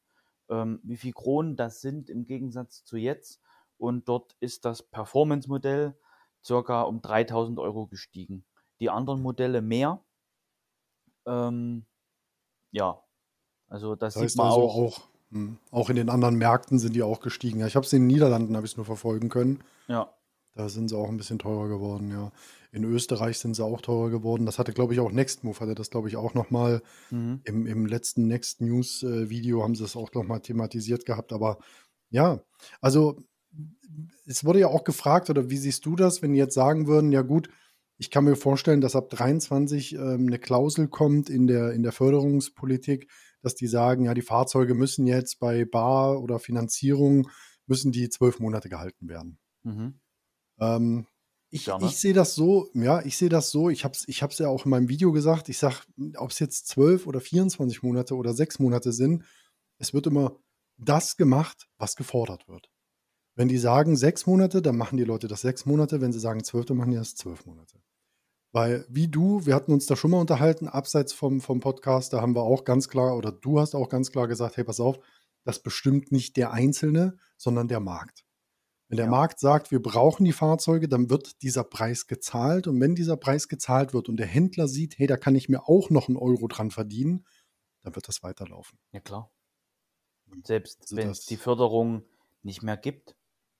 ähm, 0.49 0.79
wie 0.83 0.97
viel 0.97 1.13
Kronen 1.13 1.55
das 1.55 1.81
sind 1.81 2.09
im 2.09 2.25
Gegensatz 2.25 2.83
zu 2.83 2.97
jetzt. 2.97 3.41
Und 3.77 4.07
dort 4.07 4.35
ist 4.39 4.65
das 4.65 4.83
Performance-Modell 4.83 5.97
circa 6.43 6.83
um 6.83 7.01
3000 7.01 7.59
Euro 7.59 7.88
gestiegen. 7.88 8.45
Die 8.79 8.89
anderen 8.89 9.21
Modelle 9.21 9.62
mehr. 9.62 10.01
Ähm, 11.25 11.86
ja, 12.71 13.01
also 13.67 13.95
das, 13.95 14.13
das 14.13 14.24
heißt 14.24 14.31
sieht 14.33 14.38
man 14.38 14.48
also 14.48 14.62
auch, 14.62 14.75
auch 14.75 15.09
hm. 15.31 15.57
Auch 15.71 15.89
in 15.89 15.95
den 15.95 16.09
anderen 16.09 16.36
Märkten 16.36 16.79
sind 16.79 16.95
die 16.95 17.03
auch 17.03 17.19
gestiegen. 17.19 17.59
Ja, 17.59 17.67
ich 17.67 17.75
habe 17.75 17.86
es 17.86 17.93
in 17.93 18.01
den 18.01 18.07
Niederlanden, 18.07 18.55
habe 18.55 18.65
ich 18.65 18.74
es 18.74 18.77
nur 18.77 18.86
verfolgen 18.86 19.29
können. 19.29 19.63
Ja. 19.88 20.12
Da 20.55 20.69
sind 20.69 20.89
sie 20.89 20.98
auch 20.98 21.07
ein 21.07 21.17
bisschen 21.17 21.39
teurer 21.39 21.67
geworden, 21.67 22.12
ja. 22.12 22.31
In 22.71 22.83
Österreich 22.83 23.39
sind 23.39 23.55
sie 23.55 23.63
auch 23.63 23.81
teurer 23.81 24.09
geworden. 24.09 24.45
Das 24.45 24.59
hatte, 24.59 24.74
glaube 24.74 24.93
ich, 24.93 25.00
auch 25.00 25.12
Nextmove, 25.12 25.59
hatte 25.59 25.75
das, 25.75 25.89
glaube 25.89 26.07
ich, 26.07 26.17
auch 26.17 26.33
nochmal 26.33 26.81
mhm. 27.09 27.41
im, 27.43 27.65
im 27.65 27.86
letzten 27.86 28.27
Next 28.27 28.62
News-Video 28.62 29.63
haben 29.63 29.75
sie 29.75 29.83
es 29.83 29.95
auch 29.95 30.13
nochmal 30.13 30.41
thematisiert 30.41 31.05
gehabt. 31.05 31.33
Aber 31.33 31.57
ja, 32.09 32.39
also 32.81 33.17
es 34.25 34.45
wurde 34.45 34.59
ja 34.59 34.67
auch 34.67 34.83
gefragt, 34.83 35.29
oder 35.31 35.50
wie 35.50 35.57
siehst 35.57 35.86
du 35.86 35.95
das, 35.95 36.21
wenn 36.21 36.33
die 36.33 36.38
jetzt 36.39 36.53
sagen 36.53 36.86
würden, 36.86 37.12
ja 37.12 37.24
gut, 37.24 37.50
ich 38.00 38.10
kann 38.10 38.24
mir 38.24 38.38
vorstellen, 38.38 38.79
dass 38.79 38.96
ab 38.96 39.10
23 39.10 39.94
ähm, 39.94 40.27
eine 40.27 40.39
Klausel 40.39 40.88
kommt 40.88 41.29
in 41.29 41.48
der, 41.48 41.74
in 41.74 41.84
der 41.84 41.91
Förderungspolitik, 41.91 43.12
dass 43.41 43.56
die 43.56 43.68
sagen, 43.68 44.06
ja, 44.06 44.13
die 44.13 44.22
Fahrzeuge 44.22 44.74
müssen 44.74 45.06
jetzt 45.06 45.39
bei 45.39 45.65
Bar 45.65 46.22
oder 46.22 46.39
Finanzierung, 46.39 47.29
müssen 47.68 47.91
die 47.91 48.10
zwölf 48.10 48.39
Monate 48.39 48.70
gehalten 48.70 49.10
werden. 49.10 49.38
Mhm. 49.64 50.00
Ähm, 50.59 51.07
ich, 51.50 51.68
ich 51.68 51.98
sehe 51.98 52.14
das 52.14 52.35
so, 52.35 52.70
ja, 52.74 53.01
ich 53.01 53.18
sehe 53.18 53.29
das 53.29 53.51
so, 53.51 53.70
ich 53.70 53.83
habe 53.83 53.94
es 53.94 54.07
ich 54.07 54.24
hab's 54.24 54.38
ja 54.38 54.48
auch 54.48 54.66
in 54.66 54.72
meinem 54.72 54.88
Video 54.88 55.12
gesagt, 55.12 55.50
ich 55.50 55.57
sage, 55.57 55.77
ob 56.16 56.31
es 56.31 56.40
jetzt 56.40 56.68
zwölf 56.68 57.05
oder 57.05 57.20
24 57.20 57.83
Monate 57.83 58.16
oder 58.16 58.33
sechs 58.33 58.59
Monate 58.59 58.94
sind, 58.94 59.25
es 59.77 59.94
wird 59.94 60.07
immer 60.07 60.40
das 60.77 61.18
gemacht, 61.18 61.68
was 61.77 61.98
gefordert 61.98 62.48
wird. 62.48 62.70
Wenn 63.35 63.48
die 63.48 63.57
sagen 63.57 63.98
sechs 63.98 64.25
Monate, 64.25 64.62
dann 64.62 64.77
machen 64.77 64.98
die 64.98 65.03
Leute 65.03 65.27
das 65.27 65.42
sechs 65.42 65.66
Monate. 65.66 66.01
Wenn 66.01 66.14
sie 66.14 66.20
sagen 66.20 66.44
zwölf, 66.44 66.66
dann 66.66 66.77
machen 66.77 66.92
die 66.92 66.98
das 66.98 67.16
zwölf 67.16 67.46
Monate. 67.46 67.81
Weil 68.51 68.85
wie 68.90 69.07
du, 69.07 69.46
wir 69.46 69.53
hatten 69.53 69.72
uns 69.72 69.85
da 69.85 69.96
schon 69.96 70.12
mal 70.12 70.20
unterhalten, 70.20 70.68
abseits 70.68 71.14
vom, 71.14 71.40
vom 71.40 71.59
Podcast, 71.59 72.14
da 72.14 72.22
haben 72.22 72.35
wir 72.35 72.44
auch 72.44 72.64
ganz 72.64 72.90
klar, 72.90 73.16
oder 73.16 73.31
du 73.31 73.59
hast 73.59 73.75
auch 73.75 73.90
ganz 73.90 74.12
klar 74.12 74.27
gesagt, 74.27 74.57
hey, 74.57 74.64
pass 74.64 74.79
auf, 74.79 75.00
das 75.44 75.62
bestimmt 75.62 76.12
nicht 76.12 76.35
der 76.35 76.51
Einzelne, 76.51 77.18
sondern 77.38 77.68
der 77.68 77.79
Markt. 77.79 78.25
Wenn 78.88 78.98
der 78.98 79.05
ja. 79.05 79.12
Markt 79.12 79.40
sagt, 79.40 79.70
wir 79.70 79.81
brauchen 79.81 80.25
die 80.25 80.33
Fahrzeuge, 80.33 80.90
dann 80.90 81.12
wird 81.12 81.44
dieser 81.44 81.64
Preis 81.64 82.07
gezahlt. 82.07 82.66
Und 82.66 82.81
wenn 82.81 82.96
dieser 82.96 83.18
Preis 83.18 83.48
gezahlt 83.48 83.94
wird 83.94 84.09
und 84.09 84.18
der 84.18 84.25
Händler 84.25 84.68
sieht, 84.68 84.98
hey, 84.98 85.05
da 85.05 85.16
kann 85.16 85.35
ich 85.35 85.48
mir 85.48 85.70
auch 85.70 85.92
noch 85.92 86.07
einen 86.07 86.18
Euro 86.18 86.48
dran 86.48 86.72
verdienen, 86.72 87.25
dann 87.83 87.96
wird 87.96 88.07
das 88.07 88.24
weiterlaufen. 88.24 88.79
Ja, 88.92 89.00
klar. 89.00 89.31
Und 90.31 90.48
selbst 90.48 90.81
also 90.81 90.96
wenn 90.96 91.09
es 91.09 91.25
die 91.25 91.38
Förderung 91.38 92.03
nicht 92.42 92.64
mehr 92.64 92.77
gibt, 92.77 93.16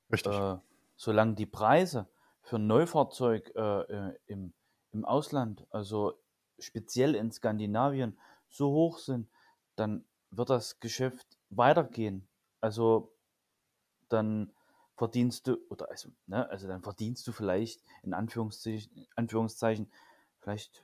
äh, 0.10 0.56
solange 0.96 1.36
die 1.36 1.46
Preise 1.46 2.10
für 2.42 2.56
ein 2.56 2.66
Neufahrzeug 2.66 3.52
äh, 3.56 3.82
äh 3.82 4.14
im 4.26 4.54
im 4.94 5.06
Ausland, 5.06 5.66
also 5.70 6.14
speziell 6.58 7.16
in 7.16 7.32
Skandinavien, 7.32 8.18
so 8.50 8.72
hoch 8.72 8.98
sind, 8.98 9.30
dann 9.76 10.06
wird 10.32 10.50
das 10.50 10.80
Geschäft 10.80 11.38
weitergehen. 11.50 12.28
Also 12.62 13.12
dann 14.10 14.52
verdienst 14.96 15.48
du, 15.48 15.58
oder 15.70 15.90
also, 15.90 16.10
ne, 16.28 16.50
also 16.50 16.68
dann 16.68 16.82
verdienst 16.82 17.28
du 17.28 17.32
vielleicht 17.32 17.82
in 18.04 18.14
Anführungszeichen, 18.14 19.08
Anführungszeichen 19.16 19.90
vielleicht 20.40 20.84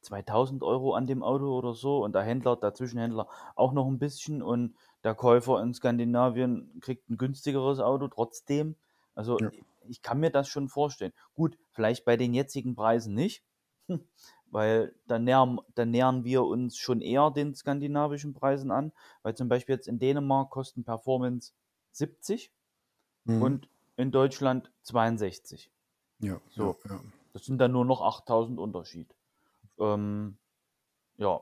2000 0.00 0.62
Euro 0.62 0.94
an 0.94 1.06
dem 1.06 1.22
Auto 1.22 1.56
oder 1.56 1.74
so 1.74 2.02
und 2.02 2.14
der 2.14 2.22
Händler, 2.22 2.56
der 2.56 2.74
Zwischenhändler 2.74 3.28
auch 3.54 3.72
noch 3.72 3.86
ein 3.86 3.98
bisschen 3.98 4.42
und 4.42 4.74
der 5.02 5.14
Käufer 5.14 5.62
in 5.62 5.72
Skandinavien 5.72 6.80
kriegt 6.80 7.08
ein 7.08 7.16
günstigeres 7.16 7.80
Auto 7.80 8.08
trotzdem. 8.08 8.76
Also 9.14 9.38
ja 9.38 9.50
ich 9.88 10.02
kann 10.02 10.20
mir 10.20 10.30
das 10.30 10.48
schon 10.48 10.68
vorstellen. 10.68 11.12
Gut, 11.34 11.58
vielleicht 11.72 12.04
bei 12.04 12.16
den 12.16 12.34
jetzigen 12.34 12.74
Preisen 12.74 13.14
nicht, 13.14 13.44
weil 14.50 14.94
dann 15.06 15.24
nähern, 15.24 15.60
dann 15.74 15.90
nähern 15.90 16.24
wir 16.24 16.44
uns 16.44 16.76
schon 16.76 17.00
eher 17.00 17.30
den 17.30 17.54
skandinavischen 17.54 18.34
Preisen 18.34 18.70
an, 18.70 18.92
weil 19.22 19.34
zum 19.34 19.48
Beispiel 19.48 19.74
jetzt 19.76 19.88
in 19.88 19.98
Dänemark 19.98 20.50
kosten 20.50 20.84
Performance 20.84 21.52
70 21.92 22.52
mhm. 23.24 23.42
und 23.42 23.68
in 23.96 24.10
Deutschland 24.10 24.70
62. 24.82 25.70
Ja, 26.20 26.40
so. 26.48 26.76
Ja, 26.84 26.94
ja. 26.94 27.00
Das 27.32 27.44
sind 27.44 27.58
dann 27.58 27.72
nur 27.72 27.84
noch 27.84 28.00
8000 28.00 28.58
Unterschied. 28.60 29.12
Ähm, 29.78 30.38
ja, 31.16 31.40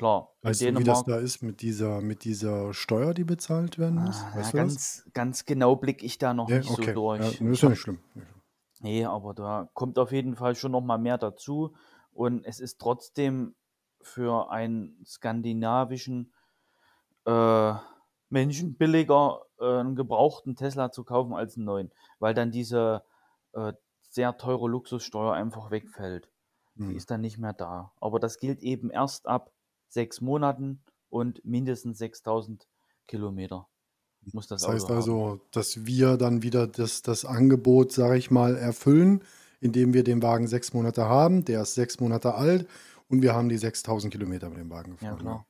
Klar. 0.00 0.34
Weißt 0.40 0.62
du, 0.62 0.78
wie 0.78 0.84
das 0.84 1.04
da 1.04 1.18
ist 1.18 1.42
mit 1.42 1.60
dieser, 1.60 2.00
mit 2.00 2.24
dieser 2.24 2.72
Steuer, 2.72 3.12
die 3.12 3.24
bezahlt 3.24 3.78
werden 3.78 4.02
muss? 4.02 4.16
Ah, 4.32 4.40
ja, 4.40 4.50
ganz, 4.50 5.06
ganz 5.12 5.44
genau 5.44 5.76
blicke 5.76 6.06
ich 6.06 6.16
da 6.16 6.32
noch 6.32 6.48
ja, 6.48 6.56
nicht 6.56 6.70
okay. 6.70 6.86
so 6.86 6.92
durch. 6.92 7.38
Ja, 7.38 7.50
ist 7.50 7.60
ja 7.60 7.68
nicht 7.68 7.80
schlimm. 7.80 7.98
Nee, 8.80 9.04
aber 9.04 9.34
da 9.34 9.68
kommt 9.74 9.98
auf 9.98 10.10
jeden 10.10 10.36
Fall 10.36 10.54
schon 10.54 10.72
noch 10.72 10.80
mal 10.80 10.96
mehr 10.96 11.18
dazu. 11.18 11.74
Und 12.12 12.46
es 12.46 12.60
ist 12.60 12.80
trotzdem 12.80 13.54
für 14.00 14.50
einen 14.50 15.04
skandinavischen 15.04 16.32
äh, 17.26 17.74
Menschen 18.30 18.78
billiger, 18.78 19.42
äh, 19.58 19.80
einen 19.80 19.96
gebrauchten 19.96 20.56
Tesla 20.56 20.90
zu 20.90 21.04
kaufen 21.04 21.34
als 21.34 21.58
einen 21.58 21.66
neuen, 21.66 21.92
weil 22.20 22.32
dann 22.32 22.50
diese 22.50 23.04
äh, 23.52 23.74
sehr 24.08 24.38
teure 24.38 24.66
Luxussteuer 24.66 25.34
einfach 25.34 25.70
wegfällt. 25.70 26.30
Hm. 26.76 26.88
Die 26.88 26.96
ist 26.96 27.10
dann 27.10 27.20
nicht 27.20 27.36
mehr 27.36 27.52
da. 27.52 27.92
Aber 28.00 28.18
das 28.18 28.38
gilt 28.38 28.62
eben 28.62 28.88
erst 28.88 29.28
ab 29.28 29.52
sechs 29.92 30.20
Monaten 30.20 30.82
und 31.08 31.44
mindestens 31.44 31.98
6000 31.98 32.66
Kilometer 33.06 33.68
muss 34.32 34.46
das, 34.46 34.62
das 34.62 34.70
heißt 34.70 34.84
Auto 34.86 34.94
also, 34.94 35.28
haben. 35.28 35.40
dass 35.52 35.86
wir 35.86 36.16
dann 36.16 36.42
wieder 36.42 36.66
das, 36.66 37.02
das 37.02 37.24
Angebot, 37.24 37.92
sage 37.92 38.16
ich 38.16 38.30
mal, 38.30 38.56
erfüllen, 38.56 39.22
indem 39.60 39.94
wir 39.94 40.04
den 40.04 40.22
Wagen 40.22 40.46
sechs 40.46 40.72
Monate 40.72 41.06
haben. 41.06 41.44
Der 41.44 41.62
ist 41.62 41.74
sechs 41.74 42.00
Monate 42.00 42.34
alt 42.34 42.68
und 43.08 43.22
wir 43.22 43.34
haben 43.34 43.48
die 43.48 43.58
6000 43.58 44.12
Kilometer 44.12 44.48
mit 44.48 44.58
dem 44.58 44.70
Wagen 44.70 44.92
gefahren. 44.92 45.16
Ja, 45.16 45.20
klar. 45.20 45.46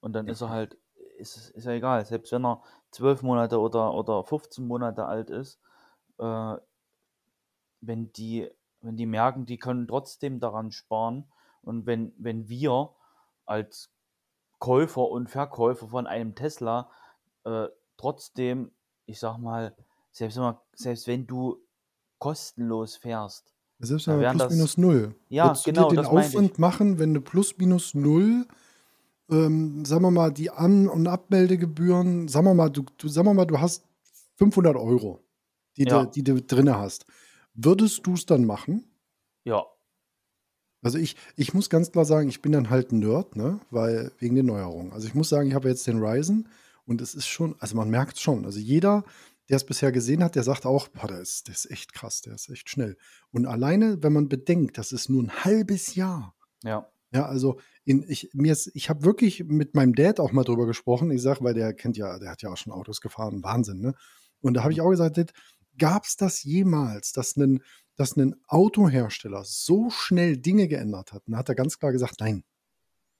Und 0.00 0.12
dann 0.12 0.26
ja. 0.26 0.32
ist 0.32 0.40
er 0.40 0.50
halt, 0.50 0.76
ist, 1.18 1.50
ist 1.50 1.64
ja 1.64 1.72
egal, 1.72 2.04
selbst 2.06 2.32
wenn 2.32 2.44
er 2.44 2.62
zwölf 2.90 3.22
Monate 3.22 3.58
oder, 3.58 3.94
oder 3.94 4.22
15 4.24 4.66
Monate 4.66 5.06
alt 5.06 5.30
ist, 5.30 5.58
äh, 6.18 6.56
wenn 7.80 8.12
die, 8.12 8.48
wenn 8.80 8.96
die 8.96 9.06
merken, 9.06 9.46
die 9.46 9.58
können 9.58 9.88
trotzdem 9.88 10.40
daran 10.40 10.70
sparen 10.70 11.24
und 11.62 11.86
wenn, 11.86 12.12
wenn 12.18 12.48
wir 12.48 12.90
als 13.46 13.90
Käufer 14.58 15.08
und 15.10 15.28
Verkäufer 15.30 15.88
von 15.88 16.06
einem 16.06 16.34
Tesla 16.34 16.90
äh, 17.44 17.66
trotzdem, 17.96 18.72
ich 19.06 19.18
sag 19.18 19.38
mal, 19.38 19.76
selbst 20.12 20.36
wenn, 20.36 20.44
man, 20.44 20.56
selbst 20.74 21.06
wenn 21.06 21.26
du 21.26 21.62
kostenlos 22.18 22.96
fährst, 22.96 23.54
Selbst 23.78 24.06
wenn 24.08 24.20
wären 24.20 24.38
plus 24.38 24.48
das 24.48 24.52
minus 24.54 24.78
null. 24.78 25.14
ja, 25.28 25.48
Würdest 25.48 25.66
du 25.66 25.70
dir 25.70 25.74
genau, 25.74 25.90
den. 25.90 25.98
Aufwand 26.06 26.58
machen, 26.58 26.98
wenn 26.98 27.12
du 27.14 27.20
plus 27.20 27.56
minus 27.58 27.94
null, 27.94 28.46
ähm, 29.30 29.84
sagen 29.84 30.02
wir 30.02 30.10
mal, 30.10 30.32
die 30.32 30.50
An- 30.50 30.88
und 30.88 31.06
Abmeldegebühren, 31.08 32.28
sagen 32.28 32.46
wir 32.46 32.54
mal, 32.54 32.70
du, 32.70 32.84
du, 32.98 33.08
sagen 33.08 33.26
wir 33.28 33.34
mal, 33.34 33.44
du 33.46 33.60
hast 33.60 33.84
500 34.36 34.76
Euro, 34.76 35.20
die, 35.76 35.84
du, 35.84 35.90
Ja, 35.90 36.06
die 36.06 36.24
du 36.24 36.40
drinne 36.42 36.78
hast. 36.78 37.06
Würdest 37.54 38.06
du 38.06 38.14
es 38.14 38.26
dann 38.26 38.44
machen? 38.44 38.84
ja, 39.44 39.64
Also 40.86 40.98
ich, 40.98 41.16
ich 41.34 41.52
muss 41.52 41.68
ganz 41.68 41.90
klar 41.90 42.04
sagen, 42.04 42.28
ich 42.28 42.42
bin 42.42 42.52
dann 42.52 42.70
halt 42.70 42.92
ein 42.92 43.00
Nerd, 43.00 43.34
ne? 43.34 43.58
Weil 43.72 44.12
wegen 44.20 44.36
den 44.36 44.46
Neuerungen. 44.46 44.92
Also 44.92 45.08
ich 45.08 45.16
muss 45.16 45.28
sagen, 45.28 45.48
ich 45.48 45.54
habe 45.54 45.68
jetzt 45.68 45.84
den 45.88 45.98
Ryzen 45.98 46.48
und 46.84 47.00
es 47.00 47.16
ist 47.16 47.26
schon, 47.26 47.56
also 47.58 47.74
man 47.74 47.90
merkt 47.90 48.20
schon. 48.20 48.44
Also 48.44 48.60
jeder, 48.60 49.02
der 49.48 49.56
es 49.56 49.66
bisher 49.66 49.90
gesehen 49.90 50.22
hat, 50.22 50.36
der 50.36 50.44
sagt 50.44 50.64
auch, 50.64 50.86
boah, 50.86 51.08
der 51.08 51.18
ist, 51.18 51.48
der 51.48 51.56
ist 51.56 51.68
echt 51.72 51.92
krass, 51.92 52.20
der 52.20 52.36
ist 52.36 52.48
echt 52.50 52.70
schnell. 52.70 52.96
Und 53.32 53.46
alleine, 53.46 54.00
wenn 54.04 54.12
man 54.12 54.28
bedenkt, 54.28 54.78
das 54.78 54.92
ist 54.92 55.08
nur 55.08 55.24
ein 55.24 55.32
halbes 55.44 55.96
Jahr. 55.96 56.36
ja, 56.62 56.86
Ja, 57.12 57.26
also 57.26 57.58
in, 57.84 58.04
ich, 58.06 58.30
mir 58.32 58.52
ist, 58.52 58.70
ich 58.74 58.88
habe 58.88 59.04
wirklich 59.04 59.42
mit 59.42 59.74
meinem 59.74 59.96
Dad 59.96 60.20
auch 60.20 60.30
mal 60.30 60.44
drüber 60.44 60.66
gesprochen. 60.66 61.10
Ich 61.10 61.20
sage, 61.20 61.42
weil 61.42 61.54
der 61.54 61.74
kennt 61.74 61.96
ja, 61.96 62.16
der 62.20 62.30
hat 62.30 62.42
ja 62.42 62.50
auch 62.50 62.56
schon 62.56 62.72
Autos 62.72 63.00
gefahren, 63.00 63.42
Wahnsinn, 63.42 63.80
ne? 63.80 63.94
Und 64.40 64.54
da 64.54 64.62
habe 64.62 64.72
ich 64.72 64.80
auch 64.80 64.90
gesagt, 64.90 65.32
gab 65.78 66.04
es 66.04 66.16
das 66.16 66.44
jemals, 66.44 67.10
dass 67.10 67.36
ein, 67.36 67.60
dass 67.96 68.16
ein 68.16 68.36
Autohersteller 68.46 69.42
so 69.44 69.90
schnell 69.90 70.36
Dinge 70.36 70.68
geändert 70.68 71.12
hat? 71.12 71.26
Und 71.26 71.32
da 71.32 71.38
hat 71.38 71.48
er 71.48 71.54
ganz 71.54 71.78
klar 71.78 71.92
gesagt, 71.92 72.16
nein. 72.20 72.44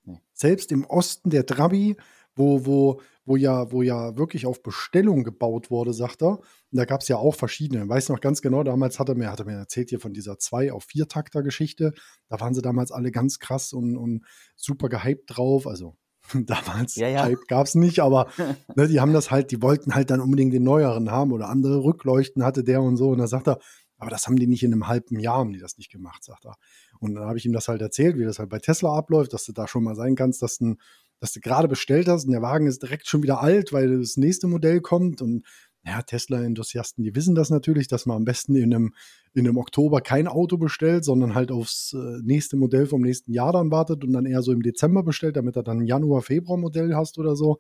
nee. 0.05 0.21
Selbst 0.33 0.73
im 0.73 0.85
Osten 0.85 1.31
der 1.31 1.47
Trabi, 1.47 1.97
wo, 2.37 2.67
wo, 2.67 3.01
wo, 3.25 3.37
ja, 3.37 3.73
wo 3.73 3.83
ja 3.83 4.17
wirklich 4.17 4.47
auf 4.47 4.63
Bestellung 4.63 5.25
gebaut 5.25 5.71
wurde, 5.71 5.93
sagt 5.93 6.23
er. 6.23 6.39
Und 6.39 6.45
da 6.71 6.85
gab 6.85 7.01
es 7.01 7.09
ja 7.09 7.17
auch 7.17 7.35
verschiedene. 7.35 7.83
Ich 7.83 7.89
weiß 7.89 8.11
noch 8.11 8.21
ganz 8.21 8.43
genau, 8.43 8.63
damals 8.63 8.99
hat 8.99 9.09
er 9.09 9.15
mir, 9.15 9.31
hat 9.31 9.41
er 9.41 9.47
mir 9.47 9.57
erzählt 9.57 9.89
hier 9.89 10.01
von 10.01 10.13
dieser 10.13 10.39
2 10.39 10.73
auf 10.73 10.85
4 10.85 11.09
Takter 11.09 11.43
Geschichte. 11.43 11.93
Da 12.29 12.39
waren 12.39 12.55
sie 12.55 12.63
damals 12.63 12.93
alle 12.93 13.11
ganz 13.11 13.39
krass 13.39 13.73
und, 13.73 13.97
und 13.97 14.25
super 14.55 14.89
gehypt 14.89 15.37
drauf. 15.37 15.67
Also 15.67 15.97
damals 16.35 16.97
Ja, 16.97 17.09
ja. 17.09 17.23
Hype 17.25 17.49
gab 17.49 17.67
es 17.67 17.75
nicht, 17.75 18.01
aber 18.01 18.29
ne, 18.77 18.89
die 18.89 19.01
haben 19.01 19.13
das 19.13 19.31
halt, 19.31 19.51
die 19.51 19.63
wollten 19.63 19.95
halt 19.95 20.11
dann 20.11 20.21
unbedingt 20.21 20.53
den 20.53 20.65
neueren 20.65 21.11
haben 21.11 21.33
oder 21.33 21.49
andere 21.49 21.83
Rückleuchten 21.83 22.45
hatte 22.45 22.65
der 22.65 22.83
und 22.83 22.97
so. 22.97 23.11
Und 23.11 23.19
da 23.19 23.27
sagt 23.27 23.49
er, 23.49 23.59
aber 23.99 24.11
das 24.11 24.27
haben 24.27 24.37
die 24.37 24.47
nicht 24.47 24.63
in 24.63 24.73
einem 24.73 24.89
halben 24.89 25.19
Jahr, 25.19 25.39
haben 25.39 25.53
die 25.53 25.59
das 25.59 25.79
nicht 25.79 25.91
gemacht, 25.91 26.23
sagt 26.25 26.45
er. 26.45 26.57
Und 26.99 27.15
dann 27.15 27.25
habe 27.25 27.39
ich 27.39 27.47
ihm 27.47 27.53
das 27.53 27.69
halt 27.69 27.81
erzählt, 27.81 28.19
wie 28.19 28.25
das 28.25 28.39
halt 28.39 28.51
bei 28.51 28.59
Tesla 28.59 28.95
abläuft, 28.95 29.33
dass 29.33 29.45
du 29.45 29.53
da 29.53 29.67
schon 29.67 29.85
mal 29.85 29.95
sein 29.95 30.15
kannst, 30.17 30.43
dass, 30.43 30.61
ein, 30.61 30.79
dass 31.21 31.33
du 31.33 31.41
gerade 31.41 31.69
bestellt 31.69 32.09
hast 32.09 32.27
und 32.27 32.33
der 32.33 32.43
Wagen 32.43 32.67
ist 32.67 32.83
direkt 32.83 33.09
schon 33.09 33.23
wieder 33.23 33.41
alt, 33.41 33.73
weil 33.73 33.99
das 33.99 34.17
nächste 34.17 34.49
Modell 34.49 34.81
kommt. 34.81 35.23
Und 35.23 35.47
ja, 35.85 36.03
Tesla-Enthusiasten, 36.03 37.05
die 37.05 37.15
wissen 37.15 37.35
das 37.35 37.49
natürlich, 37.49 37.89
dass 37.89 38.07
man 38.07 38.19
am 38.19 38.25
besten 38.25 38.57
in 38.57 38.75
einem, 38.75 38.95
in 39.33 39.47
einem 39.47 39.57
Oktober 39.57 40.01
kein 40.01 40.27
Auto 40.27 40.59
bestellt, 40.59 41.05
sondern 41.05 41.35
halt 41.35 41.51
aufs 41.51 41.95
äh, 41.95 42.21
nächste 42.23 42.57
Modell 42.57 42.87
vom 42.87 43.03
nächsten 43.03 43.33
Jahr 43.33 43.53
dann 43.53 43.71
wartet 43.71 44.05
und 44.05 44.13
dann 44.13 44.27
eher 44.27 44.43
so 44.43 44.53
im 44.53 44.63
Dezember 44.63 45.05
bestellt, 45.05 45.37
damit 45.37 45.57
er 45.57 45.63
dann 45.63 45.81
ein 45.81 45.87
Januar, 45.87 46.23
Februar 46.23 46.59
Modell 46.59 46.95
hast 46.95 47.19
oder 47.19 47.37
so. 47.37 47.59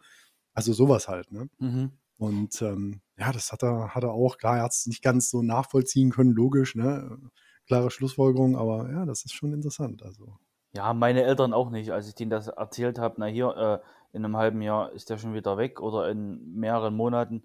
Also 0.52 0.72
sowas 0.72 1.06
halt, 1.06 1.30
ne? 1.32 1.48
Mhm. 1.58 1.92
Und 2.18 2.60
ähm, 2.62 3.02
ja, 3.18 3.32
das 3.32 3.52
hat 3.52 3.62
er, 3.62 3.94
hat 3.94 4.04
er 4.04 4.12
auch, 4.12 4.38
klar, 4.38 4.56
er 4.58 4.64
hat 4.64 4.72
es 4.72 4.86
nicht 4.86 5.02
ganz 5.02 5.30
so 5.30 5.42
nachvollziehen 5.42 6.10
können, 6.10 6.32
logisch, 6.32 6.74
ne? 6.74 7.18
Klare 7.66 7.90
Schlussfolgerung, 7.90 8.56
aber 8.56 8.90
ja, 8.90 9.04
das 9.06 9.24
ist 9.24 9.34
schon 9.34 9.52
interessant. 9.52 10.02
Also, 10.02 10.38
Ja, 10.72 10.92
meine 10.92 11.22
Eltern 11.22 11.52
auch 11.54 11.70
nicht. 11.70 11.90
Als 11.92 12.08
ich 12.08 12.14
denen 12.14 12.30
das 12.30 12.48
erzählt 12.48 12.98
habe, 12.98 13.14
na 13.18 13.26
hier, 13.26 13.56
äh, 13.56 14.16
in 14.16 14.24
einem 14.24 14.36
halben 14.36 14.62
Jahr 14.62 14.92
ist 14.92 15.10
der 15.10 15.18
schon 15.18 15.34
wieder 15.34 15.56
weg 15.58 15.80
oder 15.80 16.08
in 16.10 16.54
mehreren 16.54 16.94
Monaten. 16.94 17.44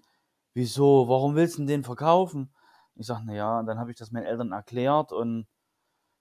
Wieso? 0.54 1.08
Warum 1.08 1.34
willst 1.34 1.58
du 1.58 1.64
den 1.66 1.84
verkaufen? 1.84 2.54
Ich 2.96 3.06
sage, 3.06 3.22
na 3.26 3.34
ja, 3.34 3.58
und 3.60 3.66
dann 3.66 3.78
habe 3.78 3.90
ich 3.90 3.96
das 3.96 4.12
meinen 4.12 4.24
Eltern 4.26 4.52
erklärt 4.52 5.12
und 5.12 5.46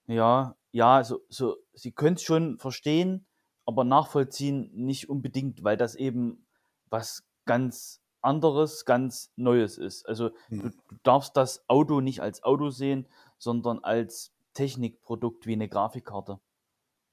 ja, 0.07 0.55
ja, 0.71 1.03
so, 1.03 1.21
so, 1.29 1.57
sie 1.73 1.91
können 1.93 2.15
es 2.15 2.23
schon 2.23 2.57
verstehen, 2.59 3.27
aber 3.65 3.83
nachvollziehen 3.83 4.71
nicht 4.73 5.09
unbedingt, 5.09 5.63
weil 5.63 5.77
das 5.77 5.95
eben 5.95 6.47
was 6.89 7.23
ganz 7.45 8.00
anderes, 8.21 8.85
ganz 8.85 9.31
Neues 9.35 9.77
ist. 9.77 10.07
Also 10.07 10.29
du, 10.49 10.63
hm. 10.63 10.73
du 10.87 10.95
darfst 11.03 11.35
das 11.37 11.67
Auto 11.67 12.01
nicht 12.01 12.21
als 12.21 12.43
Auto 12.43 12.69
sehen, 12.69 13.07
sondern 13.37 13.79
als 13.79 14.31
Technikprodukt 14.53 15.47
wie 15.47 15.53
eine 15.53 15.67
Grafikkarte. 15.67 16.39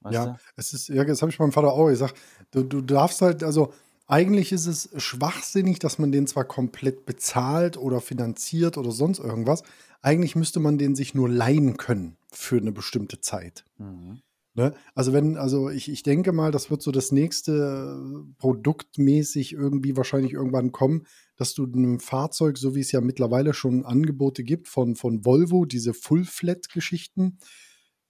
Weißt 0.00 0.14
Ja, 0.14 0.26
du? 0.26 0.38
es 0.56 0.72
ist, 0.72 0.88
ja, 0.88 1.04
das 1.04 1.22
habe 1.22 1.30
ich 1.30 1.38
meinem 1.38 1.52
Vater 1.52 1.72
auch 1.72 1.86
gesagt. 1.88 2.16
Du, 2.50 2.62
du 2.62 2.80
darfst 2.80 3.20
halt, 3.22 3.42
also 3.42 3.72
eigentlich 4.06 4.52
ist 4.52 4.66
es 4.66 4.90
schwachsinnig, 4.96 5.78
dass 5.80 5.98
man 5.98 6.12
den 6.12 6.26
zwar 6.26 6.44
komplett 6.44 7.04
bezahlt 7.04 7.76
oder 7.76 8.00
finanziert 8.00 8.78
oder 8.78 8.90
sonst 8.90 9.18
irgendwas. 9.18 9.62
Eigentlich 10.00 10.36
müsste 10.36 10.60
man 10.60 10.78
den 10.78 10.94
sich 10.94 11.14
nur 11.14 11.28
leihen 11.28 11.76
können 11.76 12.16
für 12.32 12.56
eine 12.56 12.72
bestimmte 12.72 13.20
Zeit. 13.20 13.64
Mhm. 13.76 14.22
Ne? 14.58 14.74
Also 14.96 15.12
wenn, 15.12 15.36
also 15.36 15.70
ich, 15.70 15.88
ich 15.88 16.02
denke 16.02 16.32
mal, 16.32 16.50
das 16.50 16.68
wird 16.68 16.82
so 16.82 16.90
das 16.90 17.12
nächste 17.12 17.52
äh, 17.52 18.32
produktmäßig 18.38 19.52
irgendwie 19.52 19.96
wahrscheinlich 19.96 20.32
irgendwann 20.32 20.72
kommen, 20.72 21.06
dass 21.36 21.54
du 21.54 21.64
ein 21.64 22.00
Fahrzeug, 22.00 22.58
so 22.58 22.74
wie 22.74 22.80
es 22.80 22.90
ja 22.90 23.00
mittlerweile 23.00 23.54
schon 23.54 23.86
Angebote 23.86 24.42
gibt 24.42 24.66
von, 24.66 24.96
von 24.96 25.24
Volvo, 25.24 25.64
diese 25.64 25.94
Full-Flat-Geschichten, 25.94 27.38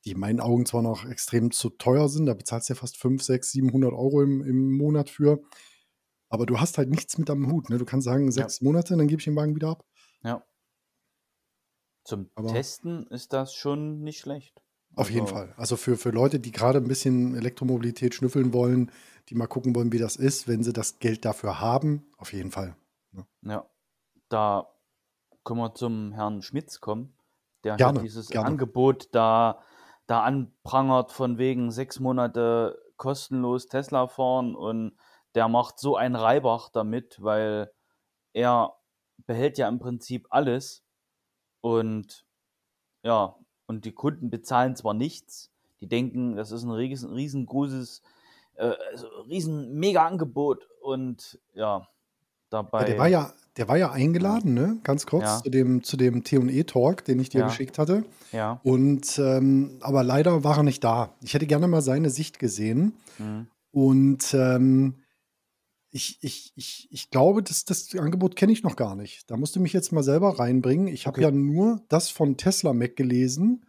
die 0.07 0.13
in 0.13 0.19
meinen 0.19 0.41
Augen 0.41 0.65
zwar 0.65 0.81
noch 0.81 1.05
extrem 1.05 1.51
zu 1.51 1.69
teuer 1.69 2.09
sind, 2.09 2.25
da 2.25 2.33
bezahlst 2.33 2.71
du 2.71 2.73
ja 2.73 2.81
fast 2.81 2.97
5, 2.97 3.23
6, 3.23 3.53
700 3.53 3.93
Euro 3.93 4.23
im, 4.23 4.43
im 4.43 4.73
Monat 4.73 5.11
für, 5.11 5.43
aber 6.31 6.47
du 6.47 6.59
hast 6.59 6.79
halt 6.79 6.89
nichts 6.89 7.19
mit 7.19 7.29
am 7.29 7.53
Hut. 7.53 7.69
Ne? 7.69 7.77
Du 7.77 7.85
kannst 7.85 8.07
sagen, 8.07 8.25
Ja, 8.25 8.33
sechs 8.33 8.63
Monate, 8.63 8.97
dann 8.97 9.07
gebe 9.07 9.21
ich 9.21 9.27
den 9.27 9.37
Wagen 9.37 9.55
wieder 9.55 9.69
ab. 9.69 9.85
ja. 10.25 10.43
Zum 12.05 12.31
Aber 12.37 12.49
Testen 12.49 13.07
ist 13.09 13.35
das 13.35 13.53
schon 13.53 14.01
nicht 14.01 14.21
schlecht. 14.21 14.63
Auf 14.99 15.11
jeden 15.11 15.27
Also, 15.27 15.35
Fall. 15.35 15.55
Also 15.57 15.77
für, 15.77 15.97
für 15.97 16.11
Leute, 16.11 16.41
die 16.41 16.51
gerade 16.51 16.79
ein 16.79 16.89
bisschen 16.89 17.35
Elektromobilität 17.37 18.15
schnüffeln 18.15 18.53
wollen, 18.53 18.91
die 19.29 19.35
mal 19.35 19.47
gucken 19.47 19.75
wollen, 19.75 19.93
wie 19.93 19.99
das 19.99 20.17
ist, 20.17 20.49
wenn 20.49 20.63
sie 20.63 20.73
das 20.73 20.99
Geld 20.99 21.25
dafür 21.25 21.61
haben, 21.61 22.11
auf 22.17 22.33
jeden 22.33 22.51
Fall. 22.51 22.77
Ne? 23.13 23.27
ja, 23.43 23.67
da 24.29 24.69
können 25.45 25.61
wir 25.61 25.75
zum 25.75 26.13
Herrn 26.13 26.43
Schmitz 26.43 26.81
kommen, 26.81 27.15
der 27.65 27.77
Gerne, 27.77 28.01
dieses 28.01 28.29
gerne. 28.29 28.49
Angebot 28.49 29.09
da, 29.13 29.63
da 30.07 30.23
anprangert 30.23 31.13
von 31.13 31.39
wegen 31.39 31.71
sechs 31.71 32.01
Monate 32.01 32.79
kostenlos 32.97 33.67
Tesla 33.67 34.09
fahren 34.09 34.57
und 34.57 34.97
der 35.35 35.49
macht 35.49 35.79
so 35.79 35.97
einen 35.97 36.17
Reibach 36.17 36.71
damit, 36.71 37.23
weil 37.23 37.71
er 38.33 38.75
behält 39.27 39.59
ja 39.59 39.69
im 39.69 39.79
Prinzip 39.79 40.27
alles 40.31 40.85
und 41.61 42.27
ja, 43.05 43.37
und 43.69 43.85
die 43.85 43.93
Kunden 43.93 44.31
bezahlen 44.31 44.75
zwar 44.75 44.95
nichts, 44.95 45.51
die 45.81 45.87
denken, 45.87 46.35
das 46.35 46.51
ist 46.51 46.65
ein 46.65 46.71
riesen, 46.73 47.13
riesengroßes, 47.13 48.03
äh, 48.57 48.73
also 48.91 49.07
riesen 49.29 49.79
Mega-Angebot 49.79 50.67
und 50.83 51.39
ja, 51.55 51.87
Ja, 52.51 52.51
der 52.51 52.73
war 52.73 52.81
dabei, 52.89 53.09
ja, 53.11 53.33
der 53.57 53.69
war 53.69 53.77
ja 53.77 53.93
eingeladen, 53.93 54.55
ne? 54.55 54.79
Ganz 54.85 55.05
kurz 55.07 55.25
ja, 55.25 55.43
zu 55.43 55.51
dem, 55.51 55.83
zu 55.85 55.97
dem 55.97 56.25
T&E-Talk, 56.25 57.05
den 57.05 57.21
ich 57.21 57.29
dir 57.29 57.41
ja, 57.41 57.47
geschickt 57.47 57.79
hatte. 57.79 58.05
ja, 58.33 58.59
Und 58.63 59.19
ähm, 59.19 59.79
aber 59.83 60.03
leider 60.03 60.45
war 60.45 60.57
er 60.57 60.63
nicht 60.63 60.83
da. 60.83 61.15
Ich 61.23 61.35
hätte 61.35 61.47
gerne 61.47 61.69
mal 61.69 61.83
seine 61.83 62.11
Sicht 62.11 62.39
gesehen. 62.39 62.95
mhm, 63.19 63.49
Und 63.71 64.33
ähm, 64.35 64.95
ich, 65.91 66.19
ich, 66.23 66.53
ich, 66.57 66.89
ich 66.91 67.11
glaube, 67.11 67.43
das, 67.43 67.65
das 67.65 67.95
Angebot 67.97 68.37
kenne 68.37 68.53
ich 68.53 68.63
noch 68.63 68.77
gar 68.77 68.95
nicht. 68.95 69.31
Da 69.31 69.37
musst 69.37 69.57
du 69.57 69.61
mich 69.61 69.73
jetzt 69.73 69.93
mal 69.93 70.03
selber 70.03 70.39
reinbringen. 70.39 70.87
Ich 70.87 71.07
habe 71.07 71.21
ja 71.21 71.29
okay, 71.29 71.37
nur 71.37 71.81
das 71.89 72.11
von 72.11 72.37
Tesla 72.37 72.73
Mac 72.73 72.97
gelesen, 72.97 73.65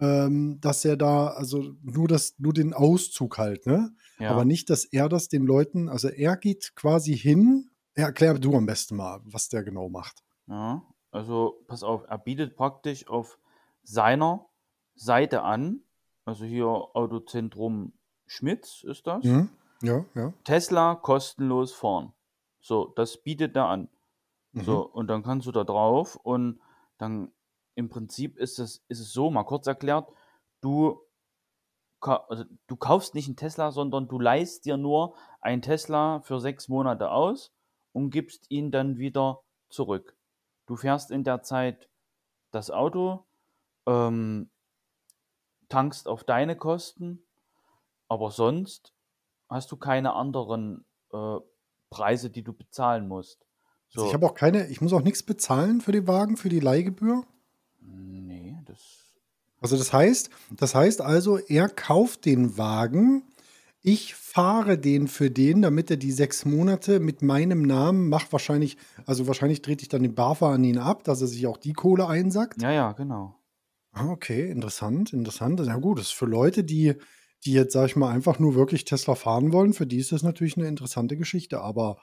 ähm, 0.00 0.60
dass 0.60 0.84
er 0.84 0.96
da, 0.96 1.28
also 1.28 1.74
nur 1.82 2.06
das, 2.06 2.34
nur 2.38 2.52
den 2.52 2.74
Auszug 2.74 3.38
halt, 3.38 3.66
ne? 3.66 3.94
Aber 4.20 4.40
ja, 4.40 4.44
nicht, 4.44 4.68
dass 4.68 4.84
er 4.84 5.08
das 5.08 5.28
den 5.28 5.44
Leuten, 5.44 5.88
also 5.88 6.08
er 6.08 6.36
geht 6.36 6.74
quasi 6.74 7.16
hin. 7.16 7.70
Ja, 7.96 8.06
erklär 8.06 8.34
du 8.34 8.54
am 8.56 8.66
besten 8.66 8.96
mal, 8.96 9.20
was 9.24 9.48
der 9.48 9.62
genau 9.62 9.88
macht. 9.88 10.22
ja, 10.48 10.82
also 11.10 11.64
pass 11.66 11.82
auf, 11.82 12.04
er 12.08 12.18
bietet 12.18 12.56
praktisch 12.56 13.08
auf 13.08 13.38
seiner 13.82 14.46
Seite 14.94 15.42
an, 15.42 15.80
also 16.24 16.44
hier 16.44 16.66
Autozentrum 16.66 17.92
Schmitz 18.26 18.84
ist 18.84 19.06
das, 19.06 19.24
Mhm. 19.24 19.48
Ja, 19.82 20.04
ja. 20.14 20.32
Tesla 20.44 20.94
kostenlos 20.96 21.72
fahren. 21.72 22.12
So, 22.60 22.86
das 22.96 23.16
bietet 23.18 23.56
er 23.56 23.66
an. 23.66 23.88
Mhm. 24.52 24.62
So, 24.62 24.86
und 24.86 25.08
dann 25.08 25.22
kannst 25.22 25.46
du 25.46 25.52
da 25.52 25.64
drauf 25.64 26.16
und 26.16 26.60
dann 26.98 27.32
im 27.74 27.88
Prinzip 27.88 28.36
ist 28.36 28.58
es, 28.58 28.84
ist 28.88 29.00
es 29.00 29.12
so, 29.12 29.30
mal 29.30 29.44
kurz 29.44 29.66
erklärt, 29.66 30.10
du, 30.60 31.00
also 32.00 32.44
du 32.66 32.76
kaufst 32.76 33.14
nicht 33.14 33.28
einen 33.28 33.36
Tesla, 33.36 33.70
sondern 33.70 34.08
du 34.08 34.18
leihst 34.18 34.64
dir 34.64 34.76
nur 34.76 35.14
einen 35.40 35.62
Tesla 35.62 36.20
für 36.20 36.40
sechs 36.40 36.68
Monate 36.68 37.10
aus 37.10 37.52
und 37.92 38.10
gibst 38.10 38.50
ihn 38.50 38.72
dann 38.72 38.98
wieder 38.98 39.42
zurück. 39.68 40.16
Du 40.66 40.76
fährst 40.76 41.10
in 41.10 41.22
der 41.22 41.42
Zeit 41.42 41.88
das 42.50 42.70
Auto, 42.70 43.24
ähm, 43.86 44.50
tankst 45.68 46.08
auf 46.08 46.24
deine 46.24 46.56
Kosten, 46.56 47.22
aber 48.08 48.30
sonst 48.30 48.92
hast 49.48 49.70
du 49.72 49.76
keine 49.76 50.12
anderen 50.14 50.84
äh, 51.12 51.36
Preise, 51.90 52.30
die 52.30 52.42
du 52.42 52.52
bezahlen 52.52 53.08
musst. 53.08 53.46
Also 53.94 54.06
ich 54.06 54.12
So, 54.12 54.14
habe 54.14 54.26
auch 54.26 54.34
keine, 54.34 54.68
ich 54.68 54.80
muss 54.80 54.92
auch 54.92 55.02
nichts 55.02 55.22
bezahlen 55.22 55.80
für 55.80 55.92
den 55.92 56.06
Wagen, 56.06 56.36
für 56.36 56.48
die 56.48 56.60
Leihgebühr. 56.60 57.24
nee, 57.80 58.56
das 58.64 59.18
Also 59.60 59.76
das 59.76 59.92
heißt, 59.92 60.30
das 60.56 60.74
heißt 60.74 61.00
also, 61.00 61.38
er 61.38 61.68
kauft 61.68 62.24
den 62.26 62.58
Wagen, 62.58 63.22
ich 63.82 64.14
fahre 64.14 64.78
den 64.78 65.08
für 65.08 65.30
den, 65.30 65.62
damit 65.62 65.90
er 65.90 65.96
die 65.96 66.12
sechs 66.12 66.44
Monate 66.44 67.00
mit 67.00 67.22
meinem 67.22 67.62
Namen 67.62 68.08
macht. 68.08 68.32
Wahrscheinlich, 68.32 68.76
also 69.06 69.26
wahrscheinlich 69.26 69.62
trete 69.62 69.82
ich 69.82 69.88
dann 69.88 70.02
den 70.02 70.14
BAFA 70.14 70.52
an 70.54 70.64
ihn 70.64 70.78
ab, 70.78 71.04
dass 71.04 71.20
er 71.20 71.28
sich 71.28 71.46
auch 71.46 71.56
die 71.56 71.72
Kohle 71.72 72.06
einsackt. 72.08 72.62
Ja, 72.62 72.70
ja, 72.72 72.92
genau. 72.92 73.34
Ah, 73.92 74.10
okay, 74.10 74.50
interessant, 74.50 75.12
interessant. 75.12 75.60
Ja 75.60 75.76
gut, 75.76 75.98
das 75.98 76.06
ist 76.06 76.12
für 76.12 76.26
Leute, 76.26 76.62
die, 76.64 76.94
die 77.44 77.52
jetzt, 77.52 77.72
sag 77.72 77.86
ich 77.86 77.96
mal, 77.96 78.10
einfach 78.12 78.38
nur 78.38 78.54
wirklich 78.54 78.84
Tesla 78.84 79.14
fahren 79.14 79.52
wollen, 79.52 79.72
für 79.72 79.86
die 79.86 79.98
ist 79.98 80.12
das 80.12 80.22
natürlich 80.22 80.56
eine 80.56 80.68
interessante 80.68 81.16
Geschichte. 81.16 81.60
Aber 81.60 81.98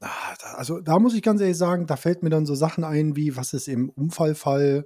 da, 0.00 0.10
also 0.56 0.80
da 0.80 0.98
muss 0.98 1.14
ich 1.14 1.22
ganz 1.22 1.40
ehrlich 1.40 1.56
sagen, 1.58 1.86
da 1.86 1.96
fällt 1.96 2.22
mir 2.22 2.30
dann 2.30 2.46
so 2.46 2.54
Sachen 2.54 2.84
ein, 2.84 3.16
wie 3.16 3.36
was 3.36 3.52
ist 3.52 3.68
im 3.68 3.90
Unfallfall, 3.90 4.84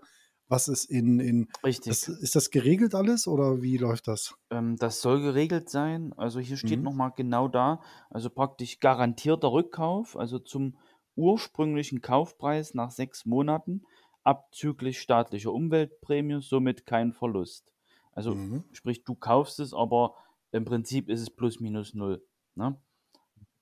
was 0.48 0.68
ist 0.68 0.84
in, 0.86 1.20
in 1.20 1.48
Richtig. 1.64 1.88
das, 1.88 2.08
ist 2.08 2.36
das 2.36 2.50
geregelt 2.50 2.94
alles 2.94 3.26
oder 3.26 3.62
wie 3.62 3.76
läuft 3.78 4.08
das? 4.08 4.34
Ähm, 4.50 4.76
das 4.76 5.00
soll 5.00 5.20
geregelt 5.22 5.68
sein. 5.70 6.12
Also 6.16 6.40
hier 6.40 6.56
steht 6.56 6.80
Mhm. 6.80 6.84
nochmal 6.84 7.12
genau 7.16 7.48
da, 7.48 7.80
also 8.10 8.30
praktisch 8.30 8.80
garantierter 8.80 9.52
Rückkauf, 9.52 10.16
also 10.16 10.38
zum 10.38 10.78
ursprünglichen 11.16 12.00
Kaufpreis 12.00 12.74
nach 12.74 12.90
sechs 12.90 13.24
Monaten, 13.26 13.82
abzüglich 14.24 15.00
staatlicher 15.00 15.52
Umweltprämie, 15.52 16.40
somit 16.42 16.86
kein 16.86 17.12
Verlust. 17.12 17.72
Also 18.18 18.34
Mhm. 18.34 18.64
sprich, 18.72 19.04
du 19.04 19.14
kaufst 19.14 19.60
es, 19.60 19.72
aber 19.72 20.16
im 20.50 20.64
Prinzip 20.64 21.08
ist 21.08 21.20
es 21.20 21.30
plus 21.30 21.60
minus 21.60 21.94
null. 21.94 22.20
Ne? 22.56 22.76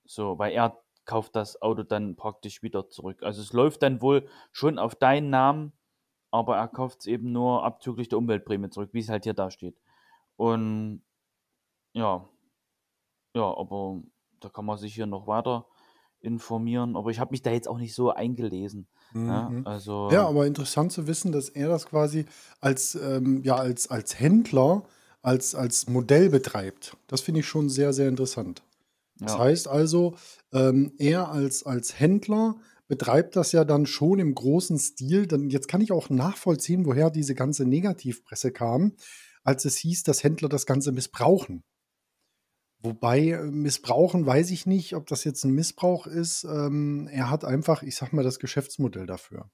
So, 0.07 0.38
weil 0.38 0.53
er 0.55 0.83
kauft 1.05 1.37
das 1.37 1.61
Auto 1.61 1.83
dann 1.83 2.16
praktisch 2.16 2.62
wieder 2.62 2.88
zurück. 2.88 3.23
Also 3.23 3.42
es 3.42 3.53
läuft 3.53 3.83
dann 3.83 4.01
wohl 4.01 4.27
schon 4.53 4.79
auf 4.79 4.95
deinen 4.95 5.29
Namen, 5.29 5.75
aber 6.31 6.57
er 6.57 6.69
kauft 6.69 7.01
es 7.01 7.07
eben 7.07 7.33
nur 7.33 7.64
abzüglich 7.64 8.09
der 8.09 8.16
Umweltprämie 8.16 8.71
zurück, 8.71 8.95
wie 8.95 9.01
es 9.01 9.11
halt 9.11 9.25
hier 9.25 9.35
da 9.35 9.51
steht. 9.51 9.79
Und 10.37 11.03
ja, 11.92 12.27
ja, 13.35 13.57
aber 13.59 14.01
da 14.40 14.49
kann 14.49 14.64
man 14.64 14.79
sich 14.79 14.95
hier 14.95 15.07
noch 15.07 15.27
weiter 15.27 15.66
informieren. 16.26 16.96
Aber 16.96 17.10
ich 17.10 17.20
habe 17.20 17.30
mich 17.32 17.42
da 17.42 17.50
jetzt 17.52 17.68
auch 17.68 17.78
nicht 17.78 17.94
so 17.94 18.10
eingelesen. 18.10 18.88
Ja, 19.14 19.48
Mhm. 19.48 19.64
Ja, 19.64 19.70
also, 19.70 19.92
aber 20.02 20.46
interessant 20.46 20.92
zu 20.92 21.06
wissen, 21.06 21.32
dass 21.32 21.48
er 21.48 21.68
das 21.68 21.86
quasi 21.86 22.26
als, 22.60 22.94
ähm, 22.96 23.42
ja, 23.44 23.56
als, 23.56 23.88
als 23.90 24.18
Händler, 24.18 24.84
als, 25.22 25.54
als 25.54 25.88
Modell 25.88 26.30
betreibt. 26.30 26.96
Das 27.06 27.20
finde 27.20 27.40
ich 27.40 27.46
schon 27.46 27.68
sehr, 27.68 27.92
sehr 27.92 28.08
interessant. 28.08 28.62
Das 29.18 29.32
ja, 29.32 29.38
heißt 29.38 29.68
also, 29.68 30.16
ähm, 30.52 30.92
er 30.98 31.30
als, 31.30 31.64
als 31.64 31.98
Händler 31.98 32.56
betreibt 32.88 33.34
das 33.36 33.52
ja 33.52 33.64
dann 33.64 33.86
schon 33.86 34.18
im 34.18 34.34
großen 34.34 34.78
Stil. 34.78 35.26
Dann, 35.26 35.48
jetzt 35.50 35.68
kann 35.68 35.80
ich 35.80 35.92
auch 35.92 36.10
nachvollziehen, 36.10 36.84
woher 36.86 37.10
diese 37.10 37.34
ganze 37.34 37.64
Negativpresse 37.64 38.52
kam, 38.52 38.92
als 39.42 39.64
es 39.64 39.76
hieß, 39.78 40.02
dass 40.02 40.22
Händler 40.22 40.48
das 40.48 40.66
Ganze 40.66 40.92
missbrauchen. 40.92 41.64
Wobei 42.87 43.31
äh, 43.31 43.42
missbrauchen, 43.42 44.25
weiß 44.25 44.51
ich 44.51 44.64
nicht, 44.64 44.94
ob 44.94 45.07
das 45.07 45.25
jetzt 45.25 45.44
ein 45.44 45.53
Missbrauch 45.53 46.07
ist. 46.07 46.44
Ähm, 46.44 47.09
er 47.11 47.31
hat 47.31 47.44
einfach, 47.44 47.83
ich 47.83 47.96
sag 47.96 48.12
mal, 48.12 48.22
das 48.22 48.38
Geschäftsmodell 48.38 49.07
dafür. 49.07 49.51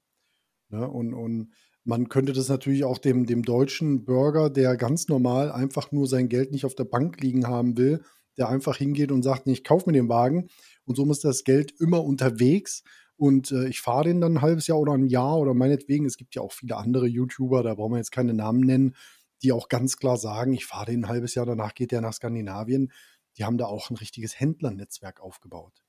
Ne? 0.69 0.87
Und, 0.87 1.13
und 1.13 1.53
man 1.83 2.09
könnte 2.09 2.31
das 2.31 2.47
natürlich 2.47 2.83
auch 2.83 2.99
dem, 2.99 3.25
dem 3.25 3.43
deutschen 3.43 4.05
Bürger, 4.05 4.49
der 4.49 4.77
ganz 4.77 5.07
normal 5.07 5.51
einfach 5.51 5.91
nur 5.91 6.07
sein 6.07 6.29
Geld 6.29 6.51
nicht 6.51 6.65
auf 6.65 6.75
der 6.75 6.85
Bank 6.85 7.19
liegen 7.21 7.47
haben 7.47 7.75
will, 7.77 8.03
der 8.37 8.49
einfach 8.49 8.77
hingeht 8.77 9.11
und 9.11 9.23
sagt, 9.23 9.47
nee, 9.47 9.53
ich 9.53 9.63
kaufe 9.63 9.89
mir 9.89 9.93
den 9.93 10.09
Wagen 10.09 10.47
und 10.85 10.95
so 10.95 11.05
muss 11.05 11.19
das 11.19 11.43
Geld 11.43 11.73
immer 11.79 12.03
unterwegs 12.03 12.83
und 13.17 13.51
äh, 13.51 13.67
ich 13.67 13.81
fahre 13.81 14.05
den 14.05 14.21
dann 14.21 14.37
ein 14.37 14.41
halbes 14.41 14.67
Jahr 14.67 14.79
oder 14.79 14.93
ein 14.93 15.07
Jahr 15.07 15.37
oder 15.37 15.53
meinetwegen, 15.53 16.05
es 16.05 16.17
gibt 16.17 16.35
ja 16.35 16.41
auch 16.41 16.51
viele 16.51 16.77
andere 16.77 17.07
YouTuber, 17.07 17.63
da 17.63 17.75
brauchen 17.75 17.93
wir 17.93 17.97
jetzt 17.97 18.11
keine 18.11 18.33
Namen 18.33 18.61
nennen, 18.61 18.95
die 19.43 19.51
auch 19.51 19.67
ganz 19.67 19.97
klar 19.97 20.17
sagen, 20.17 20.53
ich 20.53 20.65
fahre 20.65 20.85
den 20.85 21.03
ein 21.03 21.09
halbes 21.09 21.35
Jahr, 21.35 21.45
danach 21.45 21.75
geht 21.75 21.91
der 21.91 22.01
nach 22.01 22.13
Skandinavien. 22.13 22.91
Die 23.37 23.45
haben 23.45 23.57
da 23.57 23.65
auch 23.65 23.89
ein 23.89 23.97
richtiges 23.97 24.39
Händlernetzwerk 24.39 25.19
aufgebaut. 25.21 25.83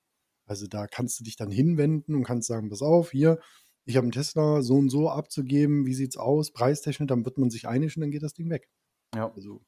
Also 0.47 0.67
da 0.67 0.87
kannst 0.87 1.21
du 1.21 1.25
dich 1.25 1.37
dann 1.37 1.51
hinwenden 1.51 2.15
und 2.15 2.25
kannst 2.25 2.49
sagen, 2.49 2.71
pass 2.71 2.83
auf, 2.83 3.13
hier, 3.13 3.41
ich 3.87 3.97
habe 3.97 4.05
einen 4.07 4.13
Tesla 4.13 4.63
so 4.63 4.77
und 4.77 4.91
so 4.91 5.11
abzugeben, 5.11 5.87
wie 5.87 5.95
sieht's 5.95 6.17
aus, 6.17 6.53
preistechnisch, 6.53 7.09
dann 7.09 7.25
wird 7.25 7.39
man 7.39 7.51
sich 7.51 7.69
einig 7.69 7.97
und 7.97 8.03
dann 8.03 8.11
geht 8.11 8.23
das 8.23 8.35
Ding 8.35 8.51
weg. 8.51 8.69
ja. 9.15 9.35
Also 9.35 9.63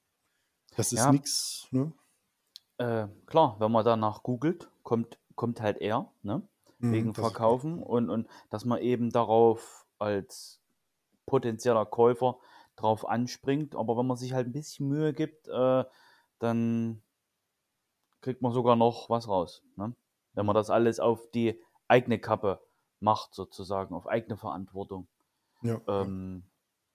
das 0.77 0.93
ist 0.93 1.07
Ja, 1.07 1.11
nichts, 1.11 1.69
ne? 1.73 1.93
äh, 2.79 3.09
klar, 3.27 3.57
wenn 3.59 3.73
man 3.73 3.85
danach 3.85 4.23
googelt, 4.23 4.71
kommt, 4.83 5.19
kommt 5.35 5.61
halt 5.61 5.79
er, 5.79 6.13
ne? 6.23 6.43
Mhm, 6.81 7.03
Wegen 7.03 7.15
Verkaufen 7.15 7.83
und, 7.83 8.11
und 8.11 8.29
dass 8.51 8.65
man 8.65 8.81
eben 8.81 9.11
darauf 9.11 9.87
als 9.99 10.61
potenzieller 11.27 11.87
Käufer 11.87 12.39
drauf 12.77 13.09
anspringt. 13.09 13.77
Aber 13.77 13.97
wenn 13.99 14.07
man 14.07 14.17
sich 14.19 14.35
halt 14.35 14.49
ein 14.49 14.53
bisschen 14.53 14.89
Mühe 14.89 15.15
gibt, 15.15 15.49
äh, 15.49 15.85
dann 16.41 17.03
kriegt 18.27 18.43
man 18.43 18.51
sogar 18.51 18.75
noch 18.75 19.09
was 19.09 19.29
raus. 19.29 19.63
Ne? 19.77 19.95
Wenn 20.35 20.47
man 20.47 20.57
das 20.57 20.69
alles 20.69 20.99
auf 20.99 21.31
die 21.31 21.63
eigene 21.87 22.19
Kappe 22.19 22.61
macht, 22.99 23.37
sozusagen, 23.37 23.95
auf 23.95 24.09
eigene 24.09 24.37
Verantwortung. 24.37 25.07
ja, 25.63 25.81
ja. 25.87 26.03
Ähm, 26.03 26.43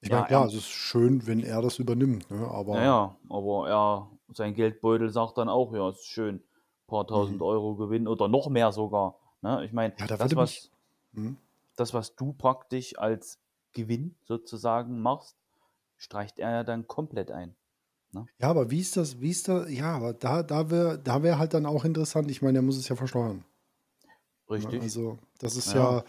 Ich 0.01 0.09
ja, 0.09 0.15
meine, 0.17 0.27
klar, 0.27 0.41
er, 0.41 0.47
es 0.47 0.55
ist 0.55 0.67
schön, 0.67 1.25
wenn 1.27 1.41
er 1.41 1.61
das 1.61 1.79
übernimmt, 1.79 2.29
ne? 2.29 2.45
Aber 2.49 2.73
naja, 2.75 3.15
aber 3.29 3.69
er, 3.69 4.11
sein 4.33 4.55
Geldbeutel 4.55 5.09
sagt 5.09 5.37
dann 5.37 5.47
auch, 5.47 5.73
ja, 5.73 5.89
ist 5.89 6.05
schön, 6.05 6.35
ein 6.35 6.43
paar 6.87 7.07
tausend 7.07 7.37
mhm. 7.37 7.43
Euro 7.43 7.75
Gewinn 7.75 8.09
oder 8.09 8.27
noch 8.27 8.49
mehr 8.49 8.73
sogar. 8.73 9.15
Ne? 9.41 9.63
Ich 9.63 9.71
meine, 9.71 9.93
ja, 9.99 10.07
da 10.07 10.17
das, 10.17 10.35
was, 10.35 10.69
Mhm. 11.13 11.37
das, 11.77 11.93
was 11.93 12.13
du 12.17 12.33
praktisch 12.33 12.97
als 12.97 13.39
Gewinn 13.71 14.15
sozusagen 14.25 14.99
machst, 15.01 15.37
streicht 15.95 16.39
er 16.39 16.51
ja 16.51 16.63
dann 16.65 16.87
komplett 16.87 17.31
ein. 17.31 17.55
Ne? 18.13 18.25
Ja, 18.39 18.49
aber 18.49 18.69
wie 18.71 18.79
ist 18.79 18.97
das, 18.97 19.21
wie 19.21 19.29
ist 19.29 19.47
da, 19.47 19.67
ja, 19.67 19.95
aber 19.95 20.13
da, 20.13 20.43
da 20.43 20.69
wäre 20.69 20.99
da 20.99 21.23
wär 21.23 21.39
halt 21.39 21.53
dann 21.53 21.65
auch 21.65 21.85
interessant, 21.85 22.29
ich 22.29 22.41
meine, 22.41 22.59
er 22.59 22.61
muss 22.61 22.77
es 22.77 22.89
ja 22.89 22.95
versteuern. 22.95 23.43
Ne? 24.51 24.55
Richtig? 24.55 24.81
Also, 24.81 25.17
das 25.39 25.55
ist 25.55 25.73
Ja. 25.73 25.97
ja, 25.97 26.03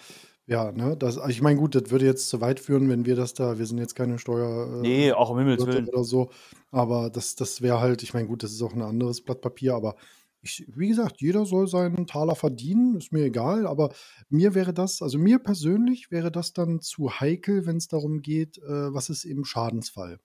ja, 0.47 0.73
ne, 0.73 0.97
das, 0.97 1.19
ich 1.29 1.41
meine, 1.41 1.59
gut, 1.59 1.77
das 1.77 1.91
würde 1.91 2.05
jetzt 2.05 2.29
zu 2.29 2.41
weit 2.41 2.59
führen, 2.59 2.88
wenn 2.88 3.07
wir 3.07 3.15
das 3.15 3.35
da, 3.35 3.59
wir 3.59 3.67
sind 3.67 3.79
jetzt 3.79 3.95
keine 3.95 4.19
Steuer, 4.19 4.79
äh, 4.79 4.81
Nee, 4.81 5.12
auch 5.12 5.31
um 5.31 5.38
Himmels 5.38 5.65
Willen. 5.67 5.88
oder 5.88 6.03
so, 6.03 6.31
aber 6.73 7.11
das, 7.11 7.37
das 7.37 7.62
wäre 7.62 7.81
halt, 7.81 8.03
ich 8.03 8.12
meine, 8.15 8.27
gut, 8.27 8.43
das 8.43 8.53
ist 8.53 8.62
auch 8.62 8.75
ein 8.75 8.83
anderes 8.83 9.21
Blatt 9.21 9.41
Papier, 9.41 9.75
aber 9.75 9.95
ich, 10.41 10.67
wie 10.75 10.88
gesagt, 10.88 11.21
jeder 11.21 11.47
soll 11.47 11.69
seinen 11.69 12.09
Taler 12.09 12.35
verdienen, 12.35 12.97
ist 12.97 13.12
mir 13.12 13.25
egal, 13.25 13.65
aber 13.67 13.95
mir 14.29 14.55
wäre 14.57 14.75
das, 14.75 15.01
also 15.01 15.17
mir 15.17 15.38
persönlich 15.38 16.11
wäre 16.11 16.33
das 16.33 16.53
dann 16.53 16.81
zu 16.81 17.21
heikel, 17.21 17.65
wenn 17.65 17.77
es 17.77 17.87
darum 17.87 18.23
geht, 18.23 18.59
äh, 18.59 18.93
was 18.93 19.09
ist 19.09 19.25
im 19.25 19.45
Schadensfall. 19.45 20.19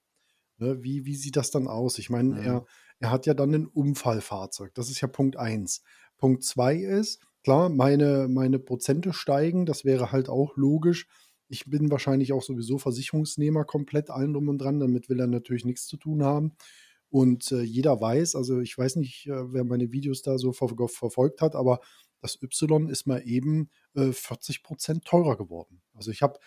Ne, 0.58 0.82
wie, 0.82 1.04
wie 1.06 1.14
sieht 1.16 1.36
das 1.36 1.50
dann 1.50 1.68
aus? 1.68 1.98
Ich 1.98 2.10
meine, 2.10 2.34
Mhm. 2.34 2.36
er, 2.36 2.66
er 3.00 3.10
hat 3.10 3.26
ja 3.26 3.34
dann 3.34 3.54
ein 3.54 3.66
Unfallfahrzeug. 3.66 4.74
Das 4.74 4.90
ist 4.90 5.00
ja 5.00 5.08
Punkt 5.08 5.36
eins. 5.36 5.82
Punkt 6.16 6.42
zwei 6.44 6.76
ist, 6.76 7.20
klar, 7.44 7.68
meine, 7.68 8.28
meine 8.28 8.58
Prozente 8.58 9.12
steigen, 9.12 9.66
das 9.66 9.84
wäre 9.84 10.10
halt 10.12 10.28
auch 10.28 10.56
logisch. 10.56 11.06
Ich 11.48 11.64
bin 11.70 11.90
wahrscheinlich 11.90 12.32
auch 12.32 12.42
sowieso 12.42 12.78
Versicherungsnehmer 12.78 13.64
komplett 13.64 14.10
allen 14.10 14.32
drum 14.34 14.48
und 14.48 14.58
dran, 14.58 14.80
damit 14.80 15.08
will 15.08 15.20
er 15.20 15.26
natürlich 15.28 15.64
nichts 15.64 15.86
zu 15.86 15.96
tun 15.96 16.22
haben. 16.24 16.56
Und 17.10 17.50
äh, 17.52 17.62
jeder 17.62 18.00
weiß, 18.00 18.34
also 18.36 18.60
ich 18.60 18.76
weiß 18.76 18.96
nicht, 18.96 19.26
äh, 19.26 19.52
wer 19.52 19.64
meine 19.64 19.92
Videos 19.92 20.22
da 20.22 20.38
so 20.38 20.52
ver 20.52 20.68
verfolgt 20.88 21.40
hat, 21.40 21.54
aber 21.54 21.80
das 22.20 22.38
Y 22.42 22.88
ist 22.88 23.06
mal 23.06 23.22
eben 23.24 23.70
äh, 23.94 24.12
40 24.12 24.62
Prozent 24.62 25.04
teurer 25.04 25.36
geworden. 25.36 25.80
Also 25.94 26.10
ich 26.10 26.20
habe 26.22 26.38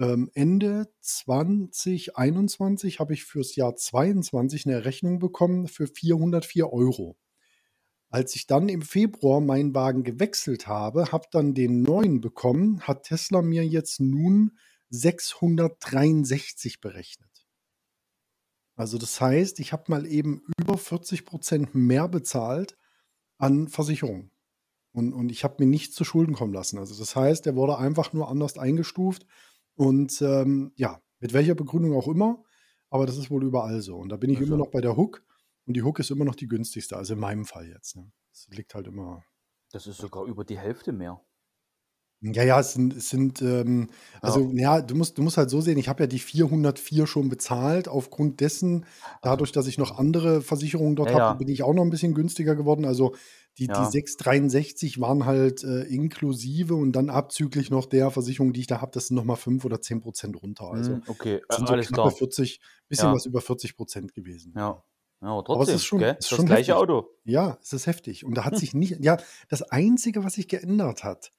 ähm, 0.00 0.30
Ende 0.34 0.92
2021 1.02 2.98
habe 2.98 3.12
ich 3.12 3.24
fürs 3.24 3.54
Jahr 3.54 3.76
22 3.76 4.66
eine 4.66 4.84
Rechnung 4.84 5.18
bekommen 5.18 5.68
für 5.68 5.86
404 5.86 6.72
Euro. 6.72 7.16
Als 8.08 8.34
ich 8.34 8.46
dann 8.48 8.68
im 8.68 8.82
Februar 8.82 9.40
meinen 9.40 9.72
Wagen 9.74 10.02
gewechselt 10.02 10.66
habe, 10.66 11.12
habe 11.12 11.26
dann 11.30 11.54
den 11.54 11.82
neuen 11.82 12.20
bekommen, 12.20 12.80
hat 12.80 13.04
Tesla 13.04 13.42
mir 13.42 13.64
jetzt 13.64 14.00
nun 14.00 14.58
663 14.88 16.80
berechnet. 16.80 17.28
Also 18.74 18.98
das 18.98 19.20
heißt, 19.20 19.60
ich 19.60 19.72
habe 19.72 19.84
mal 19.88 20.06
eben 20.06 20.42
über 20.58 20.78
40 20.78 21.26
Prozent 21.26 21.74
mehr 21.74 22.08
bezahlt 22.08 22.78
an 23.38 23.68
Versicherung. 23.68 24.30
Und, 24.92 25.12
und 25.12 25.30
ich 25.30 25.44
habe 25.44 25.56
mir 25.58 25.70
nichts 25.70 25.94
zu 25.94 26.04
Schulden 26.04 26.34
kommen 26.34 26.54
lassen. 26.54 26.78
Also 26.78 26.98
das 26.98 27.14
heißt, 27.14 27.46
er 27.46 27.54
wurde 27.54 27.78
einfach 27.78 28.12
nur 28.12 28.28
anders 28.28 28.58
eingestuft. 28.58 29.26
Und 29.76 30.20
ähm, 30.22 30.72
ja, 30.76 31.00
mit 31.20 31.32
welcher 31.32 31.54
Begründung 31.54 31.94
auch 31.94 32.08
immer, 32.08 32.42
aber 32.90 33.06
das 33.06 33.16
ist 33.18 33.30
wohl 33.30 33.44
überall 33.44 33.80
so. 33.82 33.96
Und 33.96 34.08
da 34.10 34.16
bin 34.16 34.30
ich 34.30 34.40
immer 34.40 34.56
Also, 34.56 34.56
noch 34.56 34.68
bei 34.70 34.80
der 34.80 34.96
Hook 34.96 35.24
und 35.66 35.74
die 35.76 35.82
Hook 35.82 35.98
ist 36.00 36.10
immer 36.10 36.24
noch 36.24 36.34
die 36.34 36.48
günstigste, 36.48 36.96
also 36.96 37.14
in 37.14 37.20
meinem 37.20 37.44
Fall 37.46 37.68
jetzt. 37.68 37.96
Ne? 37.96 38.10
Das 38.32 38.48
liegt 38.50 38.74
halt 38.74 38.86
immer. 38.88 39.24
das 39.72 39.88
ist 39.88 39.96
sogar 39.98 40.26
über 40.26 40.44
die 40.44 40.58
Hälfte 40.58 40.92
mehr. 40.92 41.24
Ja, 42.22 42.42
ja, 42.42 42.60
es 42.60 42.74
sind, 42.74 42.94
es 42.94 43.08
sind 43.08 43.40
ähm, 43.40 43.88
also 44.20 44.50
Ja, 44.52 44.76
ja, 44.76 44.80
du 44.82 44.94
musst, 44.94 45.16
du 45.16 45.22
musst 45.22 45.38
halt 45.38 45.48
so 45.48 45.62
sehen, 45.62 45.78
ich 45.78 45.88
habe 45.88 46.02
ja 46.02 46.06
die 46.06 46.18
404 46.18 47.06
schon 47.06 47.30
bezahlt. 47.30 47.88
Aufgrund 47.88 48.40
dessen, 48.40 48.84
also, 49.22 49.22
dadurch, 49.22 49.52
dass 49.52 49.66
ich 49.66 49.78
noch 49.78 49.98
andere 49.98 50.42
Versicherungen 50.42 50.96
dort 50.96 51.10
ja, 51.10 51.14
habe, 51.14 51.24
ja, 51.28 51.32
bin 51.32 51.48
ich 51.48 51.62
auch 51.62 51.72
noch 51.72 51.82
ein 51.82 51.88
bisschen 51.88 52.12
günstiger 52.12 52.54
geworden. 52.56 52.84
Also 52.84 53.14
Die, 53.60 53.66
die 53.68 53.72
Ja. 53.72 53.90
663 53.90 55.00
waren 55.00 55.26
halt 55.26 55.62
äh, 55.64 55.82
inklusive 55.82 56.74
und 56.74 56.92
dann 56.92 57.10
abzüglich 57.10 57.70
noch 57.70 57.86
der 57.86 58.10
Versicherung, 58.10 58.52
die 58.52 58.60
ich 58.60 58.66
da 58.66 58.80
habe, 58.80 58.90
das 58.92 59.08
sind 59.08 59.16
nochmal 59.16 59.36
5 59.36 59.64
oder 59.64 59.80
10 59.80 60.00
Prozent 60.00 60.42
runter. 60.42 60.70
Also 60.72 60.94
Hm, 60.94 61.02
okay, 61.06 61.42
das 61.46 61.58
sind 61.58 61.66
so 61.68 61.74
alles 61.74 61.88
knappe 61.88 62.08
klar. 62.08 62.10
40, 62.10 62.60
bisschen 62.88 63.08
Ja. 63.10 63.14
was 63.14 63.26
über 63.26 63.40
40 63.40 63.76
Prozent 63.76 64.14
gewesen. 64.14 64.54
Ja. 64.56 64.82
Ja, 65.22 65.28
aber 65.28 65.50
Aber 65.50 65.64
es 65.64 65.70
trotzdem, 65.70 65.74
ist 65.76 65.84
schon, 65.84 65.98
gell? 65.98 66.16
es 66.18 66.24
ist 66.24 66.24
Ist 66.24 66.30
das 66.32 66.36
schon 66.38 66.46
gleiche 66.46 66.72
heftig. 66.72 66.74
Auto. 66.90 67.08
Ja, 67.24 67.58
es 67.62 67.72
ist 67.74 67.86
heftig. 67.86 68.24
Und 68.24 68.34
da 68.36 68.44
hat 68.46 68.54
Hm. 68.54 68.60
sich 68.60 68.72
nicht, 68.74 68.96
ja, 69.04 69.18
das 69.50 69.62
Einzige, 69.62 70.24
was 70.24 70.32
sich 70.34 70.48
geändert 70.48 71.04
hat, 71.04 71.32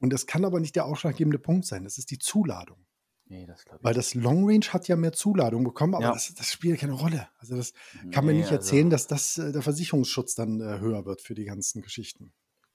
und 0.00 0.12
das 0.12 0.26
kann 0.26 0.44
aber 0.44 0.60
nicht 0.60 0.76
der 0.76 0.84
ausschlaggebende 0.84 1.38
Punkt 1.38 1.64
sein, 1.64 1.84
das 1.84 1.96
ist 1.96 2.10
die 2.10 2.18
Zuladung. 2.18 2.84
Nee, 3.32 3.46
das 3.46 3.64
glaube 3.64 3.78
ich 3.80 3.84
Weil 3.84 3.94
das 3.94 4.12
Long 4.14 4.46
Range 4.46 4.66
hat 4.74 4.88
ja 4.88 4.96
mehr 4.96 5.12
Zuladung 5.12 5.64
bekommen, 5.64 5.94
aber 5.94 6.04
Ja. 6.04 6.12
das, 6.12 6.34
das 6.34 6.52
spielt 6.52 6.78
keine 6.78 6.92
Rolle. 6.92 7.30
Also 7.38 7.56
das 7.56 7.72
kann 8.10 8.26
Nee, 8.26 8.34
nicht 8.34 8.50
erzählen, 8.52 8.92
also 8.92 8.94
dass 8.94 9.06
das 9.06 9.38
äh, 9.38 9.52
der 9.52 9.62
Versicherungsschutz 9.62 10.34
dann 10.34 10.60
äh, 10.60 10.80
höher 10.80 11.06
wird 11.06 11.22
für 11.22 11.34
die 11.34 11.44
ganzen 11.46 11.80
Geschichten. 11.80 12.34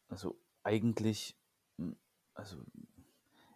also 0.10 0.36
eigentlich, 0.64 1.38
hm, 1.78 1.96
also 2.34 2.58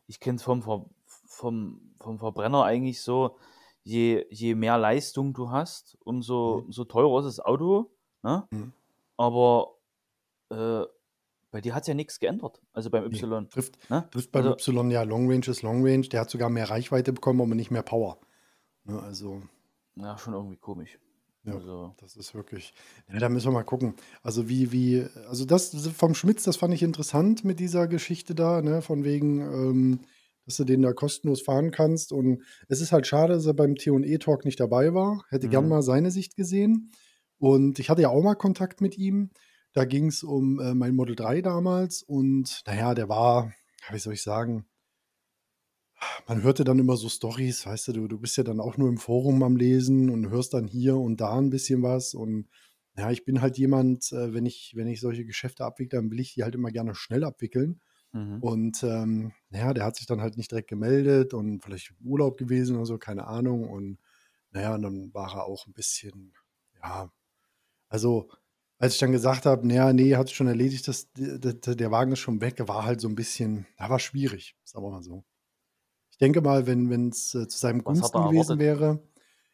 ich 0.05 0.19
kenne 0.19 0.35
es 0.35 0.43
vom, 0.43 0.61
vom, 0.61 1.95
vom 1.99 2.19
Verbrenner 2.19 2.65
eigentlich 2.65 3.01
so, 3.01 3.39
je, 3.83 4.25
je 4.29 4.53
mehr 4.53 4.77
Leistung 4.77 5.33
du 5.33 5.49
hast, 5.49 5.97
umso, 6.03 6.59
Mhm. 6.59 6.65
umso 6.67 6.85
teurer 6.85 7.19
ist 7.19 7.25
das 7.25 7.39
Auto. 7.39 7.91
Ne? 8.21 8.47
Mhm. 8.51 8.73
Aber 9.17 9.75
äh, 10.51 10.83
bei 11.51 11.61
dir 11.61 11.75
hat 11.75 11.83
es 11.83 11.87
ja 11.87 11.93
nichts 11.93 12.19
geändert. 12.19 12.61
Also 12.73 12.89
beim 12.89 13.07
Nee, 13.09 13.17
Y. 13.17 13.49
trifft, 13.49 13.77
Ne? 13.89 14.07
trifft 14.11 14.31
beim 14.31 14.47
Also, 14.47 14.71
Y 14.71 14.91
ja 14.91 15.03
Long 15.03 15.29
Range 15.29 15.45
ist 15.47 15.61
Long 15.61 15.85
Range. 15.85 16.07
Der 16.07 16.21
hat 16.21 16.29
sogar 16.29 16.49
mehr 16.49 16.69
Reichweite 16.69 17.13
bekommen, 17.13 17.41
aber 17.41 17.55
nicht 17.55 17.71
mehr 17.71 17.83
Power. 17.83 18.19
Ne, 18.85 18.99
also, 19.01 19.41
ja, 19.95 20.17
schon 20.17 20.33
irgendwie 20.33 20.57
komisch. 20.57 20.97
ja, 21.43 21.53
Also, 21.53 21.93
das 21.99 22.15
ist 22.15 22.33
wirklich. 22.33 22.73
Ja, 23.11 23.19
da 23.19 23.29
müssen 23.29 23.47
wir 23.47 23.51
mal 23.51 23.63
gucken. 23.63 23.95
Also, 24.23 24.47
wie, 24.47 24.71
wie, 24.71 25.05
also 25.27 25.45
das 25.45 25.75
vom 25.87 26.15
Schmitz, 26.15 26.43
das 26.43 26.55
fand 26.55 26.73
ich 26.73 26.83
interessant 26.83 27.43
mit 27.43 27.59
dieser 27.59 27.87
Geschichte 27.87 28.33
da, 28.33 28.61
ne, 28.61 28.81
von 28.81 29.03
wegen, 29.03 29.41
ähm, 29.41 29.99
dass 30.45 30.57
du 30.57 30.63
den 30.63 30.81
da 30.81 30.93
kostenlos 30.93 31.41
fahren 31.41 31.71
kannst. 31.71 32.13
Und 32.13 32.43
es 32.69 32.81
ist 32.81 32.91
halt 32.91 33.05
schade, 33.05 33.33
dass 33.33 33.45
er 33.45 33.53
beim 33.53 33.75
TE-Talk 33.75 34.45
nicht 34.45 34.59
dabei 34.59 34.93
war. 34.93 35.23
Hätte 35.29 35.49
gern 35.49 35.65
mhm. 35.65 35.69
mal 35.69 35.81
seine 35.83 36.11
Sicht 36.11 36.35
gesehen. 36.35 36.91
Und 37.37 37.77
ich 37.79 37.89
hatte 37.89 38.03
ja 38.03 38.09
auch 38.09 38.23
mal 38.23 38.35
Kontakt 38.35 38.81
mit 38.81 38.97
ihm. 38.97 39.31
Da 39.73 39.86
ging 39.86 40.07
es 40.07 40.23
um 40.23 40.60
äh, 40.60 40.73
mein 40.73 40.95
Model 40.95 41.15
3 41.15 41.41
damals. 41.41 42.03
Und 42.03 42.62
naja, 42.65 42.93
der 42.93 43.10
war, 43.10 43.53
wie 43.91 43.99
soll 43.99 44.13
ich 44.13 44.23
sagen, 44.23 44.65
man 46.27 46.41
hörte 46.43 46.63
dann 46.63 46.79
immer 46.79 46.97
so 46.97 47.10
Stories, 47.10 47.65
weißt 47.65 47.89
du, 47.89 47.93
du, 47.93 48.07
du 48.07 48.19
bist 48.19 48.38
ja 48.38 48.43
dann 48.43 48.60
auch 48.60 48.77
nur 48.77 48.89
im 48.89 48.97
Forum 48.97 49.43
am 49.43 49.55
Lesen 49.55 50.10
und 50.10 50.29
hörst 50.29 50.53
dann 50.53 50.67
hier 50.67 50.97
und 50.97 51.21
da 51.21 51.38
ein 51.38 51.49
bisschen 51.49 51.84
was. 51.84 52.13
Und 52.13 52.47
ja, 52.97 53.12
ich 53.12 53.23
bin 53.23 53.41
halt 53.41 53.57
jemand, 53.57 54.12
äh, 54.12 54.34
wenn 54.34 54.45
ich, 54.45 54.73
wenn 54.75 54.88
ich 54.88 54.99
solche 54.99 55.25
Geschäfte 55.25 55.63
abwickle, 55.63 55.99
dann 55.99 56.12
will 56.12 56.19
ich 56.19 56.34
die 56.34 56.43
halt 56.43 56.55
immer 56.55 56.71
gerne 56.71 56.95
schnell 56.95 57.23
abwickeln. 57.23 57.79
Mhm. 58.13 58.39
Und 58.41 58.84
ähm, 58.84 59.31
naja, 59.49 59.73
der 59.73 59.86
hat 59.86 59.95
sich 59.95 60.07
dann 60.07 60.21
halt 60.21 60.38
nicht 60.38 60.51
direkt 60.51 60.69
gemeldet 60.69 61.34
und 61.34 61.63
vielleicht 61.63 61.91
im 61.91 62.07
Urlaub 62.07 62.38
gewesen 62.38 62.75
oder 62.75 62.86
so, 62.86 62.97
keine 62.97 63.27
Ahnung. 63.27 63.69
Und 63.69 63.99
naja, 64.51 64.75
und 64.75 64.81
dann 64.81 65.13
war 65.13 65.34
er 65.36 65.45
auch 65.45 65.65
ein 65.67 65.73
bisschen, 65.73 66.34
ja, 66.81 67.12
also 67.88 68.29
als 68.81 68.95
ich 68.95 68.99
dann 68.99 69.11
gesagt 69.11 69.45
habe, 69.45 69.67
naja, 69.67 69.93
nee, 69.93 70.15
hat 70.15 70.27
sich 70.27 70.35
schon 70.35 70.47
erledigt, 70.47 70.87
das, 70.87 71.11
der, 71.15 71.75
der 71.75 71.91
Wagen 71.91 72.13
ist 72.13 72.19
schon 72.19 72.41
weg, 72.41 72.55
war 72.67 72.83
halt 72.83 72.99
so 72.99 73.07
ein 73.07 73.15
bisschen, 73.15 73.67
da 73.77 73.89
war 73.89 73.99
schwierig, 73.99 74.55
sagen 74.63 74.83
wir 74.85 74.89
mal 74.91 75.03
so. 75.03 75.23
Ich 76.11 76.17
denke 76.17 76.41
mal, 76.41 76.65
wenn 76.67 77.09
es 77.09 77.35
äh, 77.35 77.47
zu 77.47 77.59
seinem 77.59 77.83
Was 77.83 78.01
Gunsten 78.01 78.23
gewesen 78.23 78.59
wäre, 78.59 79.03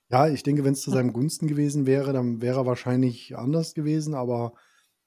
ja, 0.10 0.30
ich 0.30 0.44
denke, 0.44 0.64
wenn 0.64 0.74
es 0.74 0.82
zu 0.82 0.92
seinem 0.92 1.12
Gunsten 1.12 1.48
gewesen 1.48 1.86
wäre, 1.86 2.14
dann 2.14 2.42
wäre 2.42 2.62
er 2.62 2.66
wahrscheinlich 2.66 3.38
anders 3.38 3.74
gewesen, 3.74 4.14
aber 4.16 4.54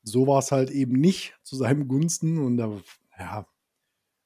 so 0.03 0.27
war 0.27 0.39
es 0.41 0.53
halt 0.53 0.71
eben 0.71 0.93
nicht 0.93 1.39
zu 1.43 1.57
seinem 1.57 1.89
Gunsten 1.89 2.39
und 2.39 2.59
da, 2.59 2.71
ja, 3.19 3.47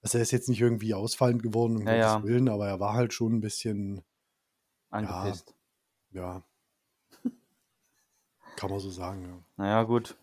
also 0.03 0.19
er 0.19 0.23
ist 0.23 0.33
jetzt 0.33 0.49
nicht 0.49 0.61
irgendwie 0.61 0.95
ausfallend 0.95 1.43
geworden, 1.43 1.77
um 1.77 1.85
Ja, 1.87 1.93
Gottes 1.95 2.23
ja, 2.23 2.23
Willen, 2.25 2.49
aber 2.49 2.67
er 2.69 2.81
war 2.81 2.95
halt 2.95 3.13
schon 3.15 3.35
ein 3.35 3.41
bisschen, 3.41 4.03
ja, 4.93 4.99
angepisst. 4.99 5.55
ja, 6.11 6.43
kann 8.57 8.71
man 8.71 8.81
so 8.81 8.91
sagen, 8.91 9.23
ja. 9.27 9.45
Naja, 9.57 9.83
gut. 9.85 10.17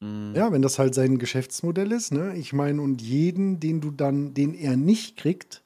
Mhm. 0.00 0.34
Ja, 0.36 0.50
wenn 0.52 0.62
das 0.62 0.78
halt 0.78 0.94
sein 0.94 1.18
Geschäftsmodell 1.18 1.92
ist, 1.92 2.12
ne? 2.12 2.34
Ich 2.36 2.52
meine, 2.52 2.82
und 2.82 3.00
jeden, 3.02 3.60
den 3.60 3.80
du 3.80 3.90
dann, 3.90 4.34
den 4.34 4.54
er 4.54 4.76
nicht 4.76 5.16
kriegt, 5.16 5.64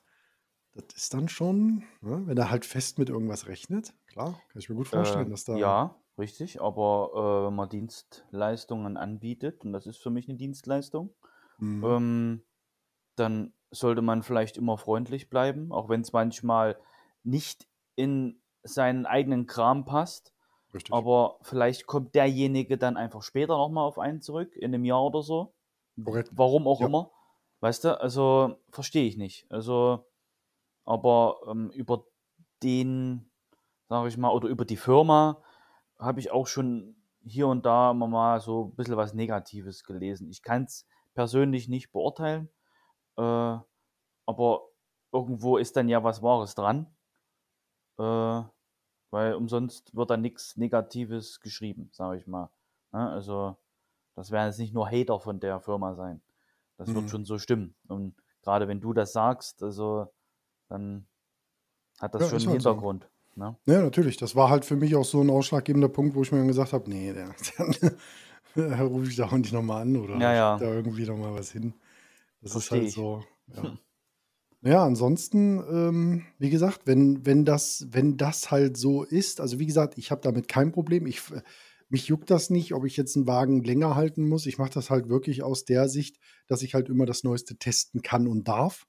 das 0.74 0.86
ist 0.96 1.14
dann 1.14 1.28
schon, 1.28 1.84
ne? 2.02 2.22
Wenn 2.26 2.38
er 2.38 2.50
halt 2.50 2.66
fest 2.66 2.98
mit 2.98 3.10
irgendwas 3.10 3.48
rechnet, 3.48 3.94
klar, 4.06 4.44
kann 4.48 4.60
ich 4.60 4.68
mir 4.70 4.76
gut 4.76 4.88
vorstellen, 4.88 5.28
Äh, 5.28 5.30
dass 5.30 5.44
da, 5.44 5.58
ja, 5.58 5.96
richtig, 6.18 6.60
aber 6.60 7.10
äh, 7.14 7.46
wenn 7.46 7.54
man 7.54 7.68
Dienstleistungen 7.68 8.96
anbietet, 8.96 9.64
und 9.64 9.72
das 9.72 9.86
ist 9.86 9.98
für 9.98 10.10
mich 10.10 10.28
eine 10.28 10.38
Dienstleistung, 10.38 11.14
Mhm. 11.58 11.96
ähm, 11.96 12.44
dann 13.16 13.54
sollte 13.70 14.02
man 14.02 14.22
vielleicht 14.22 14.56
immer 14.56 14.78
freundlich 14.78 15.30
bleiben, 15.30 15.72
auch 15.72 15.88
wenn 15.88 16.02
es 16.02 16.12
manchmal 16.12 16.78
nicht 17.24 17.68
in 17.96 18.42
seinen 18.62 19.06
eigenen 19.06 19.46
Kram 19.46 19.84
passt. 19.84 20.34
Richtig. 20.74 20.94
Aber 20.94 21.38
vielleicht 21.42 21.86
kommt 21.86 22.14
derjenige 22.14 22.78
dann 22.78 22.96
einfach 22.96 23.22
später 23.22 23.56
nochmal 23.56 23.84
auf 23.86 23.98
einen 23.98 24.20
zurück, 24.20 24.56
in 24.56 24.74
einem 24.74 24.84
Jahr 24.84 25.04
oder 25.04 25.22
so. 25.22 25.54
Korrekt. 26.04 26.30
Warum 26.32 26.66
auch 26.66 26.80
Ja. 26.80 26.86
immer. 26.86 27.10
Weißt 27.60 27.84
du, 27.84 28.00
also 28.00 28.56
verstehe 28.70 29.06
ich 29.06 29.16
nicht. 29.16 29.50
Also, 29.50 30.06
aber 30.84 31.40
ähm, 31.48 31.70
über 31.70 32.04
den, 32.62 33.30
sage 33.88 34.08
ich 34.08 34.16
mal, 34.16 34.30
oder 34.32 34.48
über 34.48 34.64
die 34.64 34.76
Firma 34.76 35.42
habe 35.98 36.20
ich 36.20 36.30
auch 36.30 36.46
schon 36.46 36.96
hier 37.24 37.48
und 37.48 37.66
da 37.66 37.90
immer 37.90 38.06
mal 38.06 38.40
so 38.40 38.66
ein 38.66 38.76
bisschen 38.76 38.96
was 38.96 39.14
Negatives 39.14 39.84
gelesen. 39.84 40.28
Ich 40.30 40.42
kann 40.42 40.64
es 40.64 40.86
persönlich 41.14 41.68
nicht 41.68 41.90
beurteilen, 41.92 42.48
äh, 43.16 43.58
aber 44.26 44.68
irgendwo 45.12 45.56
ist 45.56 45.76
dann 45.76 45.88
ja 45.88 46.04
was 46.04 46.22
Wahres 46.22 46.54
dran, 46.54 46.94
äh, 47.98 48.42
weil 49.10 49.34
umsonst 49.34 49.94
wird 49.96 50.10
da 50.10 50.16
nichts 50.16 50.56
Negatives 50.56 51.40
geschrieben, 51.40 51.90
sage 51.92 52.18
ich 52.18 52.26
mal. 52.26 52.50
Ne? 52.92 53.10
Also, 53.10 53.56
das 54.16 54.30
werden 54.32 54.48
jetzt 54.48 54.58
nicht 54.58 54.74
nur 54.74 54.90
Hater 54.90 55.20
von 55.20 55.40
der 55.40 55.60
Firma 55.60 55.94
sein. 55.94 56.22
Das 56.78 56.94
wird 56.94 57.08
Mhm. 57.08 57.10
schon 57.10 57.24
so 57.24 57.38
stimmen. 57.38 57.76
Und 57.88 58.16
gerade 58.42 58.68
wenn 58.68 58.80
du 58.80 58.92
das 58.94 59.12
sagst, 59.12 59.62
also, 59.62 60.12
dann 60.68 61.08
hat 62.00 62.14
das 62.14 62.24
Ja, 62.24 62.28
schon 62.28 62.42
ist 62.42 62.46
einen 62.46 62.48
halt 62.48 62.62
so. 62.62 62.84
Hintergrund. 62.90 63.10
Ne? 63.36 63.56
Ja, 63.66 63.82
natürlich. 63.82 64.16
Das 64.16 64.36
war 64.36 64.50
halt 64.50 64.64
für 64.64 64.76
mich 64.76 64.96
auch 64.96 65.04
so 65.04 65.20
ein 65.22 65.30
ausschlaggebender 65.30 65.88
Punkt, 65.88 66.14
wo 66.16 66.22
ich 66.22 66.32
mir 66.32 66.38
dann 66.38 66.48
gesagt 66.48 66.72
habe, 66.72 66.90
nee, 66.90 67.12
der, 67.12 67.34
dann 68.56 68.80
rufe 68.80 69.08
ich 69.10 69.16
da 69.16 69.26
auch 69.26 69.32
nicht 69.32 69.52
nochmal 69.52 69.82
an 69.82 69.96
oder 69.96 70.22
Ja, 70.22 70.32
ja, 70.34 70.58
da 70.58 70.72
irgendwie 70.74 71.06
nochmal 71.06 71.34
was 71.34 71.52
hin. 71.52 71.74
Das 72.42 72.56
ist 72.56 72.70
verstehe 72.70 72.86
halt 72.86 72.88
ich. 72.88 72.90
so, 72.90 73.24
ja. 73.56 73.78
Ja, 74.62 74.84
ansonsten, 74.84 75.58
ähm, 75.70 76.24
wie 76.38 76.50
gesagt, 76.50 76.80
wenn, 76.84 77.24
wenn 77.24 77.44
das, 77.44 77.86
wenn 77.90 78.16
das 78.16 78.50
halt 78.50 78.76
so 78.76 79.04
ist, 79.04 79.40
also 79.40 79.58
wie 79.60 79.66
gesagt, 79.66 79.96
ich 79.98 80.10
habe 80.10 80.20
damit 80.20 80.48
kein 80.48 80.72
Problem. 80.72 81.06
Ich, 81.06 81.18
f- 81.18 81.42
mich 81.88 82.08
juckt 82.08 82.28
das 82.30 82.50
nicht, 82.50 82.74
ob 82.74 82.84
ich 82.84 82.96
jetzt 82.96 83.14
einen 83.16 83.28
Wagen 83.28 83.62
länger 83.62 83.94
halten 83.94 84.28
muss. 84.28 84.46
Ich 84.46 84.58
mache 84.58 84.72
das 84.72 84.90
halt 84.90 85.08
wirklich 85.08 85.42
aus 85.44 85.64
der 85.64 85.88
Sicht, 85.88 86.16
dass 86.48 86.62
ich 86.62 86.74
halt 86.74 86.88
immer 86.88 87.06
das 87.06 87.22
Neueste 87.22 87.56
testen 87.56 88.02
kann 88.02 88.26
und 88.26 88.48
darf. 88.48 88.84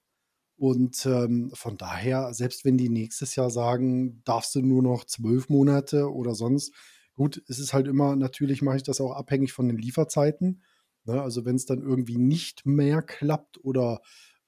Und 0.56 1.06
ähm, 1.06 1.50
von 1.54 1.76
daher, 1.78 2.34
selbst 2.34 2.64
wenn 2.64 2.78
die 2.78 2.90
nächstes 2.90 3.36
Jahr 3.36 3.50
sagen, 3.50 4.22
darfst 4.24 4.54
du 4.56 4.62
nur 4.62 4.82
noch 4.82 5.04
zwölf 5.04 5.48
Monate 5.48 6.12
oder 6.12 6.34
sonst, 6.34 6.74
gut, 7.14 7.42
es 7.48 7.58
ist 7.60 7.72
halt 7.74 7.88
immer, 7.88 8.16
natürlich 8.16 8.62
mache 8.62 8.76
ich 8.78 8.82
das 8.82 9.00
auch 9.00 9.12
abhängig 9.12 9.52
von 9.52 9.68
den 9.68 9.78
Lieferzeiten. 9.78 10.62
Ne? 11.04 11.22
Also 11.22 11.44
wenn 11.44 11.56
es 11.56 11.66
dann 11.66 11.80
irgendwie 11.82 12.18
nicht 12.18 12.66
mehr 12.66 13.02
klappt 13.02 13.62
oder 13.64 14.00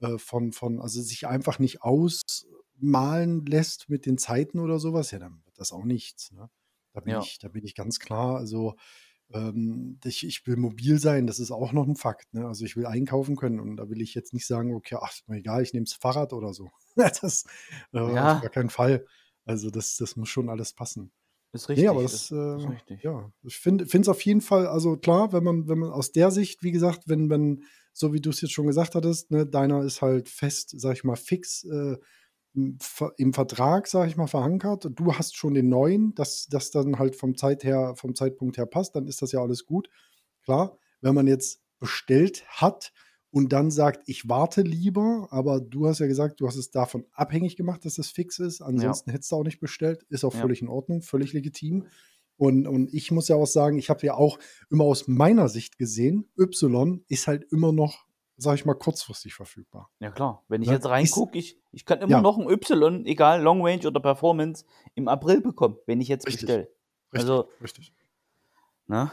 äh, 0.03 0.19
von, 0.19 0.53
von, 0.53 0.81
also 0.81 1.01
sich 1.01 1.27
einfach 1.27 1.59
nicht 1.59 1.83
ausmalen 1.83 3.47
lässt 3.47 3.89
mit 3.89 4.05
den 4.05 4.19
Zeiten 4.19 4.59
oder 4.59 4.79
sowas, 4.79 5.13
ja, 5.13 5.19
dann 5.19 5.43
wird 5.45 5.59
das 5.59 5.73
auch 5.73 5.85
nichts. 5.85 6.33
Ne? 6.33 6.51
Da 6.93 7.01
bin 7.01 7.13
Ja, 7.13 7.21
ich, 7.21 7.39
da 7.39 7.49
bin 7.49 7.65
ich 7.65 7.75
ganz 7.75 7.99
klar. 8.01 8.37
Also 8.37 8.75
ähm, 9.33 9.99
ich, 10.05 10.27
ich 10.27 10.47
will 10.47 10.57
mobil 10.57 10.99
sein, 10.99 11.27
das 11.27 11.39
ist 11.39 11.53
auch 11.53 11.73
noch 11.73 11.87
ein 11.87 11.97
Fakt. 11.97 12.35
Ne? 12.35 12.47
Also 12.47 12.65
ich 12.65 12.77
will 12.77 12.87
einkaufen 12.87 13.37
können 13.37 13.61
und 13.61 13.77
da 13.77 13.89
will 13.89 14.03
ich 14.03 14.15
jetzt 14.15 14.35
nicht 14.35 14.47
sagen, 14.47 14.75
okay, 14.75 14.97
ach, 15.01 15.13
ist 15.13 15.29
mir 15.29 15.39
egal, 15.39 15.63
ich 15.63 15.73
nehme 15.73 15.85
das 15.85 15.95
Fahrrad 15.95 16.33
oder 16.33 16.53
so. 16.53 16.71
das 16.97 17.45
äh, 17.93 17.99
auf 17.99 18.15
ja, 18.15 18.41
gar 18.41 18.51
keinen 18.51 18.71
Fall. 18.71 19.07
Also 19.45 19.71
das, 19.71 19.97
das 19.97 20.17
muss 20.17 20.29
schon 20.29 20.49
alles 20.49 20.73
passen. 20.73 21.13
ist 21.53 21.69
Nee, 21.69 21.87
aber 21.87 22.03
richtig, 22.03 22.15
ist, 22.15 22.33
das, 22.33 22.61
ist 22.61 22.65
äh, 22.65 22.71
richtig. 22.71 23.03
ja, 23.03 23.33
ich 23.43 23.57
finde 23.57 23.85
es 23.85 24.09
auf 24.09 24.21
jeden 24.23 24.41
Fall, 24.41 24.67
also 24.67 24.97
klar, 24.97 25.33
wenn 25.33 25.45
man, 25.45 25.69
wenn 25.69 25.79
man 25.79 25.91
aus 25.91 26.13
der 26.13 26.31
Sicht, 26.31 26.63
wie 26.63 26.73
gesagt, 26.73 27.09
wenn, 27.09 27.31
wenn, 27.31 27.65
so 27.93 28.13
wie 28.13 28.21
du 28.21 28.31
es 28.31 28.41
jetzt 28.41 28.53
schon 28.53 28.67
gesagt 28.67 28.95
hattest, 28.95 29.31
ne, 29.31 29.47
deiner 29.47 29.83
ist 29.83 30.03
halt 30.03 30.29
fest, 30.29 30.75
sag 30.79 30.95
ich 30.95 31.05
mal, 31.05 31.17
fix 31.17 31.65
äh, 31.65 31.97
im 32.55 32.79
Ver- 32.81 33.15
im 33.17 33.33
Vertrag, 33.33 33.87
sag 33.89 34.09
ich 34.09 34.17
mal, 34.17 34.27
verankert. 34.27 34.89
Du 34.95 35.15
hast 35.15 35.37
schon 35.37 35.55
den 35.55 35.69
neuen, 35.69 36.15
dass 36.15 36.47
das 36.49 36.71
dann 36.71 36.99
halt 36.99 37.17
vom 37.17 37.37
Zeit 37.37 37.65
her, 37.65 37.95
vom 37.97 38.15
Zeitpunkt 38.15 38.59
her 38.59 38.67
passt, 38.67 38.95
dann 38.97 39.07
ist 39.07 39.23
das 39.23 39.33
ja 39.33 39.41
alles 39.41 39.65
gut. 39.67 39.89
Klar, 40.45 40.79
wenn 41.01 41.15
man 41.15 41.27
jetzt 41.27 41.63
bestellt 41.79 42.45
hat 42.49 42.93
und 43.31 43.53
dann 43.53 43.71
sagt, 43.71 44.03
ich 44.09 44.29
warte 44.29 44.63
lieber, 44.63 45.29
aber 45.31 45.61
du 45.61 45.87
hast 45.87 46.01
ja 46.01 46.07
gesagt, 46.07 46.41
du 46.41 46.47
hast 46.47 46.57
es 46.57 46.71
davon 46.71 47.07
abhängig 47.13 47.57
gemacht, 47.57 47.85
dass 47.85 47.95
das 47.95 48.09
fix 48.11 48.39
ist. 48.39 48.61
Ja, 48.61 48.67
Ansonsten 48.69 49.11
hättest 49.11 49.33
du 49.33 49.37
auch 49.37 49.45
nicht 49.45 49.61
bestellt. 49.61 50.05
Ist 50.11 50.25
auch 50.25 50.35
ja, 50.35 50.41
völlig 50.41 50.61
in 50.63 50.69
Ordnung, 50.69 51.03
völlig 51.03 51.33
legitim. 51.33 51.87
Und, 52.43 52.67
und 52.67 52.93
ich 52.93 53.13
muss 53.13 53.29
ja 53.29 53.37
auch 53.37 53.47
sagen, 53.47 53.79
ich 53.79 53.89
habe 53.89 54.05
ja 54.05 54.15
auch 54.15 54.37
immer 54.69 54.83
aus 54.83 55.07
meiner 55.07 55.49
Sicht 55.49 55.79
gesehen, 55.79 56.29
Y 56.37 57.05
ist 57.07 57.29
halt 57.29 57.45
immer 57.53 57.71
noch, 57.71 58.05
sag 58.37 58.57
ich 58.57 58.65
mal, 58.65 58.75
kurzfristig 58.75 59.33
verfügbar. 59.35 59.91
Ja 60.01 60.11
klar, 60.11 60.43
wenn 60.49 60.61
ich 60.61 60.67
Ne? 60.67 60.75
jetzt 60.75 60.87
reingucke, 60.89 61.39
ich, 61.39 61.61
ich 61.71 61.85
kann 61.87 62.01
immer 62.01 62.11
Ja. 62.17 62.21
noch 62.21 62.39
ein 62.39 62.49
Y, 62.51 63.07
egal 63.07 63.41
Long 63.43 63.65
Range 63.65 63.87
oder 63.87 64.01
Performance, 64.01 64.65
im 64.97 65.07
April 65.07 65.41
bekommen, 65.41 65.77
wenn 65.87 66.01
ich 66.01 66.09
jetzt 66.09 66.25
bestelle. 66.25 66.63
Richtig, 67.13 67.21
Also, 67.31 67.49
richtig. 67.63 67.95
ne? 68.89 69.13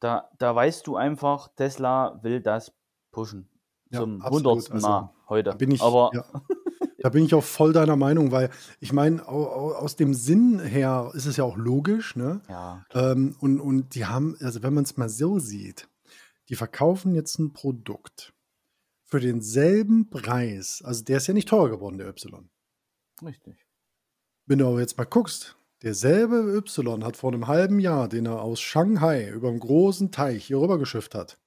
Da, 0.00 0.28
da 0.38 0.54
weißt 0.54 0.86
du 0.86 0.96
einfach, 0.96 1.48
Tesla 1.56 2.18
will 2.22 2.40
das 2.42 2.74
pushen. 3.10 3.48
Ja, 3.90 4.00
Zum 4.00 4.22
hundertsten 4.22 4.74
Also, 4.74 4.86
Mal 4.86 5.14
heute. 5.30 5.50
Da 5.50 5.56
bin 5.56 5.70
ich, 5.70 5.80
Aber 5.80 6.10
ja, 6.12 6.24
da 7.02 7.08
bin 7.08 7.24
ich 7.24 7.34
auch 7.34 7.44
voll 7.44 7.72
deiner 7.72 7.96
Meinung, 7.96 8.30
weil 8.30 8.50
ich 8.78 8.92
meine, 8.92 9.26
au- 9.26 9.46
au- 9.48 9.72
aus 9.74 9.96
dem 9.96 10.14
Sinn 10.14 10.60
her 10.60 11.10
ist 11.14 11.26
es 11.26 11.36
ja 11.36 11.44
auch 11.44 11.56
logisch, 11.56 12.14
ne? 12.16 12.40
ja, 12.48 12.84
Ähm, 12.92 13.36
und, 13.40 13.60
und 13.60 13.94
die 13.94 14.06
haben, 14.06 14.36
also 14.40 14.62
wenn 14.62 14.74
man 14.74 14.84
es 14.84 14.96
mal 14.96 15.08
so 15.08 15.38
sieht, 15.38 15.88
die 16.48 16.54
verkaufen 16.56 17.14
jetzt 17.14 17.38
ein 17.38 17.52
Produkt 17.52 18.32
für 19.04 19.20
denselben 19.20 20.10
Preis. 20.10 20.82
Also 20.84 21.02
der 21.04 21.16
ist 21.18 21.26
ja 21.26 21.34
nicht 21.34 21.48
teurer 21.48 21.70
geworden, 21.70 21.98
der 21.98 22.08
Y. 22.08 22.48
richtig. 23.24 23.66
Wenn 24.46 24.58
du 24.58 24.66
aber 24.68 24.80
jetzt 24.80 24.98
mal 24.98 25.04
guckst, 25.04 25.56
derselbe 25.82 26.36
Y 26.56 27.04
hat 27.04 27.16
vor 27.16 27.32
einem 27.32 27.46
halben 27.46 27.78
Jahr, 27.80 28.08
den 28.08 28.26
er 28.26 28.42
aus 28.42 28.60
Shanghai 28.60 29.30
über 29.30 29.48
einen 29.48 29.60
großen 29.60 30.10
Teich 30.10 30.44
hier 30.46 30.58
rüber 30.60 30.78
geschifft 30.78 31.14
hat. 31.14 31.38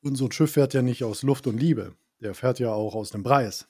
Und 0.00 0.16
so 0.16 0.24
ein 0.26 0.32
Schiff 0.32 0.52
fährt 0.52 0.74
ja 0.74 0.82
nicht 0.82 1.04
aus 1.04 1.22
Luft 1.22 1.46
und 1.46 1.58
Liebe. 1.58 1.94
Der 2.20 2.34
fährt 2.34 2.58
ja 2.60 2.72
auch 2.72 2.94
aus 2.94 3.10
dem 3.10 3.22
Preis. 3.24 3.68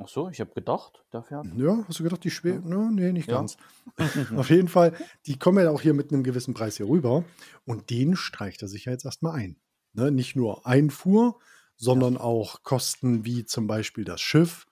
Ach 0.00 0.06
so, 0.08 0.28
ich 0.28 0.40
habe 0.40 0.54
gedacht, 0.54 1.04
der 1.12 1.22
fährt. 1.24 1.46
Ja, 1.56 1.84
hast 1.88 1.98
du 1.98 2.04
gedacht, 2.04 2.22
die 2.22 2.30
schwer? 2.30 2.60
No, 2.60 2.88
nee, 2.88 3.10
nicht 3.12 3.28
Ja. 3.28 3.38
ganz. 3.38 3.56
Auf 4.36 4.48
jeden 4.48 4.68
Fall, 4.68 4.94
die 5.26 5.38
kommen 5.38 5.62
ja 5.64 5.70
auch 5.70 5.80
hier 5.80 5.92
mit 5.92 6.12
einem 6.12 6.22
gewissen 6.22 6.54
Preis 6.54 6.76
hier 6.76 6.88
rüber. 6.88 7.24
Und 7.64 7.90
den 7.90 8.14
streicht 8.14 8.62
er 8.62 8.68
sich 8.68 8.84
ja 8.84 8.92
jetzt 8.92 9.04
erstmal 9.04 9.34
ein. 9.34 9.56
Ne? 9.94 10.12
Nicht 10.12 10.36
nur 10.36 10.66
Einfuhr, 10.66 11.40
sondern 11.76 12.16
auch 12.16 12.62
Kosten 12.62 13.24
wie 13.24 13.44
zum 13.44 13.66
Beispiel 13.66 14.04
das 14.04 14.20
Schiff 14.20 14.66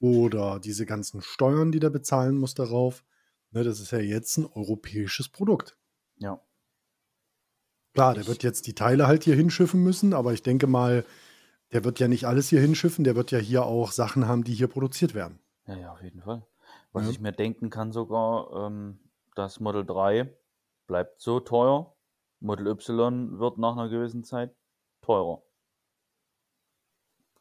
oder 0.00 0.58
diese 0.58 0.84
ganzen 0.84 1.22
Steuern, 1.22 1.70
die 1.70 1.78
der 1.80 1.90
bezahlen 1.90 2.36
muss 2.36 2.54
darauf. 2.54 3.04
Ne, 3.52 3.62
das 3.62 3.78
ist 3.80 3.92
ja 3.92 3.98
jetzt 4.00 4.36
ein 4.36 4.46
europäisches 4.46 5.28
Produkt. 5.28 5.78
Ja. 6.18 6.40
Klar, 7.94 8.14
der 8.14 8.22
Ich- 8.22 8.28
wird 8.28 8.42
jetzt 8.42 8.66
die 8.66 8.74
Teile 8.74 9.06
halt 9.06 9.22
hier 9.24 9.36
hinschiffen 9.36 9.82
müssen, 9.82 10.12
aber 10.12 10.32
ich 10.34 10.42
denke 10.42 10.66
mal, 10.66 11.04
der 11.72 11.84
wird 11.84 11.98
ja 12.00 12.08
nicht 12.08 12.24
alles 12.26 12.48
hier 12.48 12.60
hinschiffen, 12.60 13.04
der 13.04 13.16
wird 13.16 13.30
ja 13.30 13.38
hier 13.38 13.64
auch 13.64 13.90
Sachen 13.92 14.26
haben, 14.28 14.44
die 14.44 14.54
hier 14.54 14.68
produziert 14.68 15.14
werden. 15.14 15.40
Ja, 15.66 15.76
ja, 15.76 15.92
auf 15.92 16.02
jeden 16.02 16.22
Fall. 16.22 16.46
Was 16.92 17.04
Ja. 17.04 17.10
ich 17.10 17.20
mir 17.20 17.32
denken 17.32 17.70
kann 17.70 17.92
sogar, 17.92 18.66
ähm, 18.66 18.98
das 19.34 19.60
Model 19.60 19.84
3 19.84 20.32
bleibt 20.86 21.20
so 21.20 21.40
teuer, 21.40 21.94
Model 22.40 22.68
Y 22.68 23.38
wird 23.38 23.58
nach 23.58 23.72
einer 23.72 23.88
gewissen 23.88 24.22
Zeit 24.24 24.54
teurer. 25.02 25.42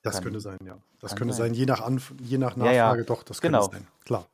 Das 0.02 0.16
Kann- 0.16 0.24
könnte 0.26 0.40
sein, 0.40 0.58
ja. 0.66 0.78
Das 1.00 1.16
könnte 1.16 1.34
sein. 1.34 1.48
sein, 1.48 1.54
je 1.56 1.66
nach, 1.66 1.82
Anf 1.82 2.14
je 2.22 2.38
nach 2.38 2.56
Ja, 2.58 2.72
ja, 2.72 2.84
Nachfrage, 2.86 3.06
doch, 3.06 3.24
das 3.24 3.42
genau. 3.42 3.62
könnte 3.68 3.78
sein. 3.78 3.88
Klar. 4.06 4.28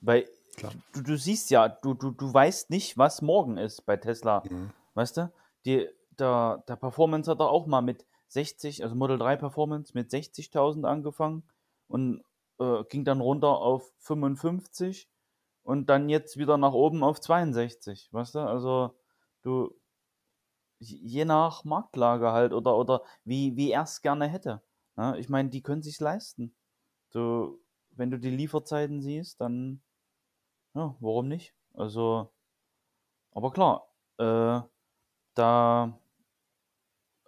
Weil 0.00 0.28
Klar. 0.56 0.72
du, 0.92 1.02
du 1.02 1.16
siehst 1.16 1.50
ja, 1.50 1.68
du, 1.68 1.94
du, 1.94 2.10
du 2.10 2.32
weißt 2.32 2.70
nicht, 2.70 2.96
was 2.98 3.22
morgen 3.22 3.56
ist 3.58 3.84
bei 3.86 3.96
Tesla. 3.96 4.42
Mhm. 4.48 4.70
Weißt 4.94 5.16
du? 5.16 5.32
Die, 5.64 5.88
der, 6.18 6.62
der 6.68 6.76
Performance 6.76 7.30
hat 7.30 7.40
er 7.40 7.48
auch 7.50 7.66
mal 7.66 7.82
mit 7.82 8.06
60, 8.28 8.82
also 8.82 8.94
Model 8.94 9.18
3 9.18 9.36
Performance 9.36 9.92
mit 9.94 10.10
60.000 10.10 10.84
angefangen 10.84 11.44
und 11.88 12.22
äh, 12.58 12.84
ging 12.84 13.04
dann 13.04 13.20
runter 13.20 13.48
auf 13.48 13.92
55 13.98 15.08
und 15.62 15.88
dann 15.88 16.08
jetzt 16.08 16.36
wieder 16.36 16.58
nach 16.58 16.72
oben 16.72 17.02
auf 17.02 17.20
62. 17.20 18.08
Weißt 18.12 18.34
du? 18.34 18.40
Also 18.40 18.96
du, 19.42 19.74
je 20.78 21.24
nach 21.24 21.64
Marktlage 21.64 22.32
halt 22.32 22.52
oder, 22.52 22.76
oder 22.76 23.02
wie, 23.24 23.56
wie 23.56 23.70
er 23.72 23.82
es 23.82 24.02
gerne 24.02 24.28
hätte. 24.28 24.62
Ja, 24.96 25.14
ich 25.16 25.28
meine, 25.28 25.50
die 25.50 25.62
können 25.62 25.82
sich 25.82 26.00
leisten. 26.00 26.54
Du, 27.10 27.60
wenn 27.90 28.10
du 28.10 28.18
die 28.18 28.30
Lieferzeiten 28.30 29.00
siehst, 29.02 29.40
dann, 29.40 29.82
ja, 30.74 30.96
warum 31.00 31.28
nicht? 31.28 31.54
Also, 31.74 32.32
aber 33.32 33.50
klar, 33.52 33.88
äh, 34.18 34.60
da 35.34 35.98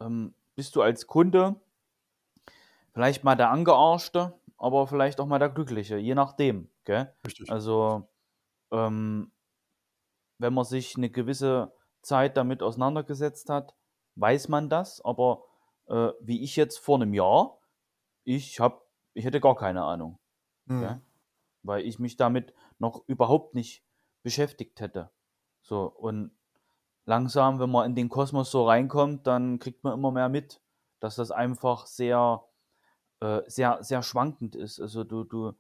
ähm, 0.01 0.35
bist 0.59 0.75
du 0.75 0.83
als 0.83 1.07
Kunde 1.07 1.55
vielleicht 2.93 3.23
mal 3.23 3.37
der 3.37 3.51
Angearschte, 3.51 4.41
aber 4.57 4.89
vielleicht 4.89 5.21
auch 5.21 5.27
mal 5.27 5.39
der 5.39 5.51
Glückliche, 5.51 5.99
je 5.99 6.17
nachdem, 6.17 6.69
gell? 6.85 7.15
Richtig. 7.25 7.49
Also, 7.49 8.09
ähm, 8.73 9.33
wenn 10.39 10.55
man 10.55 10.65
sich 10.65 10.97
eine 10.97 11.11
gewisse 11.11 11.73
Zeit 12.03 12.37
damit 12.37 12.63
auseinandergesetzt 12.63 13.51
hat, 13.51 13.77
weiß 14.17 14.49
man 14.49 14.69
das, 14.69 15.01
aber 15.05 15.45
äh, 15.87 16.11
wie 16.21 16.43
ich 16.43 16.57
jetzt 16.57 16.79
vor 16.79 16.97
einem 16.97 17.15
Jahr, 17.15 17.61
ich 18.25 18.61
hab, 18.61 18.87
ich 19.15 19.25
hätte 19.25 19.41
gar 19.41 19.57
keine 19.57 19.85
Ahnung, 19.85 20.19
Mhm. 20.67 21.03
weil 21.63 21.85
ich 21.85 21.99
mich 21.99 22.17
damit 22.17 22.55
noch 22.79 23.05
überhaupt 23.09 23.55
nicht 23.55 23.85
beschäftigt 24.23 24.81
hätte. 24.81 25.11
So, 25.63 25.87
und 25.87 26.38
langsam, 27.09 27.61
wenn 27.61 27.71
man 27.71 27.87
in 27.91 27.97
den 27.97 28.11
Kosmos 28.11 28.53
so 28.53 28.69
reinkommt, 28.69 29.27
dann 29.27 29.59
kriegt 29.59 29.85
man 29.85 29.95
immer 29.95 30.13
mehr 30.13 30.29
mit, 30.31 30.63
dass 31.01 31.17
das 31.17 31.33
einfach 31.33 31.87
sehr, 31.87 32.45
äh, 33.21 33.43
sehr, 33.49 33.83
sehr 33.83 34.03
schwankend 34.03 34.57
ist. 34.57 34.81
Also 34.81 35.05
du, 35.05 35.25
du, 35.25 35.55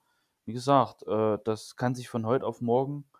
wie 0.46 0.52
gesagt, 0.54 1.04
äh, 1.06 1.38
das 1.44 1.76
kann 1.76 1.94
sich 1.94 2.08
von 2.08 2.26
heute 2.26 2.46
auf 2.46 2.60
morgen 2.60 3.10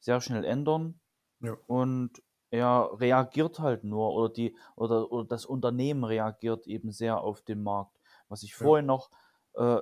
sehr 0.00 0.20
schnell 0.20 0.44
ändern. 0.44 1.00
Ja. 1.40 1.58
Und 1.66 2.22
er 2.50 2.90
reagiert 3.00 3.60
halt 3.60 3.84
nur 3.84 4.12
oder 4.14 4.32
die 4.32 4.56
oder, 4.76 5.12
oder 5.12 5.28
das 5.28 5.46
Unternehmen 5.46 6.04
reagiert 6.04 6.66
eben 6.66 6.92
sehr 6.92 7.20
auf 7.20 7.42
den 7.42 7.62
Markt. 7.62 7.98
Was 8.28 8.42
ich 8.42 8.54
Ja. 8.58 8.66
vorhin 8.66 8.86
noch 8.86 9.10
äh, 9.54 9.80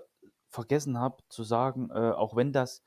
vergessen 0.48 0.98
habe 0.98 1.22
zu 1.28 1.44
sagen, 1.44 1.90
äh, 1.90 2.10
auch 2.12 2.34
wenn 2.36 2.52
das 2.52 2.82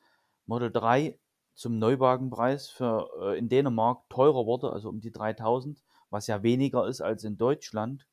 Model 0.45 0.71
3 0.71 1.19
zum 1.59 1.77
Neuwagenpreis 1.77 2.69
für 2.69 3.09
äh, 3.21 3.37
in 3.37 3.49
Dänemark 3.49 4.09
teurer 4.09 4.45
wurde, 4.45 4.71
also 4.71 4.87
um 4.87 5.01
die 5.01 5.11
3000, 5.11 5.83
was 6.09 6.27
ja 6.27 6.41
weniger 6.41 6.87
ist 6.87 7.01
als 7.01 7.25
in 7.25 7.37
Deutschland? 7.37 8.07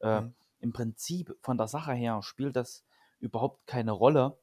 Äh, 0.00 0.22
Mhm. 0.22 0.34
Im 0.58 0.72
Prinzip 0.72 1.36
von 1.42 1.56
der 1.58 1.68
Sache 1.68 1.92
her 1.92 2.22
spielt 2.22 2.56
das 2.56 2.84
überhaupt 3.20 3.66
keine 3.68 3.92
Rolle. 3.92 4.36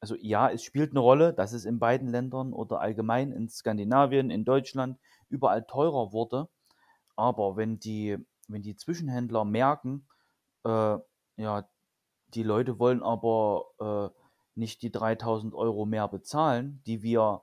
Also 0.00 0.14
ja, 0.20 0.50
es 0.50 0.62
spielt 0.62 0.90
eine 0.90 1.00
Rolle, 1.00 1.32
dass 1.32 1.54
es 1.54 1.64
in 1.64 1.78
beiden 1.78 2.08
Ländern 2.08 2.52
oder 2.52 2.80
allgemein 2.80 3.32
in 3.32 3.48
Skandinavien, 3.48 4.30
in 4.30 4.44
Deutschland 4.44 4.98
überall 5.30 5.64
teurer 5.64 6.12
wurde. 6.12 6.48
Aber 7.16 7.56
wenn 7.56 7.78
die, 7.78 8.18
wenn 8.48 8.62
die 8.62 8.76
Zwischenhändler 8.76 9.46
merken, 9.46 10.06
äh, 10.64 10.98
ja, 11.36 11.68
die 12.28 12.42
Leute 12.42 12.78
wollen 12.78 13.02
aber 13.02 13.64
äh, 13.80 14.20
nicht 14.54 14.82
die 14.82 14.90
3000 14.92 15.54
Euro 15.54 15.86
mehr 15.86 16.08
bezahlen, 16.08 16.82
die 16.86 17.02
wir 17.02 17.42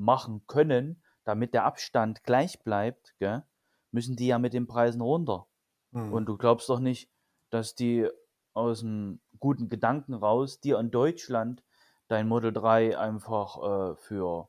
machen 0.00 0.42
können, 0.46 1.02
damit 1.24 1.54
der 1.54 1.64
Abstand 1.64 2.24
gleich 2.24 2.62
bleibt, 2.64 3.14
gell, 3.18 3.44
müssen 3.92 4.16
die 4.16 4.26
ja 4.26 4.38
mit 4.38 4.52
den 4.52 4.66
Preisen 4.66 5.00
runter. 5.00 5.46
Mhm. 5.92 6.12
Und 6.12 6.26
du 6.26 6.36
glaubst 6.36 6.68
doch 6.68 6.80
nicht, 6.80 7.10
dass 7.50 7.74
die 7.74 8.08
aus 8.52 8.82
einem 8.82 9.20
guten 9.38 9.68
Gedanken 9.68 10.14
raus 10.14 10.60
dir 10.60 10.78
in 10.78 10.90
Deutschland 10.90 11.62
dein 12.08 12.26
Model 12.26 12.52
3 12.52 12.98
einfach 12.98 13.92
äh, 13.92 13.96
für, 13.96 14.48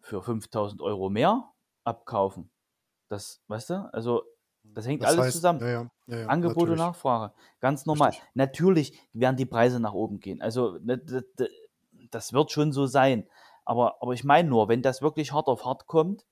für 0.00 0.22
5000 0.22 0.80
Euro 0.80 1.10
mehr 1.10 1.50
abkaufen. 1.84 2.50
Das, 3.08 3.42
weißt 3.48 3.70
du? 3.70 3.90
Also, 3.92 4.22
das 4.62 4.86
hängt 4.86 5.02
Das 5.02 5.10
alles 5.10 5.26
heißt, 5.26 5.36
zusammen. 5.36 5.60
Ja, 5.60 5.90
ja, 6.06 6.18
ja, 6.18 6.26
Angebot 6.26 6.56
und 6.56 6.62
natürlich. 6.70 6.80
Nachfrage. 6.80 7.34
Ganz 7.60 7.84
normal. 7.84 8.10
Richtig. 8.10 8.28
Natürlich 8.34 8.98
werden 9.12 9.36
die 9.36 9.46
Preise 9.46 9.78
nach 9.80 9.92
oben 9.92 10.20
gehen. 10.20 10.40
Also, 10.40 10.78
ne, 10.80 10.98
das 12.10 12.32
wird 12.32 12.50
schon 12.50 12.72
so 12.72 12.86
sein. 12.86 13.28
Aber, 13.64 14.02
aber 14.02 14.12
ich 14.12 14.24
meine 14.24 14.48
nur, 14.48 14.68
wenn 14.68 14.82
das 14.82 15.02
wirklich 15.02 15.32
hart 15.32 15.48
auf 15.48 15.64
hart 15.64 15.86
kommt, 15.86 16.26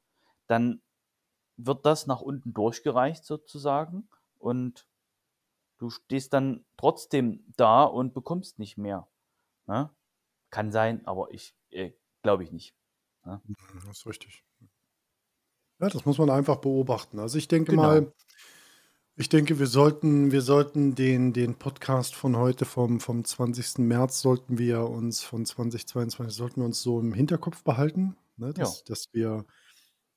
dann 0.47 0.83
wird 1.57 1.87
das 1.87 2.07
nach 2.07 2.21
unten 2.23 2.55
durchgereicht 2.55 3.25
sozusagen 3.25 4.09
und 4.39 4.89
du 5.79 5.91
stehst 5.91 6.33
dann 6.33 6.65
trotzdem 6.77 7.45
da 7.57 7.85
und 7.85 8.15
bekommst 8.15 8.59
nicht 8.59 8.79
mehr. 8.79 9.09
Ne? 9.67 9.91
Kann 10.51 10.73
sein, 10.73 11.07
aber 11.07 11.33
ich 11.33 11.57
äh, 11.71 11.93
glaube 12.23 12.45
ich 12.45 12.53
nicht. 12.53 12.75
Mhm, 13.25 13.45
Das 13.87 13.99
ist 13.99 14.07
richtig. 14.07 14.45
Ja, 15.81 15.89
das 15.89 16.05
muss 16.05 16.19
man 16.19 16.31
einfach 16.31 16.57
beobachten. 16.57 17.19
Also 17.19 17.39
ich 17.39 17.49
denke 17.49 17.73
Genau. 17.73 17.83
mal, 17.83 18.13
ich 19.17 19.29
denke, 19.29 19.59
wir 19.59 19.67
sollten, 19.67 20.33
wir 20.33 20.41
sollten 20.41 20.95
den, 20.95 21.33
den 21.33 21.55
Podcast 21.55 22.15
von 22.15 22.37
heute, 22.37 22.65
vom, 22.65 22.99
vom 22.99 23.25
20. 23.25 23.79
März, 23.79 24.23
sollten 24.23 24.59
wir 24.59 24.89
uns 24.89 25.23
von 25.23 25.45
2022, 25.45 26.35
sollten 26.35 26.61
wir 26.61 26.65
uns 26.65 26.83
so 26.83 26.99
im 26.99 27.13
Hinterkopf 27.13 27.63
behalten, 27.63 28.17
ne, 28.37 28.55
dass, 28.55 28.85
dass 28.85 29.13
wir, 29.13 29.45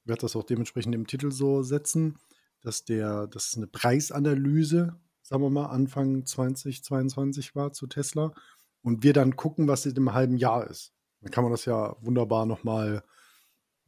ich 0.02 0.08
werde 0.08 0.22
das 0.22 0.36
auch 0.36 0.44
dementsprechend 0.44 0.96
im 0.96 1.08
Titel 1.08 1.32
so 1.32 1.62
setzen, 1.62 2.18
dass 2.62 2.86
der, 2.86 3.28
dass 3.28 3.56
eine 3.58 3.68
Preisanalyse, 3.68 4.96
sagen 5.22 5.44
wir 5.44 5.50
mal, 5.50 5.68
Anfang 5.68 6.26
2022 6.26 7.54
war 7.54 7.74
zu 7.74 7.88
Tesla 7.88 8.34
und 8.82 9.04
wir 9.04 9.14
dann 9.14 9.36
gucken, 9.36 9.68
was 9.68 9.86
in 9.86 9.96
einem 9.98 10.14
halben 10.14 10.38
Jahr 10.38 10.68
ist. 10.70 10.94
Dann 11.22 11.32
kann 11.32 11.44
man 11.44 11.52
das 11.52 11.66
ja 11.66 11.98
wunderbar 12.00 12.46
nochmal 12.46 13.04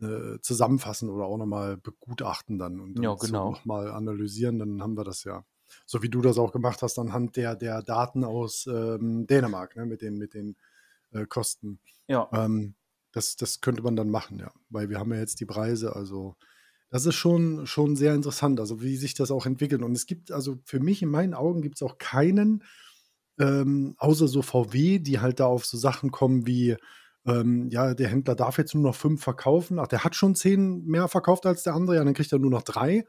äh, 0.02 0.40
zusammenfassen 0.42 1.10
oder 1.10 1.26
auch 1.26 1.38
nochmal 1.38 1.78
begutachten 1.78 2.58
dann 2.60 2.80
und 2.80 3.00
Ja, 3.02 3.12
dann 3.12 3.18
so 3.18 3.26
genau. 3.28 3.52
nochmal 3.52 3.90
analysieren, 3.92 4.60
dann 4.60 4.82
haben 4.82 4.96
wir 4.98 5.04
das 5.04 5.24
ja. 5.24 5.44
So 5.86 6.02
wie 6.02 6.10
du 6.10 6.22
das 6.22 6.38
auch 6.38 6.52
gemacht 6.52 6.82
hast, 6.82 6.98
anhand 7.00 7.36
der, 7.36 7.56
der 7.56 7.82
Daten 7.82 8.24
aus 8.24 8.68
ähm, 8.68 9.28
Dänemark, 9.28 9.76
ne, 9.76 9.86
mit 9.86 10.02
den, 10.02 10.18
mit 10.18 10.34
den 10.34 10.56
äh, 11.12 11.26
Kosten. 11.26 11.80
Ja, 12.08 12.30
Ähm, 12.32 12.76
das, 13.12 13.36
das 13.36 13.62
könnte 13.62 13.82
man 13.84 13.96
dann 13.96 14.10
machen, 14.10 14.40
ja. 14.40 14.52
Weil 14.70 14.90
wir 14.90 15.00
haben 15.00 15.12
ja 15.14 15.20
jetzt 15.20 15.40
die 15.40 15.46
Preise, 15.46 15.96
also 15.96 16.36
das 16.90 17.06
ist 17.06 17.16
schon, 17.16 17.68
schon 17.68 17.96
sehr 17.96 18.16
interessant, 18.16 18.60
also 18.60 18.82
wie 18.82 18.96
sich 18.96 19.14
das 19.14 19.32
auch 19.32 19.46
entwickelt. 19.46 19.82
Und 19.82 19.94
es 19.94 20.06
gibt, 20.06 20.32
also 20.32 20.60
für 20.64 20.80
mich 20.80 21.02
in 21.02 21.10
meinen 21.10 21.34
Augen 21.34 21.62
gibt 21.62 21.76
es 21.76 21.82
auch 21.82 21.98
keinen, 21.98 22.64
ähm, 23.40 23.96
außer 23.98 24.28
so 24.28 24.42
VW, 24.42 25.00
die 25.00 25.20
halt 25.20 25.40
da 25.40 25.46
auf 25.48 25.66
so 25.66 25.78
Sachen 25.78 26.12
kommen 26.12 26.48
wie, 26.48 26.76
ähm, 27.28 27.70
ja, 27.70 27.94
der 27.94 28.08
Händler 28.08 28.36
darf 28.36 28.58
jetzt 28.58 28.74
nur 28.74 28.84
noch 28.84 28.96
fünf 28.96 29.22
verkaufen. 29.22 29.80
Ach, 29.80 29.88
der 29.88 30.04
hat 30.04 30.16
schon 30.16 30.36
zehn 30.36 30.86
mehr 30.86 31.08
verkauft 31.08 31.46
als 31.46 31.64
der 31.64 31.74
andere, 31.74 31.98
ja, 31.98 32.04
dann 32.04 32.14
kriegt 32.14 32.32
er 32.32 32.40
nur 32.40 32.52
noch 32.52 32.64
drei. 32.64 33.06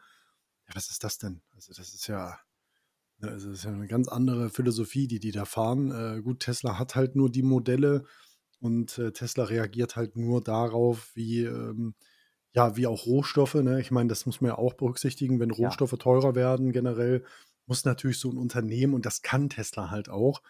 Ja, 0.66 0.74
was 0.74 0.90
ist 0.90 1.04
das 1.04 1.18
denn? 1.18 1.40
Also, 1.54 1.72
das 1.72 1.94
ist 1.94 2.06
ja, 2.08 2.38
ne, 3.18 3.30
das 3.30 3.44
ist 3.44 3.64
ja 3.64 3.70
eine 3.70 3.86
ganz 3.86 4.08
andere 4.08 4.50
Philosophie, 4.50 5.06
die 5.06 5.20
die 5.20 5.30
da 5.30 5.44
fahren. 5.44 5.92
Äh, 5.92 6.22
gut, 6.22 6.40
Tesla 6.40 6.78
hat 6.78 6.96
halt 6.96 7.14
nur 7.14 7.30
die 7.30 7.44
Modelle 7.44 8.04
und 8.60 8.98
äh, 8.98 9.12
Tesla 9.12 9.44
reagiert 9.44 9.96
halt 9.96 10.16
nur 10.16 10.42
darauf, 10.42 11.14
wie, 11.14 11.44
ähm, 11.44 11.94
ja, 12.52 12.76
wie 12.76 12.88
auch 12.88 13.06
Rohstoffe. 13.06 13.54
Ne? 13.54 13.80
Ich 13.80 13.92
meine, 13.92 14.08
das 14.08 14.26
muss 14.26 14.40
man 14.40 14.50
ja 14.50 14.58
auch 14.58 14.74
berücksichtigen, 14.74 15.38
wenn 15.38 15.50
ja, 15.50 15.56
Rohstoffe 15.56 15.96
teurer 15.98 16.34
werden 16.34 16.72
generell, 16.72 17.24
muss 17.66 17.84
natürlich 17.84 18.18
so 18.18 18.30
ein 18.30 18.38
Unternehmen, 18.38 18.94
und 18.94 19.06
das 19.06 19.22
kann 19.22 19.48
Tesla 19.48 19.90
halt 19.90 20.08
auch, 20.08 20.42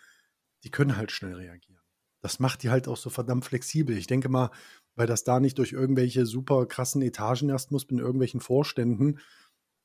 die 0.64 0.70
können 0.70 0.96
halt 0.96 1.12
schnell 1.12 1.34
reagieren. 1.34 1.77
Das 2.20 2.40
macht 2.40 2.62
die 2.62 2.70
halt 2.70 2.88
auch 2.88 2.96
so 2.96 3.10
verdammt 3.10 3.44
flexibel. 3.44 3.96
Ich 3.96 4.06
denke 4.06 4.28
mal, 4.28 4.50
weil 4.96 5.06
das 5.06 5.24
da 5.24 5.40
nicht 5.40 5.58
durch 5.58 5.72
irgendwelche 5.72 6.26
super 6.26 6.66
krassen 6.66 7.02
Etagen 7.02 7.48
erst 7.48 7.70
muss, 7.70 7.88
mit 7.90 8.00
irgendwelchen 8.00 8.40
Vorständen, 8.40 9.20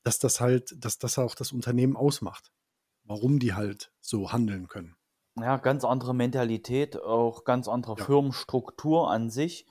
dass 0.04 0.20
das 0.20 0.42
halt, 0.42 0.76
dass 0.84 0.98
das 0.98 1.18
auch 1.20 1.36
das 1.36 1.52
Unternehmen 1.52 1.96
ausmacht. 1.96 2.52
Warum 3.06 3.40
die 3.40 3.54
halt 3.54 3.92
so 4.02 4.32
handeln 4.32 4.68
können. 4.68 4.96
ja, 5.40 5.58
ganz 5.58 5.84
andere 5.86 6.14
Mentalität, 6.14 7.00
auch 7.02 7.44
ganz 7.44 7.68
andere 7.68 7.98
Ja, 7.98 8.06
Firmenstruktur 8.06 9.10
an 9.10 9.30
sich. 9.30 9.66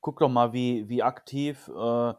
Guck 0.00 0.18
doch 0.20 0.28
mal, 0.28 0.52
wie, 0.52 0.88
wie 0.88 1.02
aktiv 1.02 1.68
äh, 1.68 2.14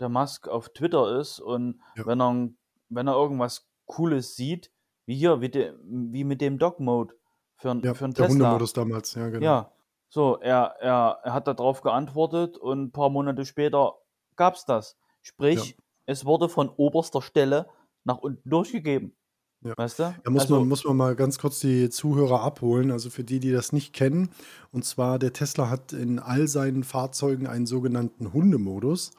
der 0.00 0.08
Musk 0.08 0.48
auf 0.48 0.68
Twitter 0.70 1.18
ist 1.18 1.40
und 1.40 1.80
ja, 1.94 2.06
wenn 2.06 2.20
er, 2.20 2.50
wenn 2.88 3.06
er 3.08 3.14
irgendwas 3.14 3.68
Cooles 3.86 4.36
sieht, 4.36 4.72
wie 5.06 5.16
hier, 5.16 5.40
wie, 5.40 5.48
de, 5.50 5.74
wie 5.82 6.24
mit 6.24 6.40
dem 6.40 6.58
Dog-Mode 6.58 7.14
für, 7.60 7.70
ein- 7.70 7.80
ja, 7.82 7.94
für 7.94 8.04
einen 8.04 8.14
der 8.14 8.26
Tesla. 8.26 8.44
Hundemodus 8.46 8.72
damals, 8.72 9.14
ja, 9.14 9.28
genau. 9.28 9.44
Ja, 9.44 9.70
so, 10.08 10.38
er, 10.40 10.74
er, 10.80 11.18
er 11.22 11.32
hat 11.34 11.46
darauf 11.46 11.82
geantwortet 11.82 12.56
und 12.58 12.82
ein 12.84 12.90
paar 12.90 13.10
Monate 13.10 13.44
später 13.44 13.94
gab 14.36 14.54
es 14.54 14.64
das. 14.64 14.96
Ja, 14.98 15.06
Sprich, 15.22 15.76
es 16.06 16.24
wurde 16.24 16.48
von 16.48 16.68
oberster 16.68 17.22
Stelle 17.22 17.66
nach 18.04 18.18
unten 18.18 18.48
durchgegeben. 18.48 19.14
ja. 19.62 19.76
Weißt 19.76 19.98
du? 19.98 20.14
Da 20.24 20.30
muss 20.30 20.48
man, 20.48 20.58
Also, 20.58 20.64
muss 20.64 20.84
man 20.84 20.96
mal 20.96 21.14
ganz 21.14 21.38
kurz 21.38 21.60
die 21.60 21.90
Zuhörer 21.90 22.40
abholen. 22.40 22.90
Also 22.90 23.10
für 23.10 23.22
die, 23.22 23.38
die 23.38 23.52
das 23.52 23.72
nicht 23.72 23.92
kennen. 23.92 24.30
Und 24.72 24.84
zwar, 24.84 25.18
der 25.18 25.32
Tesla 25.34 25.68
hat 25.70 25.92
in 25.92 26.18
all 26.18 26.48
seinen 26.48 26.82
Fahrzeugen 26.82 27.46
einen 27.46 27.66
sogenannten 27.66 28.32
Hundemodus. 28.32 29.12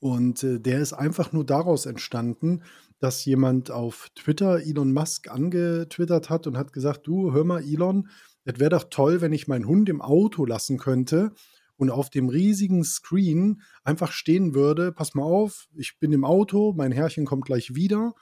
Und 0.00 0.42
äh, 0.42 0.58
der 0.60 0.80
ist 0.80 0.92
einfach 0.92 1.32
nur 1.32 1.44
daraus 1.44 1.86
entstanden, 1.86 2.62
dass 2.98 3.24
jemand 3.24 3.70
auf 3.70 4.08
Twitter 4.14 4.60
Elon 4.60 4.92
Musk 4.92 5.30
angetwittert 5.30 6.30
hat 6.30 6.46
und 6.46 6.56
hat 6.56 6.72
gesagt, 6.72 7.06
du, 7.06 7.32
hör 7.32 7.44
mal, 7.44 7.62
Elon, 7.62 8.08
es 8.44 8.58
wäre 8.58 8.70
doch 8.70 8.84
toll, 8.90 9.20
wenn 9.20 9.32
ich 9.32 9.48
meinen 9.48 9.66
Hund 9.66 9.88
im 9.88 10.00
Auto 10.00 10.44
lassen 10.44 10.78
könnte 10.78 11.32
und 11.76 11.90
auf 11.90 12.10
dem 12.10 12.28
riesigen 12.28 12.84
Screen 12.84 13.62
einfach 13.84 14.12
stehen 14.12 14.54
würde, 14.54 14.92
pass 14.92 15.14
mal 15.14 15.24
auf, 15.24 15.68
ich 15.74 15.98
bin 15.98 16.12
im 16.12 16.24
Auto, 16.24 16.72
mein 16.76 16.92
Herrchen 16.92 17.26
kommt 17.26 17.44
gleich 17.44 17.74
wieder 17.74 18.14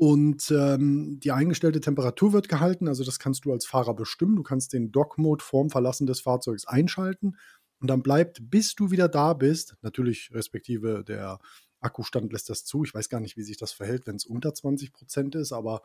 und 0.00 0.50
ähm, 0.50 1.20
die 1.20 1.30
eingestellte 1.30 1.82
Temperatur 1.82 2.32
wird 2.32 2.48
gehalten, 2.48 2.88
also 2.88 3.04
das 3.04 3.18
kannst 3.18 3.44
du 3.44 3.52
als 3.52 3.66
Fahrer 3.66 3.94
bestimmen. 3.94 4.34
Du 4.34 4.42
kannst 4.42 4.72
den 4.72 4.92
Dock-Mode 4.92 5.44
vorm 5.44 5.68
Verlassen 5.68 6.06
des 6.06 6.22
Fahrzeugs 6.22 6.66
einschalten 6.66 7.36
und 7.80 7.88
dann 7.88 8.02
bleibt, 8.02 8.40
bis 8.50 8.74
du 8.74 8.90
wieder 8.90 9.08
da 9.08 9.34
bist, 9.34 9.76
natürlich 9.82 10.30
respektive 10.32 11.04
der 11.04 11.38
Akkustand 11.80 12.32
lässt 12.32 12.50
das 12.50 12.64
zu. 12.64 12.84
Ich 12.84 12.94
weiß 12.94 13.08
gar 13.08 13.20
nicht, 13.20 13.36
wie 13.36 13.42
sich 13.42 13.56
das 13.56 13.72
verhält, 13.72 14.06
wenn 14.06 14.16
es 14.16 14.24
unter 14.24 14.54
20 14.54 14.92
Prozent 14.92 15.34
ist, 15.34 15.52
aber 15.52 15.82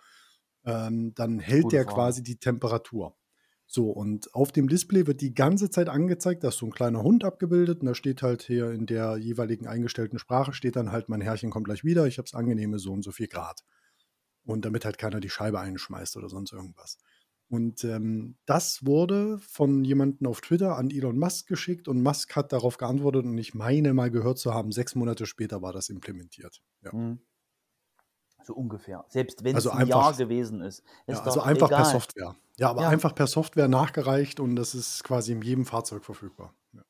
ähm, 0.66 1.14
dann 1.16 1.40
hält 1.40 1.72
der 1.72 1.84
Frage. 1.84 1.96
quasi 1.96 2.24
die 2.24 2.38
Temperatur. 2.38 3.16
So, 3.68 3.90
und 3.90 4.34
auf 4.36 4.52
dem 4.52 4.68
Display 4.68 5.08
wird 5.08 5.22
die 5.22 5.34
ganze 5.34 5.70
Zeit 5.72 5.90
angezeigt, 5.90 6.44
da 6.44 6.50
ist 6.50 6.58
so 6.58 6.68
ein 6.68 6.72
kleiner 6.72 7.02
Hund 7.02 7.24
abgebildet 7.24 7.82
und 7.82 7.88
da 7.88 7.96
steht 7.96 8.22
halt 8.22 8.44
hier 8.44 8.72
in 8.72 8.86
der 8.86 9.18
jeweiligen 9.18 9.68
eingestellten 9.68 10.20
Sprache, 10.20 10.54
steht 10.54 10.76
dann 10.76 10.92
halt, 10.92 11.10
mein 11.10 11.22
Herrchen 11.22 11.50
kommt 11.50 11.66
gleich 11.66 11.84
wieder, 11.84 12.06
ich 12.06 12.20
habe 12.20 12.28
es 12.28 12.36
angenehme 12.36 12.78
so 12.78 12.94
und 12.94 13.04
so 13.04 13.12
viel 13.12 13.28
Grad. 13.28 13.64
Und 14.44 14.66
damit 14.66 14.86
halt 14.86 15.00
keiner 15.00 15.20
die 15.20 15.30
Scheibe 15.30 15.60
einschmeißt 15.60 16.16
oder 16.18 16.30
sonst 16.30 16.54
irgendwas. 16.54 17.00
Und 17.48 17.84
ähm, 17.84 18.38
das 18.46 18.86
wurde 18.86 19.40
von 19.40 19.84
jemandem 19.86 20.28
auf 20.28 20.42
Twitter 20.42 20.78
an 20.78 20.90
Elon 20.90 21.18
Musk 21.20 21.48
geschickt 21.48 21.88
und 21.88 22.02
Musk 22.02 22.36
hat 22.36 22.52
darauf 22.52 22.78
geantwortet 22.78 23.26
und 23.26 23.38
ich 23.38 23.54
meine 23.54 23.94
mal 23.94 24.10
gehört 24.12 24.40
zu 24.40 24.54
haben, 24.54 24.72
sechs 24.72 24.96
Monate 24.96 25.26
später 25.28 25.62
war 25.62 25.72
das 25.74 25.90
implementiert. 25.90 26.62
Ja. 26.84 26.92
Hm, 26.92 27.20
so 28.44 28.54
ungefähr. 28.54 29.06
Selbst 29.10 29.44
wenn 29.44 29.56
Also 29.56 29.70
es 29.70 29.72
ein 29.72 29.86
Jahr 29.86 30.14
gewesen 30.16 30.62
ist, 30.62 30.84
ja, 31.08 31.20
ist 31.20 31.24
also 31.24 31.40
doch 31.40 31.46
einfach 31.46 31.74
per 31.74 31.86
egal. 31.86 31.86
Software. 31.86 32.36
Ja, 32.58 32.70
aber 32.70 32.82
Ja, 32.82 32.90
einfach 32.90 33.14
per 33.16 33.28
Software 33.28 33.68
nachgereicht 33.68 34.40
und 34.40 34.56
das 34.56 34.76
ist 34.76 35.04
quasi 35.04 35.32
in 35.34 35.42
jedem 35.42 35.66
Fahrzeug 35.66 36.06
verfügbar. 36.06 36.56
Ja. 36.74 36.84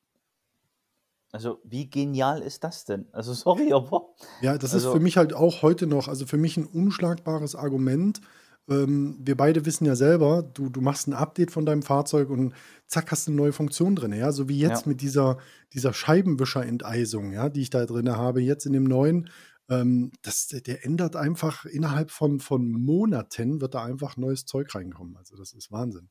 also 1.32 1.60
wie 1.64 1.88
genial 1.90 2.42
ist 2.42 2.64
das 2.64 2.84
denn? 2.84 3.08
Also 3.12 3.32
sorry, 3.34 3.72
aber 3.72 4.14
Ja, 4.40 4.58
das 4.58 4.74
ist 4.74 4.86
für 4.86 5.00
also 5.00 5.00
mich 5.00 5.16
halt 5.16 5.32
auch 5.32 5.62
heute 5.62 5.86
noch, 5.86 6.08
also 6.08 6.26
für 6.26 6.36
mich 6.36 6.56
ein 6.58 6.66
unschlagbares 6.66 7.54
Argument. 7.56 8.20
Ähm, 8.68 9.18
wir 9.20 9.36
beide 9.36 9.64
wissen 9.64 9.86
ja 9.86 9.94
selber, 9.96 10.42
du, 10.42 10.68
du 10.68 10.80
machst 10.80 11.06
ein 11.06 11.12
Update 11.14 11.50
von 11.52 11.66
deinem 11.66 11.82
Fahrzeug 11.82 12.30
und 12.30 12.54
zack, 12.86 13.10
hast 13.12 13.26
du 13.26 13.30
eine 13.32 13.40
neue 13.40 13.52
Funktion 13.52 13.94
drin. 13.96 14.12
Ja, 14.12 14.32
so 14.32 14.48
wie 14.48 14.58
jetzt 14.58 14.86
ja, 14.86 14.88
mit 14.88 15.00
dieser, 15.00 15.38
dieser 15.72 15.92
Scheibenwischer-Enteisung, 15.92 17.32
ja, 17.32 17.48
die 17.48 17.62
ich 17.62 17.70
da 17.70 17.86
drin 17.86 18.10
habe, 18.10 18.40
jetzt 18.42 18.66
in 18.66 18.72
dem 18.72 18.84
neuen. 18.84 19.30
Ähm, 19.68 20.12
das, 20.22 20.48
der 20.48 20.60
der 20.60 20.84
ändert 20.84 21.16
einfach 21.16 21.64
innerhalb 21.64 22.10
von, 22.10 22.40
von 22.40 22.70
Monaten, 22.72 23.60
wird 23.60 23.74
da 23.74 23.84
einfach 23.84 24.16
neues 24.16 24.46
Zeug 24.46 24.74
reinkommen. 24.74 25.16
Also, 25.16 25.36
das 25.36 25.52
ist 25.52 25.70
Wahnsinn. 25.72 26.08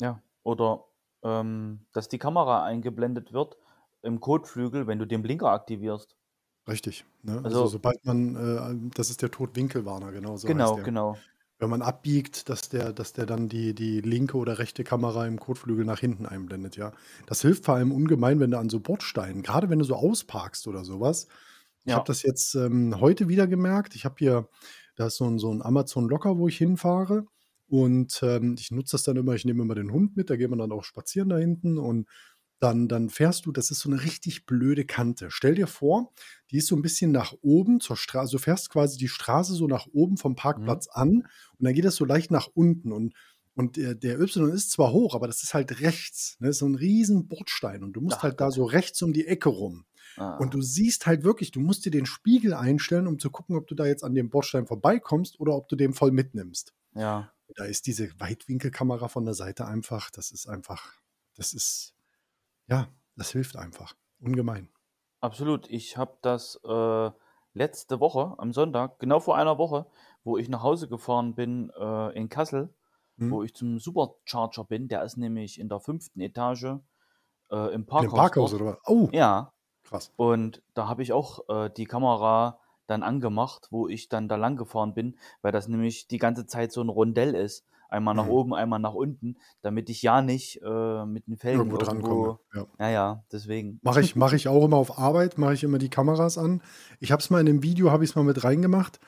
ja. 0.00 0.22
Oder 0.44 0.84
ähm, 1.22 1.86
dass 1.92 2.08
die 2.08 2.18
Kamera 2.18 2.64
eingeblendet 2.64 3.32
wird 3.32 3.58
im 4.02 4.20
Kotflügel, 4.20 4.86
wenn 4.86 4.98
du 4.98 5.06
den 5.06 5.20
Blinker 5.22 5.50
aktivierst. 5.50 6.16
Richtig. 6.68 7.04
Ne? 7.22 7.32
Also, 7.44 7.44
Also 7.44 7.66
sobald 7.66 8.04
man, 8.04 8.36
äh, 8.36 8.90
das 8.94 9.10
ist 9.10 9.20
der 9.22 9.30
Totwinkelwarner, 9.30 10.12
genau 10.12 10.36
so 10.36 10.46
genau, 10.46 10.76
genau. 10.76 11.18
Wenn 11.60 11.70
man 11.70 11.82
abbiegt, 11.82 12.48
dass 12.48 12.68
der, 12.68 12.92
dass 12.92 13.12
der 13.14 13.26
dann 13.26 13.48
die, 13.48 13.74
die 13.74 14.00
linke 14.00 14.36
oder 14.36 14.58
rechte 14.58 14.84
Kamera 14.84 15.26
im 15.26 15.40
Kotflügel 15.40 15.84
nach 15.84 15.98
hinten 15.98 16.24
einblendet, 16.26 16.76
ja. 16.76 16.92
Das 17.26 17.42
hilft 17.42 17.64
vor 17.64 17.74
allem 17.74 17.90
ungemein, 17.92 18.38
wenn 18.40 18.52
du 18.52 18.58
an 18.58 18.68
so 18.70 18.78
Bordsteinen, 18.80 19.42
gerade 19.42 19.68
wenn 19.68 19.80
du 19.80 19.84
so 19.84 19.96
ausparkst 19.96 20.68
oder 20.68 20.84
sowas. 20.84 21.26
Ich 21.84 21.96
habe 21.96 22.04
Ja, 22.04 22.06
das 22.06 22.22
jetzt 22.22 22.54
ähm, 22.54 23.00
heute 23.00 23.28
wieder 23.28 23.46
gemerkt. 23.46 23.94
Ich 23.96 24.04
habe 24.04 24.16
hier, 24.18 24.48
da 24.96 25.06
ist 25.06 25.16
so 25.16 25.24
ein, 25.26 25.38
so 25.38 25.52
ein 25.52 25.62
Amazon 25.62 26.08
Locker, 26.08 26.38
wo 26.38 26.48
ich 26.48 26.58
hinfahre. 26.58 27.26
Und 27.68 28.20
ähm, 28.22 28.56
ich 28.58 28.70
nutze 28.70 28.92
das 28.92 29.02
dann 29.04 29.16
immer, 29.16 29.34
ich 29.34 29.44
nehme 29.44 29.62
immer 29.62 29.74
den 29.74 29.92
Hund 29.92 30.16
mit, 30.16 30.30
da 30.30 30.36
gehen 30.36 30.50
wir 30.50 30.56
dann 30.56 30.72
auch 30.72 30.84
spazieren 30.84 31.28
da 31.28 31.36
hinten 31.38 31.76
und 31.78 32.08
dann, 32.60 32.88
dann 32.88 33.08
fährst 33.08 33.46
du, 33.46 33.52
das 33.52 33.70
ist 33.70 33.80
so 33.80 33.90
eine 33.90 34.02
richtig 34.02 34.46
blöde 34.46 34.84
Kante. 34.84 35.30
Stell 35.30 35.54
dir 35.54 35.66
vor, 35.66 36.12
die 36.50 36.58
ist 36.58 36.66
so 36.66 36.76
ein 36.76 36.82
bisschen 36.82 37.12
nach 37.12 37.34
oben 37.40 37.80
zur 37.80 37.96
Straße, 37.96 38.20
also 38.20 38.36
du 38.38 38.42
fährst 38.42 38.70
quasi 38.70 38.98
die 38.98 39.08
Straße 39.08 39.54
so 39.54 39.66
nach 39.66 39.86
oben 39.92 40.16
vom 40.16 40.32
mhm. 40.32 40.36
Parkplatz 40.36 40.88
an 40.88 41.10
und 41.58 41.64
dann 41.64 41.74
geht 41.74 41.84
das 41.84 41.96
so 41.96 42.04
leicht 42.04 42.30
nach 42.30 42.48
unten 42.52 42.92
und, 42.92 43.14
und 43.54 43.76
der, 43.76 43.94
der 43.94 44.20
Y 44.20 44.50
ist 44.52 44.70
zwar 44.72 44.92
hoch, 44.92 45.14
aber 45.14 45.26
das 45.26 45.42
ist 45.42 45.54
halt 45.54 45.80
rechts, 45.80 46.36
ne? 46.40 46.52
so 46.52 46.66
ein 46.66 46.74
riesen 46.74 47.28
Bordstein 47.28 47.82
und 47.82 47.92
du 47.92 48.00
musst 48.00 48.18
Ach 48.18 48.22
halt 48.24 48.40
da 48.40 48.50
so 48.50 48.64
rechts 48.64 49.02
um 49.02 49.12
die 49.12 49.26
Ecke 49.26 49.48
rum. 49.48 49.84
Und 50.16 50.24
Ah, 50.24 50.46
du 50.50 50.62
siehst 50.62 51.06
halt 51.06 51.22
wirklich, 51.22 51.52
du 51.52 51.60
musst 51.60 51.84
dir 51.84 51.90
den 51.92 52.06
Spiegel 52.06 52.54
einstellen, 52.54 53.06
um 53.06 53.18
zu 53.20 53.30
gucken, 53.30 53.56
ob 53.56 53.68
du 53.68 53.74
da 53.76 53.86
jetzt 53.86 54.02
an 54.02 54.14
dem 54.14 54.30
Bordstein 54.30 54.66
vorbeikommst 54.66 55.38
oder 55.38 55.54
ob 55.54 55.68
du 55.68 55.76
den 55.76 55.92
voll 55.94 56.10
mitnimmst. 56.10 56.74
ja, 56.94 57.32
Da 57.56 57.64
ist 57.64 57.86
diese 57.86 58.08
Weitwinkelkamera 58.18 59.08
von 59.08 59.24
der 59.24 59.34
Seite 59.34 59.66
einfach, 59.66 60.10
das 60.10 60.30
ist 60.32 60.48
einfach, 60.48 60.92
das 61.34 61.52
ist, 61.54 61.94
ja, 62.68 62.88
das 63.16 63.32
hilft 63.32 63.56
einfach. 63.56 63.96
Ungemein. 64.20 64.70
absolut. 65.20 65.68
Ich 65.70 65.96
habe 65.96 66.18
das 66.22 66.60
äh, 66.64 67.10
letzte 67.54 68.00
Woche 68.00 68.34
am 68.38 68.52
Sonntag, 68.52 68.98
genau 68.98 69.20
vor 69.20 69.36
einer 69.36 69.58
Woche, 69.58 69.86
wo 70.24 70.36
ich 70.38 70.48
nach 70.48 70.62
Hause 70.62 70.88
gefahren 70.88 71.34
bin 71.34 71.70
äh, 71.78 72.16
in 72.16 72.28
Kassel, 72.28 72.74
wo 73.28 73.42
Hm? 73.42 73.42
ich 73.42 73.54
zum 73.54 73.78
Supercharger 73.78 74.64
bin. 74.64 74.88
Der 74.88 75.02
ist 75.04 75.16
nämlich 75.16 75.58
in 75.60 75.68
der 75.68 75.80
fünften 75.80 76.20
Etage 76.20 76.76
äh, 77.50 77.74
im 77.74 77.86
Parkhaus 77.86 78.32
Parkhaus 78.32 78.34
dort. 78.34 78.54
oder 78.54 78.64
was? 78.66 78.78
Oh, 78.86 79.10
Ja, 79.12 79.52
krass. 79.84 80.12
und 80.16 80.62
da 80.74 80.88
habe 80.88 81.02
ich 81.02 81.12
auch 81.12 81.48
äh, 81.48 81.70
die 81.70 81.86
Kamera 81.86 82.60
dann 82.86 83.02
angemacht, 83.02 83.68
wo 83.70 83.88
ich 83.88 84.08
dann 84.08 84.28
da 84.28 84.36
lang 84.36 84.56
gefahren 84.56 84.94
bin, 84.94 85.18
weil 85.42 85.52
das 85.52 85.68
nämlich 85.68 86.08
die 86.08 86.18
ganze 86.18 86.46
Zeit 86.46 86.72
so 86.72 86.82
ein 86.82 86.88
Rondell 86.90 87.34
ist. 87.34 87.66
Einmal 87.88 88.14
nach 88.14 88.26
Mhm. 88.26 88.30
oben, 88.30 88.54
einmal 88.54 88.78
nach 88.78 88.92
unten, 88.94 89.36
damit 89.62 89.88
ich 89.90 90.02
ja 90.02 90.20
nicht 90.22 90.60
äh, 90.62 91.04
mit 91.06 91.26
den 91.26 91.36
Felgen 91.38 91.58
Irgendwo 91.60 91.78
drankomme. 91.78 92.14
irgendwo. 92.26 92.40
Ja. 92.54 92.66
Ja, 92.78 92.88
ja, 92.90 93.24
deswegen. 93.32 93.80
Mache 93.82 94.00
ich, 94.02 94.14
mach 94.14 94.32
ich 94.34 94.46
auch 94.48 94.64
immer 94.64 94.76
auf 94.76 94.98
Arbeit, 94.98 95.38
mache 95.38 95.54
ich 95.54 95.64
immer 95.64 95.78
die 95.78 95.88
Kameras 95.88 96.36
an. 96.38 96.62
Ich 97.00 97.12
habe 97.12 97.20
es 97.22 97.30
mal 97.30 97.40
in 97.40 97.46
dem 97.46 97.62
Video, 97.62 97.90
habe 97.90 98.04
ich 98.04 98.10
es 98.10 98.16
mal 98.16 98.24
mit 98.24 98.44
reingemacht. 98.44 99.00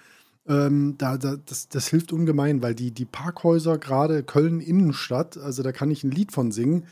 Ähm, 0.46 0.96
da, 0.96 1.18
da, 1.18 1.36
das, 1.36 1.68
das 1.68 1.88
hilft 1.88 2.12
ungemein, 2.12 2.62
weil 2.62 2.74
die, 2.74 2.92
die 2.92 3.04
Parkhäuser, 3.04 3.76
gerade 3.76 4.22
Köln 4.24 4.60
Innenstadt, 4.60 5.36
also 5.36 5.62
da 5.62 5.70
kann 5.72 5.90
ich 5.90 6.02
ein 6.02 6.10
Lied 6.10 6.32
von 6.32 6.50
singen, 6.50 6.86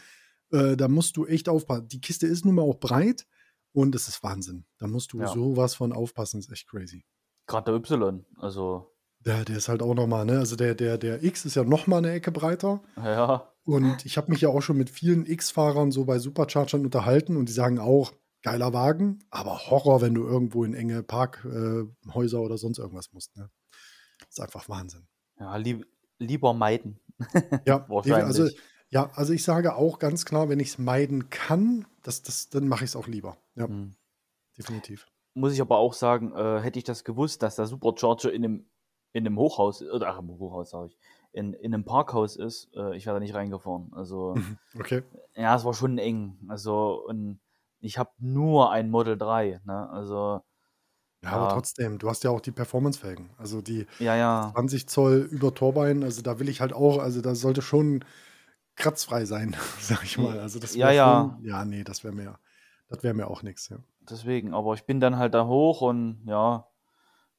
äh, 0.51 0.77
da 0.77 0.89
musst 0.89 1.17
du 1.17 1.25
echt 1.27 1.49
aufpassen. 1.49 1.89
Die 1.89 2.01
Kiste 2.01 2.27
ist 2.27 2.45
nun 2.45 2.55
mal 2.57 2.63
auch 2.63 2.79
breit 2.79 3.27
und 3.73 3.95
das 3.95 4.09
ist 4.09 4.23
Wahnsinn. 4.23 4.67
Da 4.77 4.87
musst 4.87 5.15
du 5.15 5.21
Ja. 5.21 5.29
sowas 5.29 5.75
von 5.75 5.95
aufpassen, 5.95 6.39
ist 6.41 6.53
echt 6.53 6.69
crazy. 6.69 7.05
Gerade 7.47 7.73
der 7.73 7.75
Y. 7.77 8.27
Also, 8.37 8.93
Der, 9.21 9.45
der 9.45 9.57
ist 9.59 9.69
halt 9.69 9.83
auch 9.83 9.95
nochmal, 9.95 10.25
ne? 10.25 10.39
Also 10.39 10.57
der, 10.57 10.75
der, 10.75 10.97
der 10.99 11.23
X 11.25 11.45
ist 11.45 11.57
ja 11.57 11.65
nochmal 11.65 11.99
eine 11.99 12.13
Ecke 12.13 12.31
breiter. 12.33 12.81
ja, 12.97 13.53
Und 13.65 14.07
ich 14.07 14.17
habe 14.17 14.31
mich 14.31 14.41
ja 14.41 14.49
auch 14.49 14.63
schon 14.63 14.77
mit 14.79 14.91
vielen 14.91 15.27
X-Fahrern 15.27 15.91
so 15.91 16.05
bei 16.05 16.19
Superchargern 16.19 16.85
unterhalten 16.85 17.37
und 17.37 17.49
die 17.49 17.53
sagen 17.53 17.79
auch, 17.79 18.13
geiler 18.43 18.73
Wagen, 18.73 19.19
aber 19.31 19.59
Horror, 19.69 20.01
wenn 20.01 20.15
du 20.15 20.23
irgendwo 20.25 20.63
in 20.65 20.73
enge 20.73 21.03
Parkhäuser 21.03 22.41
oder 22.41 22.57
sonst 22.57 22.79
irgendwas 22.79 23.13
musst. 23.13 23.37
Ne? 23.37 23.51
Das 24.21 24.29
ist 24.31 24.41
einfach 24.41 24.69
Wahnsinn. 24.69 25.07
ja 25.39 25.57
lieb, 25.57 25.87
lieber 26.19 26.55
meiden. 26.55 27.01
Ja, 27.67 27.85
also, 27.89 28.49
ja, 28.91 29.11
also 29.15 29.33
ich 29.33 29.43
sage 29.43 29.75
auch 29.75 29.99
ganz 29.99 30.25
klar, 30.25 30.49
wenn 30.49 30.61
ich 30.61 30.69
es 30.69 30.79
meiden 30.79 31.31
kann, 31.31 31.85
das, 32.05 32.23
das, 32.23 32.49
dann 32.49 32.69
mache 32.69 32.85
ich 32.85 32.91
es 32.91 32.97
auch 32.97 33.09
lieber. 33.09 33.37
Ja, 33.57 33.67
Hm. 33.67 33.97
definitiv. 34.57 35.09
Muss 35.35 35.53
ich 35.53 35.61
aber 35.61 35.79
auch 35.79 35.93
sagen, 35.93 36.33
äh, 36.35 36.61
hätte 36.61 36.79
ich 36.79 36.85
das 36.85 37.03
gewusst, 37.05 37.43
dass 37.43 37.57
der 37.57 37.67
Supercharger 37.67 38.33
in 38.33 38.45
einem, 38.45 38.71
in 39.13 39.27
einem 39.27 39.39
Hochhaus, 39.39 39.83
oder 39.83 40.09
ach, 40.09 40.19
im 40.21 40.29
Hochhaus 40.39 40.71
sage 40.71 40.89
ich, 40.89 40.99
in, 41.33 41.53
in 41.55 41.75
einem 41.75 41.85
Parkhaus 41.85 42.37
ist, 42.37 42.71
äh, 42.77 42.97
ich 42.97 43.07
wäre 43.07 43.17
da 43.17 43.21
nicht 43.21 43.35
reingefahren. 43.35 43.93
Also, 43.95 44.43
Okay. 44.79 45.03
ja, 45.37 45.57
es 45.57 45.65
war 45.65 45.75
schon 45.75 45.99
eng. 45.99 46.39
Also, 46.49 47.05
und 47.07 47.41
ich 47.81 47.99
habe 47.99 48.11
nur 48.19 48.71
ein 48.73 48.91
Model 48.91 49.17
3, 49.19 49.61
ne? 49.65 49.89
Also, 49.91 50.43
Ja, 51.25 51.33
aber 51.33 51.43
Ja. 51.45 51.49
trotzdem, 51.49 51.99
du 51.99 52.09
hast 52.09 52.23
ja 52.25 52.31
auch 52.31 52.41
die 52.41 52.53
Performance-Felgen. 52.53 53.31
Also 53.39 53.61
die 53.61 53.87
ja, 53.99 54.17
ja. 54.17 54.53
20 54.53 54.89
Zoll 54.89 55.29
über 55.31 55.55
Torbein, 55.55 56.05
also 56.05 56.23
da 56.23 56.39
will 56.39 56.49
ich 56.49 56.61
halt 56.61 56.73
auch, 56.73 56.99
also 56.99 57.21
da 57.21 57.35
sollte 57.35 57.63
schon 57.63 58.05
kratzfrei 58.77 59.25
sein, 59.27 59.57
sag 59.81 60.05
ich 60.05 60.19
mal. 60.19 60.41
Also 60.41 60.59
das 60.61 60.75
Ja, 60.75 60.91
ja. 60.91 61.37
Schon, 61.37 61.45
ja, 61.45 61.65
nee, 61.65 61.85
das 61.85 62.05
wäre 62.05 62.15
mir, 62.15 62.39
das 62.89 63.03
wäre 63.05 63.15
mir 63.15 63.29
auch 63.29 63.43
nichts, 63.43 63.69
ja. 63.71 63.79
Deswegen, 64.01 64.55
aber 64.55 64.75
ich 64.75 64.85
bin 64.87 65.01
dann 65.01 65.17
halt 65.19 65.35
da 65.35 65.47
hoch 65.47 65.83
und 65.83 66.23
ja, 66.27 66.68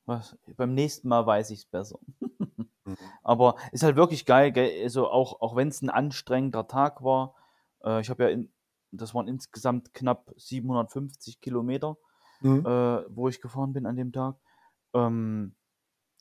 was, 0.10 0.38
beim 0.58 0.74
nächsten 0.74 1.08
Mal 1.08 1.26
weiß 1.26 1.52
ich 1.52 1.60
es 1.60 1.66
besser. 1.66 2.00
Mhm. 2.20 2.98
Aber 3.24 3.56
ist 3.72 3.84
halt 3.84 3.96
wirklich 3.96 4.26
geil, 4.26 4.52
gell? 4.52 4.84
Also 4.84 5.10
auch, 5.10 5.40
auch 5.42 5.56
wenn 5.56 5.70
es 5.70 5.82
ein 5.82 5.90
anstrengender 5.90 6.68
Tag 6.68 7.04
war, 7.04 7.36
äh, 7.84 8.02
ich 8.02 8.10
habe 8.10 8.24
ja, 8.24 8.30
in, 8.30 8.52
das 8.92 9.14
waren 9.14 9.28
insgesamt 9.28 9.94
knapp 9.94 10.34
750 10.36 11.40
Kilometer, 11.42 11.98
Mhm. 12.42 12.66
äh, 12.66 13.04
wo 13.16 13.28
ich 13.30 13.40
gefahren 13.42 13.74
bin 13.74 13.86
an 13.86 13.96
dem 13.96 14.12
Tag. 14.12 14.36
Ähm, 14.94 15.56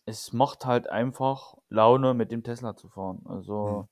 es 0.05 0.33
macht 0.33 0.67
halt 0.67 0.89
einfach 0.89 1.55
Laune, 1.69 2.15
mit 2.15 2.31
dem 2.33 2.43
Tesla 2.43 2.77
zu 2.77 2.89
fahren. 2.89 3.23
Also, 3.27 3.89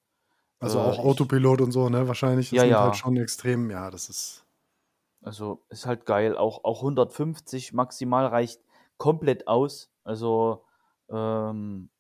Also 0.59 0.79
äh, 0.79 0.83
auch 0.83 0.93
ich- 0.95 0.99
Autopilot 1.01 1.61
und 1.61 1.73
so, 1.73 1.89
ne? 1.89 2.07
Wahrscheinlich. 2.09 2.51
Das 2.51 2.57
Ja, 2.59 2.65
ja. 2.65 2.81
halt 2.83 2.97
schon 2.97 3.17
extrem, 3.17 3.71
ja, 3.71 3.91
das 3.91 4.09
ist. 4.09 4.45
Also 5.23 5.65
ist 5.71 5.87
halt 5.87 6.05
geil. 6.07 6.37
Auch, 6.37 6.65
auch 6.65 6.83
150 6.83 7.73
maximal 7.73 8.27
reicht 8.27 8.61
komplett 8.97 9.49
aus. 9.49 9.91
Also 10.05 10.65
ähm, 11.11 11.91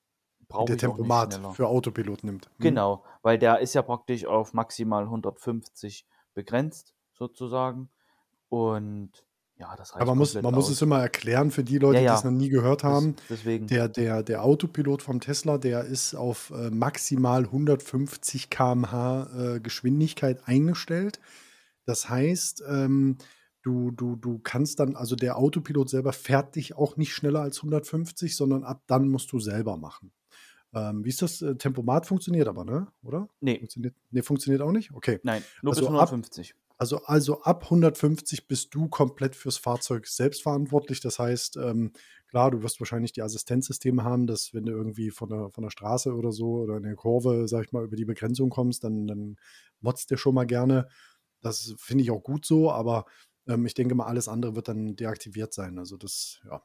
brauche 0.48 0.66
der 0.66 0.76
ich 0.76 0.82
nicht 0.82 0.90
Tempomat 0.90 1.34
schneller. 1.34 1.52
für 1.52 1.68
Autopilot 1.68 2.24
nimmt. 2.24 2.48
Mhm. 2.58 2.62
Genau, 2.62 3.04
weil 3.22 3.38
der 3.38 3.60
ist 3.60 3.74
ja 3.74 3.82
praktisch 3.82 4.26
auf 4.26 4.52
maximal 4.52 5.04
150 5.04 6.06
begrenzt, 6.34 6.94
sozusagen. 7.12 7.90
Und 8.48 9.24
ja, 9.58 9.74
das 9.74 9.94
reicht 9.94 10.02
Aber 10.02 10.10
man 10.12 10.18
muss, 10.18 10.34
man 10.34 10.54
muss 10.54 10.68
es 10.68 10.82
immer 10.82 11.00
erklären 11.00 11.50
für 11.50 11.64
die 11.64 11.78
Leute, 11.78 11.94
Ja, 11.96 12.00
die 12.00 12.06
ja. 12.06 12.14
es 12.14 12.24
noch 12.24 12.30
nie 12.30 12.50
gehört 12.50 12.84
haben. 12.84 13.16
Deswegen. 13.30 13.66
Der, 13.66 13.88
der, 13.88 14.22
der 14.22 14.44
Autopilot 14.44 15.02
vom 15.02 15.20
Tesla, 15.20 15.56
der 15.56 15.84
ist 15.84 16.14
auf 16.14 16.50
äh, 16.50 16.70
maximal 16.70 17.44
150 17.44 18.50
km/h 18.50 19.54
äh, 19.56 19.60
Geschwindigkeit 19.60 20.46
eingestellt. 20.46 21.20
Das 21.86 22.08
heißt, 22.08 22.64
ähm, 22.68 23.16
du, 23.66 23.90
du, 23.90 24.16
du 24.16 24.38
kannst 24.38 24.78
dann, 24.78 24.94
also 24.94 25.16
der 25.16 25.36
Autopilot 25.36 25.90
selber 25.90 26.12
fährt 26.12 26.54
dich 26.54 26.76
auch 26.76 26.96
nicht 26.96 27.12
schneller 27.12 27.40
als 27.40 27.60
150, 27.62 28.36
sondern 28.36 28.62
ab 28.62 28.84
dann 28.86 29.08
musst 29.08 29.32
du 29.32 29.40
selber 29.40 29.76
machen. 29.76 30.12
Ähm, 30.74 31.04
wie 31.04 31.08
ist 31.08 31.22
das? 31.22 31.42
Äh, 31.42 31.56
Tempomat 31.56 32.06
funktioniert 32.06 32.48
aber, 32.48 32.64
ne? 32.64 32.88
Oder? 33.02 33.28
nee, 33.40 33.58
Funktioniert, 33.58 33.94
nee, 34.10 34.22
funktioniert 34.22 34.62
auch 34.62 34.72
nicht? 34.72 34.92
Okay. 34.94 35.20
nein, 35.22 35.42
nur 35.62 35.72
Also 35.72 35.82
bis 35.82 35.88
ab- 35.88 36.10
150. 36.10 36.54
Also, 36.78 36.98
also 37.04 37.40
ab 37.42 37.70
150 37.70 38.48
bist 38.48 38.74
du 38.74 38.88
komplett 38.88 39.34
fürs 39.34 39.56
Fahrzeug 39.56 40.06
selbst 40.06 40.42
verantwortlich. 40.42 41.00
Das 41.00 41.18
heißt, 41.18 41.56
ähm, 41.56 41.92
klar, 42.28 42.50
du 42.50 42.62
wirst 42.62 42.80
wahrscheinlich 42.80 43.12
die 43.12 43.22
Assistenzsysteme 43.22 44.04
haben, 44.04 44.26
dass 44.26 44.52
wenn 44.52 44.66
du 44.66 44.72
irgendwie 44.72 45.10
von 45.10 45.30
der, 45.30 45.50
von 45.50 45.62
der 45.64 45.70
Straße 45.70 46.14
oder 46.14 46.32
so 46.32 46.56
oder 46.58 46.76
in 46.76 46.82
der 46.82 46.94
Kurve, 46.94 47.48
sag 47.48 47.64
ich 47.64 47.72
mal, 47.72 47.84
über 47.84 47.96
die 47.96 48.04
Begrenzung 48.04 48.50
kommst, 48.50 48.84
dann, 48.84 49.06
dann 49.06 49.36
motzt 49.80 50.10
der 50.10 50.18
schon 50.18 50.34
mal 50.34 50.44
gerne. 50.44 50.88
Das 51.40 51.74
finde 51.78 52.02
ich 52.04 52.10
auch 52.10 52.22
gut 52.22 52.44
so, 52.44 52.70
aber 52.70 53.06
ähm, 53.46 53.66
ich 53.66 53.74
denke 53.74 53.94
mal, 53.94 54.06
alles 54.06 54.28
andere 54.28 54.54
wird 54.56 54.68
dann 54.68 54.96
deaktiviert 54.96 55.52
sein. 55.52 55.78
Also 55.78 55.96
das, 55.96 56.40
ja, 56.44 56.62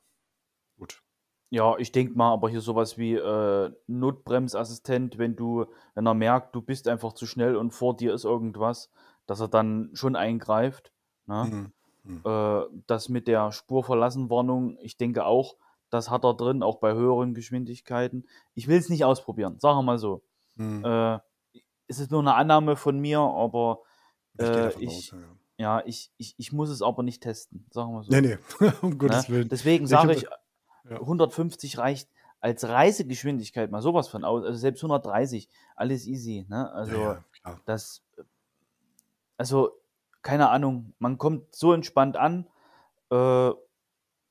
gut. 0.77 1.01
Ja, 1.49 1.77
ich 1.77 1.91
denke 1.91 2.17
mal, 2.17 2.31
aber 2.31 2.49
hier 2.49 2.61
sowas 2.61 2.97
wie 2.97 3.13
äh, 3.13 3.71
Notbremsassistent, 3.87 5.17
wenn 5.17 5.35
du, 5.35 5.65
wenn 5.95 6.05
er 6.05 6.13
merkt, 6.13 6.55
du 6.55 6.61
bist 6.61 6.87
einfach 6.87 7.13
zu 7.13 7.25
schnell 7.25 7.57
und 7.57 7.71
vor 7.71 7.95
dir 7.95 8.13
ist 8.13 8.23
irgendwas, 8.23 8.89
dass 9.25 9.41
er 9.41 9.49
dann 9.49 9.89
schon 9.93 10.15
eingreift. 10.15 10.93
Ne? 11.25 11.71
Mhm. 12.03 12.21
Äh, 12.23 12.61
das 12.87 13.09
mit 13.09 13.27
der 13.27 13.51
Spurverlassenwarnung, 13.51 14.77
ich 14.81 14.97
denke 14.97 15.25
auch, 15.25 15.57
das 15.89 16.09
hat 16.09 16.23
er 16.23 16.35
drin, 16.35 16.63
auch 16.63 16.77
bei 16.77 16.93
höheren 16.93 17.33
Geschwindigkeiten. 17.33 18.27
Ich 18.53 18.69
will 18.69 18.77
es 18.77 18.87
nicht 18.87 19.03
ausprobieren, 19.03 19.59
sagen 19.59 19.79
wir 19.79 19.83
mal 19.83 19.99
so. 19.99 20.23
Mhm. 20.55 20.85
Äh, 20.85 21.19
es 21.87 21.99
ist 21.99 22.11
nur 22.11 22.21
eine 22.21 22.35
Annahme 22.35 22.77
von 22.77 22.97
mir, 22.97 23.19
aber 23.19 23.81
ich 24.37 24.45
äh, 24.45 24.87
aus, 24.87 25.11
ja, 25.11 25.17
ja. 25.61 25.83
ich, 25.85 26.11
ich, 26.17 26.35
ich 26.37 26.51
muss 26.51 26.69
es 26.69 26.81
aber 26.81 27.03
nicht 27.03 27.21
testen, 27.23 27.65
sagen 27.71 27.93
wir 27.93 28.03
so. 28.03 28.11
Nee, 28.11 28.21
nee, 28.21 28.37
um 28.81 28.97
Gottes 28.97 29.29
Ne? 29.29 29.35
Willen. 29.35 29.49
Deswegen 29.49 29.85
Ich 29.85 29.89
sage 29.89 30.13
ich, 30.13 30.23
ja. 30.89 30.99
150 30.99 31.77
reicht 31.77 32.09
als 32.39 32.67
Reisegeschwindigkeit 32.67 33.71
mal 33.71 33.81
sowas 33.81 34.07
von 34.07 34.23
aus. 34.23 34.43
Also 34.43 34.57
selbst 34.57 34.83
130, 34.83 35.47
alles 35.75 36.07
easy. 36.07 36.45
Ne? 36.49 36.71
Also 36.73 36.95
ja, 36.95 37.23
ja, 37.45 37.59
das, 37.65 38.01
also 39.37 39.71
keine 40.21 40.49
Ahnung, 40.49 40.93
man 40.99 41.17
kommt 41.17 41.55
so 41.55 41.73
entspannt 41.73 42.17
an. 42.17 42.47
Äh, 43.11 43.51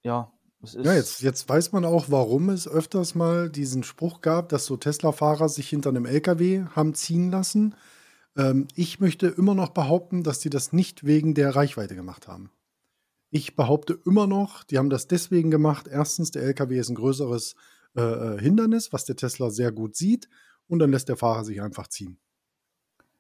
ja, 0.03 0.33
es 0.63 0.75
ist. 0.75 0.87
Ja, 0.87 0.95
jetzt, 0.95 1.23
jetzt 1.23 1.49
weiß 1.49 1.73
man 1.73 1.85
auch, 1.85 2.07
warum 2.09 2.51
es 2.51 2.69
öfters 2.69 3.15
mal 3.15 3.49
diesen 3.49 3.83
Spruch 3.83 4.21
gab, 4.21 4.49
dass 4.51 4.67
so 4.67 4.77
Tesla-Fahrer 4.77 5.49
sich 5.49 5.69
hinter 5.69 5.91
einem 5.91 6.07
LKW 6.07 6.65
haben 6.75 6.95
ziehen 6.95 7.31
lassen. 7.31 7.75
Ähm, 8.37 8.69
ich 8.75 9.01
möchte 9.01 9.27
immer 9.29 9.55
noch 9.55 9.71
behaupten, 9.71 10.23
dass 10.23 10.39
die 10.41 10.51
das 10.51 10.73
nicht 10.73 11.05
wegen 11.05 11.35
der 11.35 11.55
Reichweite 11.57 11.95
gemacht 11.95 12.29
haben. 12.29 12.51
Ich 13.31 13.55
behaupte 13.55 13.99
immer 14.07 14.27
noch, 14.27 14.65
die 14.65 14.79
haben 14.79 14.91
das 14.91 15.07
deswegen 15.07 15.51
gemacht. 15.51 15.87
Erstens, 15.89 16.31
der 16.33 16.43
LKW 16.43 16.79
ist 16.79 16.89
ein 16.89 16.97
größeres 16.97 17.55
äh, 17.97 18.01
äh, 18.03 18.41
Hindernis, 18.41 18.93
was 18.93 19.05
der 19.05 19.17
Tesla 19.17 19.51
sehr 19.51 19.73
gut 19.73 19.97
sieht. 19.97 20.29
Und 20.67 20.79
dann 20.79 20.91
lässt 20.91 21.09
der 21.09 21.17
Fahrer 21.17 21.45
sich 21.45 21.61
einfach 21.63 21.89
ziehen. 21.89 22.19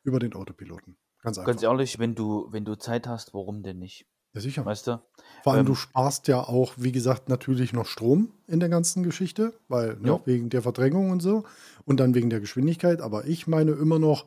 Über 0.02 0.18
den 0.18 0.34
Autopiloten. 0.34 0.96
Ganz 1.22 1.36
einfach. 1.38 1.46
Ganz 1.48 1.62
ehrlich, 1.62 1.98
wenn 1.98 2.14
du, 2.14 2.48
wenn 2.50 2.64
du 2.64 2.76
Zeit 2.76 3.06
hast, 3.06 3.34
warum 3.34 3.62
denn 3.62 3.78
nicht? 3.78 4.06
ja, 4.32 4.40
sicher. 4.40 4.64
Weißt 4.64 4.86
du? 4.86 5.02
Vor 5.42 5.52
allem, 5.52 5.60
Ähm, 5.60 5.66
du 5.66 5.74
sparst 5.74 6.28
ja 6.28 6.40
auch, 6.40 6.74
wie 6.76 6.92
gesagt, 6.92 7.28
natürlich 7.28 7.72
noch 7.72 7.86
Strom 7.86 8.32
in 8.46 8.60
der 8.60 8.68
ganzen 8.68 9.02
Geschichte, 9.02 9.52
weil 9.68 9.96
ne, 9.96 10.08
Ja. 10.08 10.20
wegen 10.24 10.50
der 10.50 10.62
Verdrängung 10.62 11.10
und 11.10 11.20
so 11.20 11.44
und 11.84 11.98
dann 11.98 12.14
wegen 12.14 12.30
der 12.30 12.38
Geschwindigkeit. 12.40 13.00
Aber 13.00 13.26
ich 13.26 13.46
meine 13.48 13.72
immer 13.72 13.98
noch, 13.98 14.26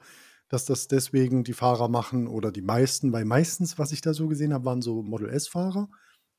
dass 0.53 0.65
das 0.65 0.87
deswegen 0.87 1.43
die 1.43 1.53
Fahrer 1.53 1.89
machen 1.89 2.27
oder 2.27 2.51
die 2.51 2.61
meisten, 2.61 3.11
weil 3.11 3.25
meistens, 3.25 3.79
was 3.79 3.91
ich 3.91 4.01
da 4.01 4.13
so 4.13 4.27
gesehen 4.27 4.53
habe, 4.53 4.65
waren 4.65 4.83
so 4.83 5.01
Model 5.01 5.29
S-Fahrer. 5.29 5.89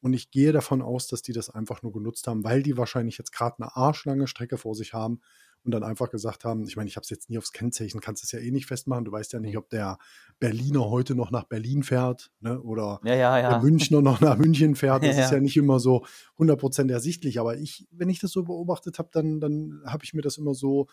Und 0.00 0.12
ich 0.12 0.30
gehe 0.30 0.52
davon 0.52 0.82
aus, 0.82 1.08
dass 1.08 1.22
die 1.22 1.32
das 1.32 1.50
einfach 1.50 1.82
nur 1.82 1.92
genutzt 1.92 2.28
haben, 2.28 2.44
weil 2.44 2.62
die 2.62 2.76
wahrscheinlich 2.76 3.18
jetzt 3.18 3.32
gerade 3.32 3.56
eine 3.58 3.74
arschlange 3.74 4.28
Strecke 4.28 4.56
vor 4.56 4.76
sich 4.76 4.94
haben 4.94 5.20
und 5.64 5.72
dann 5.72 5.82
einfach 5.82 6.10
gesagt 6.10 6.44
haben, 6.44 6.64
ich 6.68 6.76
meine, 6.76 6.88
ich 6.88 6.94
habe 6.94 7.02
es 7.02 7.10
jetzt 7.10 7.28
nie 7.28 7.38
aufs 7.38 7.52
Kennzeichen, 7.52 8.00
kannst 8.00 8.22
es 8.22 8.30
ja 8.30 8.38
eh 8.38 8.52
nicht 8.52 8.66
festmachen. 8.66 9.04
Du 9.04 9.10
weißt 9.10 9.32
ja 9.32 9.40
nicht, 9.40 9.56
ob 9.56 9.68
der 9.70 9.98
Berliner 10.38 10.90
heute 10.90 11.16
noch 11.16 11.32
nach 11.32 11.44
Berlin 11.44 11.82
fährt 11.82 12.30
ne, 12.40 12.60
oder 12.60 13.00
Ja, 13.02 13.14
ja, 13.14 13.40
der 13.40 13.50
ja. 13.50 13.58
Münchner 13.58 14.00
noch 14.00 14.20
nach 14.20 14.36
München 14.36 14.76
fährt. 14.76 15.02
Das 15.04 15.18
ist 15.18 15.32
ja. 15.32 15.40
nicht 15.40 15.56
immer 15.56 15.80
so 15.80 16.04
100% 16.38 16.90
ersichtlich. 16.92 17.40
Aber 17.40 17.56
ich, 17.56 17.88
wenn 17.90 18.10
ich 18.10 18.20
das 18.20 18.30
so 18.30 18.44
beobachtet 18.44 18.98
habe, 18.98 19.08
dann, 19.10 19.40
dann 19.40 19.82
habe 19.86 20.04
ich 20.04 20.14
mir 20.14 20.22
das 20.22 20.36
immer 20.36 20.54
so 20.54 20.86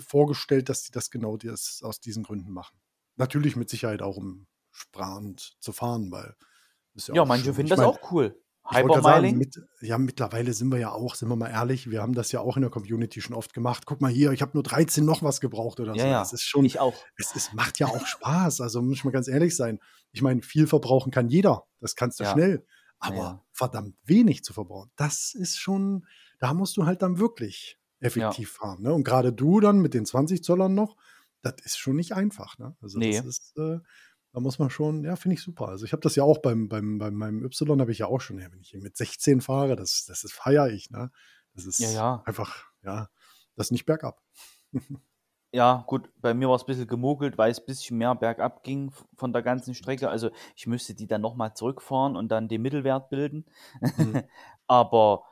vorgestellt, 0.00 0.68
dass 0.68 0.82
die 0.84 0.92
das 0.92 1.10
genau 1.10 1.36
das 1.36 1.80
aus 1.82 2.00
diesen 2.00 2.22
Gründen 2.24 2.52
machen. 2.52 2.80
Natürlich 3.16 3.56
mit 3.56 3.70
Sicherheit 3.70 4.02
auch, 4.02 4.16
um 4.16 4.46
sparend 4.72 5.56
zu 5.60 5.72
fahren, 5.72 6.10
weil 6.10 6.36
Ja, 7.10 7.24
auch 7.24 7.24
manche 7.24 7.54
schön. 7.54 7.54
finden 7.54 7.68
Ich 7.68 7.76
das 7.76 7.80
mein, 7.80 7.92
auch 7.94 8.10
cool. 8.12 8.38
Hypermiling? 8.72 9.38
Mit, 9.38 9.56
ja, 9.82 9.98
mittlerweile 9.98 10.52
sind 10.54 10.70
wir 10.72 10.78
ja 10.78 10.90
auch, 10.92 11.14
sind 11.16 11.28
wir 11.28 11.36
mal 11.36 11.50
ehrlich, 11.50 11.90
wir 11.90 12.00
haben 12.02 12.14
das 12.14 12.32
ja 12.32 12.40
auch 12.40 12.56
in 12.56 12.62
der 12.62 12.70
Community 12.70 13.20
schon 13.20 13.36
oft 13.36 13.52
gemacht. 13.54 13.84
Guck 13.86 14.00
mal 14.00 14.10
hier, 14.10 14.32
ich 14.32 14.42
habe 14.42 14.52
nur 14.54 14.62
13 14.62 15.04
noch 15.04 15.22
was 15.22 15.40
gebraucht 15.40 15.80
oder 15.80 15.92
ja, 15.94 15.98
so. 15.98 16.10
Ja, 16.10 16.22
es 16.22 16.32
ist 16.32 16.42
schon, 16.44 16.64
ich 16.66 16.80
auch. 16.80 17.10
Es, 17.16 17.34
es 17.34 17.52
macht 17.52 17.78
ja 17.78 17.88
auch 17.88 18.06
Spaß. 18.06 18.60
Also 18.62 18.80
muss 18.82 18.98
ich 18.98 19.04
mal 19.04 19.10
ganz 19.10 19.28
ehrlich 19.28 19.56
sein. 19.56 19.80
Ich 20.12 20.22
meine, 20.22 20.42
viel 20.42 20.66
verbrauchen 20.66 21.12
kann 21.12 21.28
jeder. 21.28 21.66
Das 21.80 21.94
kannst 21.96 22.20
du 22.20 22.24
Ja. 22.24 22.30
schnell. 22.32 22.66
Aber 22.98 23.36
Ja. 23.36 23.44
verdammt 23.52 23.96
wenig 24.04 24.44
zu 24.44 24.52
verbrauchen, 24.54 24.90
das 24.96 25.34
ist 25.34 25.58
schon, 25.58 26.06
da 26.38 26.54
musst 26.54 26.76
du 26.76 26.86
halt 26.86 27.02
dann 27.02 27.18
wirklich 27.18 27.78
effektiv 28.04 28.52
fahren. 28.52 28.82
Ne? 28.82 28.92
Und 28.92 29.04
gerade 29.04 29.32
du 29.32 29.60
dann 29.60 29.78
mit 29.80 29.94
den 29.94 30.06
20 30.06 30.42
Zollern 30.44 30.74
noch, 30.74 30.96
das 31.42 31.54
ist 31.64 31.78
schon 31.78 31.96
nicht 31.96 32.12
einfach. 32.14 32.58
Ne? 32.58 32.76
Also 32.80 32.98
Nee. 32.98 33.16
das 33.16 33.26
ist, 33.26 33.56
äh, 33.58 33.78
da 34.32 34.40
muss 34.40 34.58
man 34.58 34.70
schon, 34.70 35.04
ja, 35.04 35.16
finde 35.16 35.34
ich 35.34 35.42
super. 35.42 35.68
Also 35.68 35.84
ich 35.84 35.92
habe 35.92 36.00
das 36.02 36.16
ja 36.16 36.24
auch 36.24 36.38
beim, 36.38 36.68
beim, 36.68 36.98
bei 36.98 37.10
meinem 37.10 37.44
Y 37.44 37.80
habe 37.80 37.92
ich 37.92 37.98
ja 37.98 38.06
auch 38.06 38.20
schon, 38.20 38.38
ja, 38.38 38.50
wenn 38.50 38.60
ich 38.60 38.70
hier 38.70 38.80
mit 38.82 38.96
16 38.96 39.40
fahre, 39.40 39.76
das, 39.76 40.04
das 40.06 40.24
ist 40.24 40.32
feier 40.32 40.68
ich, 40.68 40.90
ne? 40.90 41.10
Das 41.54 41.66
ist 41.66 41.78
Ja, 41.78 41.90
ja. 41.90 42.22
einfach, 42.24 42.64
ja, 42.82 43.08
das 43.56 43.68
ist 43.68 43.70
nicht 43.72 43.86
bergab. 43.86 44.20
Ja, 45.52 45.84
gut, 45.86 46.10
bei 46.20 46.34
mir 46.34 46.48
war 46.48 46.56
es 46.56 46.62
ein 46.64 46.66
bisschen 46.66 46.88
gemogelt, 46.88 47.38
weil 47.38 47.52
es 47.52 47.60
ein 47.60 47.66
bisschen 47.66 47.96
mehr 47.96 48.12
bergab 48.16 48.64
ging 48.64 48.90
von 49.14 49.32
der 49.32 49.40
ganzen 49.42 49.72
Strecke. 49.72 50.08
Also 50.10 50.30
ich 50.56 50.66
müsste 50.66 50.96
die 50.96 51.06
dann 51.06 51.20
nochmal 51.20 51.54
zurückfahren 51.54 52.16
und 52.16 52.28
dann 52.30 52.48
den 52.48 52.60
Mittelwert 52.60 53.08
bilden. 53.08 53.44
Mhm. 53.80 54.24
Aber 54.66 55.22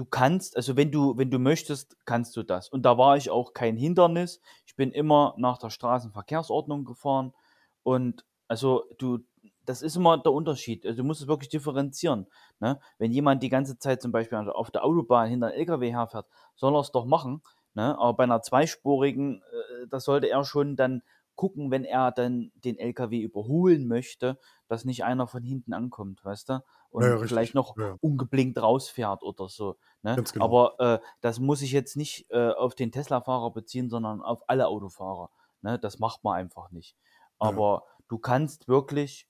du 0.00 0.06
kannst, 0.06 0.56
also 0.56 0.76
wenn 0.76 0.90
du, 0.90 1.18
wenn 1.18 1.30
du 1.30 1.38
möchtest, 1.38 1.94
kannst 2.06 2.34
du 2.34 2.42
das. 2.42 2.70
Und 2.70 2.86
da 2.86 2.96
war 2.96 3.18
ich 3.18 3.28
auch 3.28 3.52
kein 3.52 3.76
Hindernis. 3.76 4.40
Ich 4.64 4.74
bin 4.74 4.92
immer 4.92 5.34
nach 5.36 5.58
der 5.58 5.68
Straßenverkehrsordnung 5.68 6.86
gefahren. 6.86 7.34
Und 7.82 8.24
also 8.48 8.84
du, 8.96 9.18
das 9.66 9.82
ist 9.82 9.96
immer 9.96 10.16
der 10.16 10.32
Unterschied. 10.32 10.86
Also 10.86 11.02
du 11.02 11.04
musst 11.04 11.20
es 11.20 11.28
wirklich 11.28 11.50
differenzieren. 11.50 12.28
Ne? 12.60 12.80
Wenn 12.96 13.12
jemand 13.12 13.42
die 13.42 13.50
ganze 13.50 13.76
Zeit 13.76 14.00
zum 14.00 14.10
Beispiel 14.10 14.38
auf 14.38 14.70
der 14.70 14.86
Autobahn 14.86 15.28
hinter 15.28 15.48
einem 15.48 15.58
LKW 15.58 15.92
herfährt, 15.92 16.26
soll 16.56 16.74
er 16.74 16.80
es 16.80 16.92
doch 16.92 17.04
machen. 17.04 17.42
Ne? 17.74 17.98
Aber 17.98 18.14
bei 18.14 18.24
einer 18.24 18.40
zweispurigen, 18.40 19.42
äh, 19.42 19.86
da 19.90 20.00
sollte 20.00 20.30
er 20.30 20.44
schon 20.44 20.76
dann 20.76 21.02
gucken, 21.40 21.70
wenn 21.70 21.84
er 21.84 22.12
dann 22.12 22.52
den 22.54 22.78
LKW 22.78 23.20
überholen 23.20 23.88
möchte, 23.88 24.38
dass 24.68 24.84
nicht 24.84 25.04
einer 25.04 25.26
von 25.26 25.42
hinten 25.42 25.72
ankommt, 25.72 26.24
weißt 26.24 26.48
du? 26.50 26.64
Und 26.90 27.04
Ja, 27.04 27.08
ja, 27.08 27.16
richtig. 27.16 27.28
vielleicht 27.28 27.54
noch 27.54 27.76
Ja. 27.76 27.96
ungeblinkt 28.00 28.60
rausfährt 28.60 29.22
oder 29.22 29.48
so. 29.48 29.76
Ne? 30.02 30.20
Genau. 30.32 30.36
Aber 30.38 30.74
äh, 30.80 30.98
das 31.20 31.38
muss 31.40 31.62
ich 31.62 31.72
jetzt 31.72 31.96
nicht 31.96 32.26
äh, 32.30 32.50
auf 32.50 32.74
den 32.74 32.92
Tesla-Fahrer 32.92 33.52
beziehen, 33.52 33.88
sondern 33.90 34.22
auf 34.22 34.42
alle 34.48 34.66
Autofahrer. 34.68 35.30
Ne? 35.62 35.78
Das 35.78 35.98
macht 35.98 36.24
man 36.24 36.34
einfach 36.36 36.70
nicht. 36.70 36.96
Ja. 37.40 37.60
Aber 37.60 37.84
du 38.08 38.18
kannst 38.18 38.68
wirklich, 38.68 39.28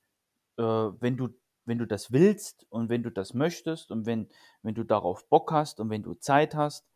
äh, 0.58 0.62
wenn 0.62 1.16
du 1.16 1.28
wenn 1.66 1.78
du 1.78 1.86
das 1.86 2.10
willst 2.10 2.66
und 2.70 2.88
wenn 2.88 3.02
du 3.04 3.10
das 3.10 3.34
möchtest 3.34 3.92
und 3.92 4.04
wenn, 4.06 4.28
wenn 4.62 4.74
du 4.74 4.82
darauf 4.84 5.28
Bock 5.28 5.52
hast 5.52 5.78
und 5.78 5.90
wenn 5.90 6.02
du 6.02 6.14
Zeit 6.14 6.54
hast, 6.56 6.88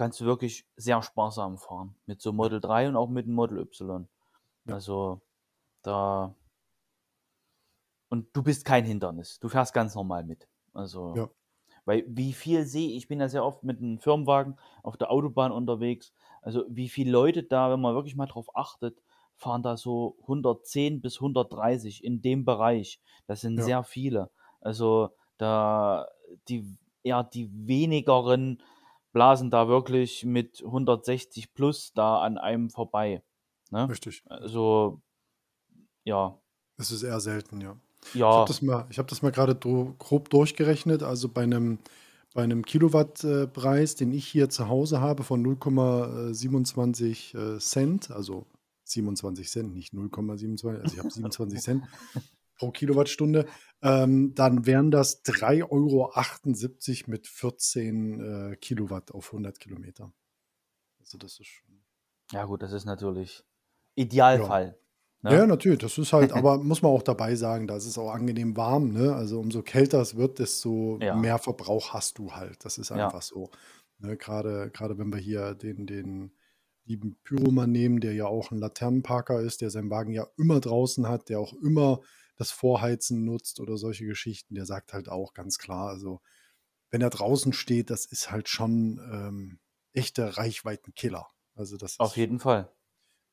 kannst 0.00 0.18
du 0.18 0.24
wirklich 0.24 0.66
sehr 0.76 1.02
sparsam 1.02 1.58
fahren. 1.58 1.94
Mit 2.06 2.22
so 2.22 2.32
Model 2.32 2.58
3 2.58 2.88
und 2.88 2.96
auch 2.96 3.10
mit 3.10 3.26
dem 3.26 3.34
Model 3.34 3.58
Y. 3.58 4.08
Ja. 4.64 4.74
Also 4.74 5.20
da. 5.82 6.34
Und 8.08 8.34
du 8.34 8.42
bist 8.42 8.64
kein 8.64 8.86
Hindernis. 8.86 9.38
Du 9.40 9.50
fährst 9.50 9.74
ganz 9.74 9.94
normal 9.94 10.24
mit. 10.24 10.48
Also. 10.72 11.14
Ja. 11.14 11.28
Weil 11.84 12.04
wie 12.08 12.32
viel 12.32 12.64
sehe 12.64 12.96
ich, 12.96 13.08
bin 13.08 13.20
ja 13.20 13.28
sehr 13.28 13.44
oft 13.44 13.62
mit 13.62 13.78
einem 13.78 13.98
Firmenwagen 13.98 14.58
auf 14.82 14.96
der 14.96 15.10
Autobahn 15.10 15.52
unterwegs. 15.52 16.14
Also 16.40 16.64
wie 16.70 16.88
viele 16.88 17.10
Leute 17.10 17.42
da, 17.42 17.70
wenn 17.70 17.80
man 17.82 17.94
wirklich 17.94 18.16
mal 18.16 18.26
drauf 18.26 18.48
achtet, 18.56 19.02
fahren 19.36 19.62
da 19.62 19.76
so 19.76 20.16
110 20.22 21.02
bis 21.02 21.20
130 21.20 22.02
in 22.04 22.22
dem 22.22 22.46
Bereich. 22.46 23.02
Das 23.26 23.42
sind 23.42 23.58
Ja. 23.58 23.64
sehr 23.64 23.82
viele. 23.82 24.30
Also 24.62 25.10
da 25.36 26.08
die 26.48 26.64
eher 27.02 27.22
die 27.22 27.50
wenigeren 27.66 28.62
blasen 29.12 29.50
da 29.50 29.68
wirklich 29.68 30.24
mit 30.24 30.62
160 30.64 31.54
plus 31.54 31.92
da 31.92 32.20
an 32.20 32.38
einem 32.38 32.70
vorbei. 32.70 33.22
Ne? 33.70 33.88
Richtig. 33.88 34.22
Also 34.26 35.00
ja, 36.04 36.38
Es 36.76 36.90
ist 36.90 37.02
eher 37.02 37.20
selten, 37.20 37.60
ja. 37.60 37.76
Ich 38.08 38.14
ja, 38.14 38.32
habe 38.32 38.48
das 38.48 38.62
mal, 38.62 38.86
ich 38.90 38.96
das 38.96 39.22
mal 39.22 39.30
gerade 39.30 39.54
grob 39.54 40.30
durchgerechnet. 40.30 41.02
Also 41.02 41.28
bei 41.28 41.42
einem, 41.42 41.78
bei 42.34 42.42
einem 42.42 42.64
Kilowattpreis, 42.64 43.96
den 43.96 44.12
ich 44.12 44.26
hier 44.26 44.48
zu 44.48 44.68
Hause 44.68 45.00
habe 45.00 45.22
von 45.22 45.44
0,27 45.44 47.56
äh, 47.56 47.58
Cent, 47.58 48.10
also 48.10 48.46
27 48.84 49.48
Cent, 49.48 49.74
nicht 49.74 49.92
0,27, 49.92 50.80
also 50.80 50.94
ich 50.94 50.98
habe 50.98 51.10
27 51.10 51.60
Cent 51.60 51.84
pro 52.60 52.70
Kilowattstunde, 52.70 53.46
ähm, 53.80 54.34
dann 54.34 54.66
wären 54.66 54.90
das 54.90 55.24
3,78 55.24 55.70
Euro 57.04 57.10
mit 57.10 57.26
14 57.26 58.20
äh, 58.52 58.56
Kilowatt 58.56 59.12
auf 59.12 59.28
100 59.28 59.58
Kilometer. 59.58 60.12
Also 60.98 61.16
das 61.16 61.40
ist 61.40 61.46
schon. 61.46 61.82
ja 62.32 62.44
gut, 62.44 62.62
das 62.62 62.72
ist 62.72 62.84
natürlich 62.84 63.42
Idealfall. 63.94 64.78
Ne? 65.22 65.32
Ja, 65.34 65.46
natürlich, 65.46 65.78
das 65.78 65.96
ist 65.96 66.12
halt, 66.12 66.32
aber 66.32 66.58
muss 66.58 66.82
man 66.82 66.92
auch 66.92 67.02
dabei 67.02 67.34
sagen, 67.34 67.66
da 67.66 67.76
ist 67.76 67.86
es 67.86 67.96
auch 67.96 68.10
angenehm 68.10 68.54
warm, 68.58 68.92
ne? 68.92 69.14
Also 69.14 69.40
umso 69.40 69.62
kälter 69.62 70.02
es 70.02 70.16
wird, 70.16 70.38
desto 70.38 70.98
Ja. 71.00 71.16
mehr 71.16 71.38
Verbrauch 71.38 71.94
hast 71.94 72.18
du 72.18 72.32
halt. 72.32 72.62
Das 72.66 72.76
ist 72.76 72.90
Ja. 72.90 73.06
einfach 73.06 73.22
so. 73.22 73.50
Ne? 73.98 74.18
Gerade, 74.18 74.70
gerade 74.70 74.98
wenn 74.98 75.10
wir 75.10 75.18
hier 75.18 75.54
den, 75.54 75.86
den 75.86 76.32
lieben 76.84 77.16
Pyroman 77.24 77.72
nehmen, 77.72 78.00
der 78.00 78.12
ja 78.12 78.26
auch 78.26 78.50
ein 78.50 78.58
Laternenparker 78.58 79.40
ist, 79.40 79.62
der 79.62 79.70
seinen 79.70 79.90
Wagen 79.90 80.12
ja 80.12 80.26
immer 80.36 80.60
draußen 80.60 81.08
hat, 81.08 81.30
der 81.30 81.40
auch 81.40 81.54
immer 81.54 82.00
das 82.40 82.50
Vorheizen 82.52 83.24
nutzt 83.26 83.60
oder 83.60 83.76
solche 83.76 84.06
Geschichten, 84.06 84.54
der 84.54 84.64
sagt 84.64 84.94
halt 84.94 85.10
auch 85.10 85.34
ganz 85.34 85.58
klar, 85.58 85.88
also 85.88 86.22
wenn 86.90 87.02
er 87.02 87.10
draußen 87.10 87.52
steht, 87.52 87.90
das 87.90 88.06
ist 88.06 88.30
halt 88.30 88.48
schon 88.48 88.98
ähm, 89.12 89.60
echter 89.92 90.38
Reichweitenkiller. 90.38 91.28
Also 91.54 91.76
das 91.76 92.00
Auf 92.00 92.16
jeden 92.16 92.40
Fall. 92.40 92.72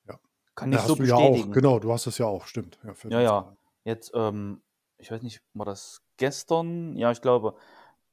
Ja. 0.08 0.20
Kann 0.55 0.74
ich 0.74 0.82
so 0.82 0.95
du 0.95 1.03
ja 1.05 1.16
auch, 1.16 1.22
bestätigen. 1.22 1.51
genau, 1.53 1.80
du 1.80 1.93
hast 1.93 2.05
das 2.05 2.18
ja 2.18 2.26
auch, 2.26 2.45
stimmt. 2.47 2.80
Ja, 2.84 2.93
Ja, 3.10 3.22
ja. 3.22 3.58
Jetzt, 3.86 4.12
ähm, 4.14 4.62
ich 4.97 5.10
weiß 5.10 5.22
nicht, 5.22 5.41
war 5.53 5.66
das 5.66 6.01
gestern? 6.18 6.97
Ja, 6.97 7.12
ich 7.12 7.22
glaube. 7.22 7.55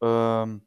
Ähm, 0.01 0.63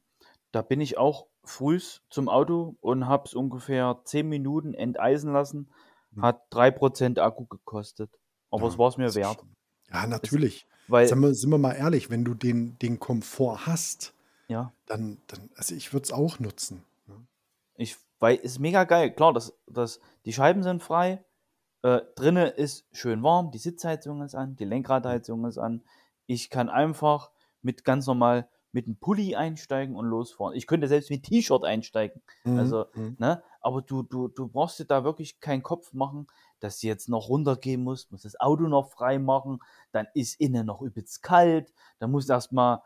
da 0.51 0.61
bin 0.61 0.81
ich 0.81 0.97
auch 0.97 1.27
frühs 1.45 2.03
zum 2.09 2.27
Auto 2.27 2.75
und 2.81 3.07
habe 3.07 3.23
es 3.27 3.33
ungefähr 3.33 4.01
10 4.03 4.27
Minuten 4.27 4.73
enteisen 4.73 5.31
lassen. 5.31 5.71
Hm. 6.15 6.21
Hat 6.23 6.41
3% 6.49 7.19
Akku 7.19 7.45
gekostet. 7.45 8.11
Aber 8.51 8.63
Ja, 8.63 8.69
es 8.73 8.77
war 8.77 8.89
es 8.89 8.97
mir 8.97 9.15
wert. 9.15 9.37
schon- 9.39 9.53
Ja, 9.91 10.07
natürlich. 10.07 10.65
Weil, 10.87 11.07
Sind 11.07 11.19
wir, 11.19 11.33
sind 11.33 11.49
wir 11.49 11.57
mal 11.57 11.73
ehrlich, 11.73 12.09
wenn 12.09 12.23
du 12.23 12.33
den, 12.33 12.77
den 12.79 12.99
Komfort 12.99 13.65
hast, 13.65 14.13
ja, 14.47 14.71
dann, 14.85 15.17
dann 15.27 15.49
also 15.57 15.75
ich 15.75 15.91
würde 15.91 16.05
es 16.05 16.11
auch 16.13 16.39
nutzen. 16.39 16.83
ne? 17.07 17.15
ich, 17.75 17.97
weil 18.19 18.37
ist 18.37 18.59
mega 18.59 18.85
geil. 18.85 19.11
Klar, 19.11 19.33
das, 19.33 19.53
das, 19.67 19.99
die 20.25 20.31
Scheiben 20.33 20.63
sind 20.63 20.81
frei. 20.81 21.23
Äh, 21.81 22.01
drinne 22.15 22.47
ist 22.47 22.85
schön 22.93 23.21
warm, 23.21 23.51
die 23.51 23.57
Sitzheizung 23.57 24.21
ist 24.21 24.33
an, 24.35 24.55
die 24.55 24.65
Lenkradheizung 24.65 25.45
ist 25.45 25.57
an. 25.57 25.83
Ich 26.25 26.49
kann 26.49 26.69
einfach 26.69 27.31
mit 27.61 27.83
ganz 27.83 28.07
normal 28.07 28.47
mit 28.71 28.85
einem 28.85 28.95
Pulli 28.97 29.35
einsteigen 29.35 29.95
und 29.95 30.05
losfahren. 30.05 30.55
Ich 30.55 30.67
könnte 30.67 30.87
selbst 30.87 31.09
mit 31.09 31.23
T-Shirt 31.23 31.63
einsteigen. 31.63 32.21
Mhm, 32.43 32.59
Also, 32.59 32.85
mhm. 32.93 33.15
ne? 33.19 33.41
Aber 33.61 33.81
du, 33.81 34.03
du, 34.03 34.27
du 34.27 34.47
brauchst 34.47 34.79
dir 34.79 34.85
da 34.85 35.03
wirklich 35.03 35.39
keinen 35.39 35.63
Kopf 35.63 35.93
machen, 35.93 36.27
dass 36.59 36.79
du 36.79 36.87
jetzt 36.87 37.09
noch 37.09 37.29
runtergehen 37.29 37.83
musst, 37.83 38.11
musst 38.11 38.25
das 38.25 38.39
Auto 38.39 38.63
noch 38.63 38.91
frei 38.91 39.19
machen, 39.19 39.59
dann 39.91 40.07
ist 40.13 40.39
innen 40.39 40.65
noch 40.65 40.81
übelst 40.81 41.23
kalt, 41.23 41.73
dann 41.99 42.11
musst 42.11 42.29
du 42.29 42.33
erstmal, 42.33 42.81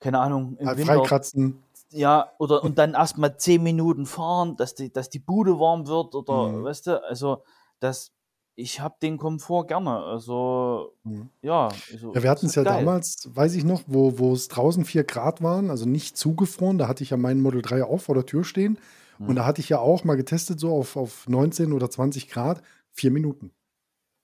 keine 0.00 0.20
Ahnung, 0.20 0.56
im 0.58 0.68
Halt 0.68 0.78
Winter, 0.78 0.86
Freikratzen. 0.86 1.62
ja, 1.90 2.32
oder 2.38 2.64
und 2.64 2.78
dann 2.78 2.94
erstmal 2.94 3.36
zehn 3.38 3.62
Minuten 3.62 4.06
fahren, 4.06 4.56
dass 4.56 4.74
die, 4.74 4.92
dass 4.92 5.10
die 5.10 5.20
Bude 5.20 5.58
warm 5.60 5.86
wird 5.86 6.14
oder 6.14 6.32
Mhm. 6.52 6.64
weißt 6.64 6.88
du, 6.88 7.04
also 7.04 7.44
das, 7.80 8.12
ich 8.56 8.80
habe 8.80 8.96
den 9.02 9.18
Komfort 9.18 9.66
gerne. 9.68 9.98
Also, 10.04 10.94
Mhm. 11.04 11.28
ja, 11.42 11.82
also, 11.92 12.14
Ja, 12.14 12.22
wir 12.22 12.30
hatten 12.30 12.46
es 12.46 12.54
ja 12.54 12.64
geil. 12.64 12.78
damals, 12.78 13.28
weiß 13.34 13.54
ich 13.54 13.64
noch, 13.64 13.82
wo, 13.86 14.32
es 14.32 14.48
draußen 14.48 14.84
4 14.84 15.04
Grad 15.04 15.42
waren, 15.42 15.70
also 15.70 15.86
nicht 15.86 16.16
zugefroren. 16.16 16.78
Da 16.78 16.88
hatte 16.88 17.02
ich 17.02 17.10
ja 17.10 17.16
meinen 17.16 17.42
Model 17.42 17.62
3 17.62 17.84
auch 17.84 18.00
vor 18.00 18.14
der 18.14 18.26
Tür 18.26 18.44
stehen. 18.44 18.78
Und 19.26 19.34
Mhm. 19.34 19.36
da 19.36 19.44
hatte 19.46 19.60
ich 19.60 19.68
ja 19.68 19.78
auch 19.78 20.04
mal 20.04 20.16
getestet, 20.16 20.60
so 20.60 20.72
auf, 20.74 20.96
auf 20.96 21.28
19 21.28 21.72
oder 21.72 21.90
20 21.90 22.28
Grad, 22.28 22.62
vier 22.94 23.10
Minuten. 23.10 23.52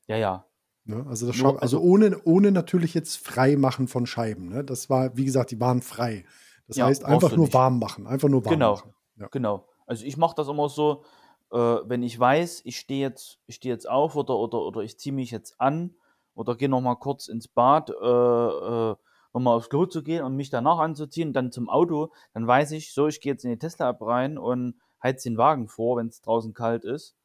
Ja, 0.06 0.16
ja. 0.16 0.46
Ne? 0.84 1.04
Also, 1.08 1.26
das 1.26 1.36
Nur- 1.38 1.54
scha- 1.54 1.58
also 1.58 1.80
ohne, 1.80 2.18
ohne 2.24 2.50
natürlich 2.52 2.94
jetzt 2.94 3.16
Freimachen 3.18 3.86
von 3.86 4.06
Scheiben. 4.06 4.48
Ne? 4.48 4.64
Das 4.64 4.88
war, 4.88 5.16
wie 5.16 5.24
gesagt, 5.26 5.50
die 5.50 5.60
waren 5.60 5.82
frei. 5.82 6.24
Das 6.66 6.76
Ja, 6.78 6.86
heißt, 6.86 7.04
einfach 7.04 7.36
nur 7.36 7.46
nicht. 7.46 7.54
warm 7.54 7.78
machen. 7.78 8.06
Einfach 8.06 8.28
nur 8.28 8.44
warm 8.44 8.54
Genau. 8.54 8.72
machen. 8.76 8.94
Ja. 9.16 9.28
Genau. 9.28 9.66
Also 9.86 10.04
ich 10.06 10.16
mache 10.16 10.34
das 10.36 10.48
immer 10.48 10.68
so, 10.68 11.04
äh, 11.52 11.56
wenn 11.58 12.02
ich 12.02 12.18
weiß, 12.18 12.62
ich 12.64 12.78
stehe 12.78 13.00
jetzt, 13.00 13.40
ich 13.46 13.56
stehe 13.56 13.74
jetzt 13.74 13.88
auf 13.88 14.14
oder, 14.16 14.36
oder, 14.38 14.58
oder 14.60 14.80
ich 14.82 14.98
ziehe 14.98 15.12
mich 15.12 15.30
jetzt 15.32 15.60
an 15.60 15.94
oder 16.34 16.54
gehe 16.56 16.68
noch 16.68 16.80
mal 16.80 16.94
kurz 16.94 17.26
ins 17.28 17.48
Bad, 17.48 17.90
äh, 17.90 17.92
äh, 17.94 18.94
nochmal 19.32 19.56
aufs 19.56 19.68
Klo 19.68 19.86
zu 19.86 20.02
gehen 20.02 20.24
und 20.24 20.36
mich 20.36 20.50
danach 20.50 20.78
anzuziehen, 20.78 21.32
dann 21.32 21.52
zum 21.52 21.68
Auto, 21.68 22.12
dann 22.34 22.46
weiß 22.46 22.70
ich, 22.72 22.92
so, 22.94 23.06
ich 23.08 23.20
gehe 23.20 23.32
jetzt 23.32 23.44
in 23.44 23.50
die 23.50 23.58
Tesla-App 23.58 24.00
rein 24.02 24.38
und 24.38 24.74
heiz 25.02 25.22
den 25.24 25.36
Wagen 25.36 25.68
vor, 25.68 25.96
wenn 25.98 26.06
es 26.08 26.20
draußen 26.20 26.52
kalt 26.54 26.84
ist. 26.84 27.16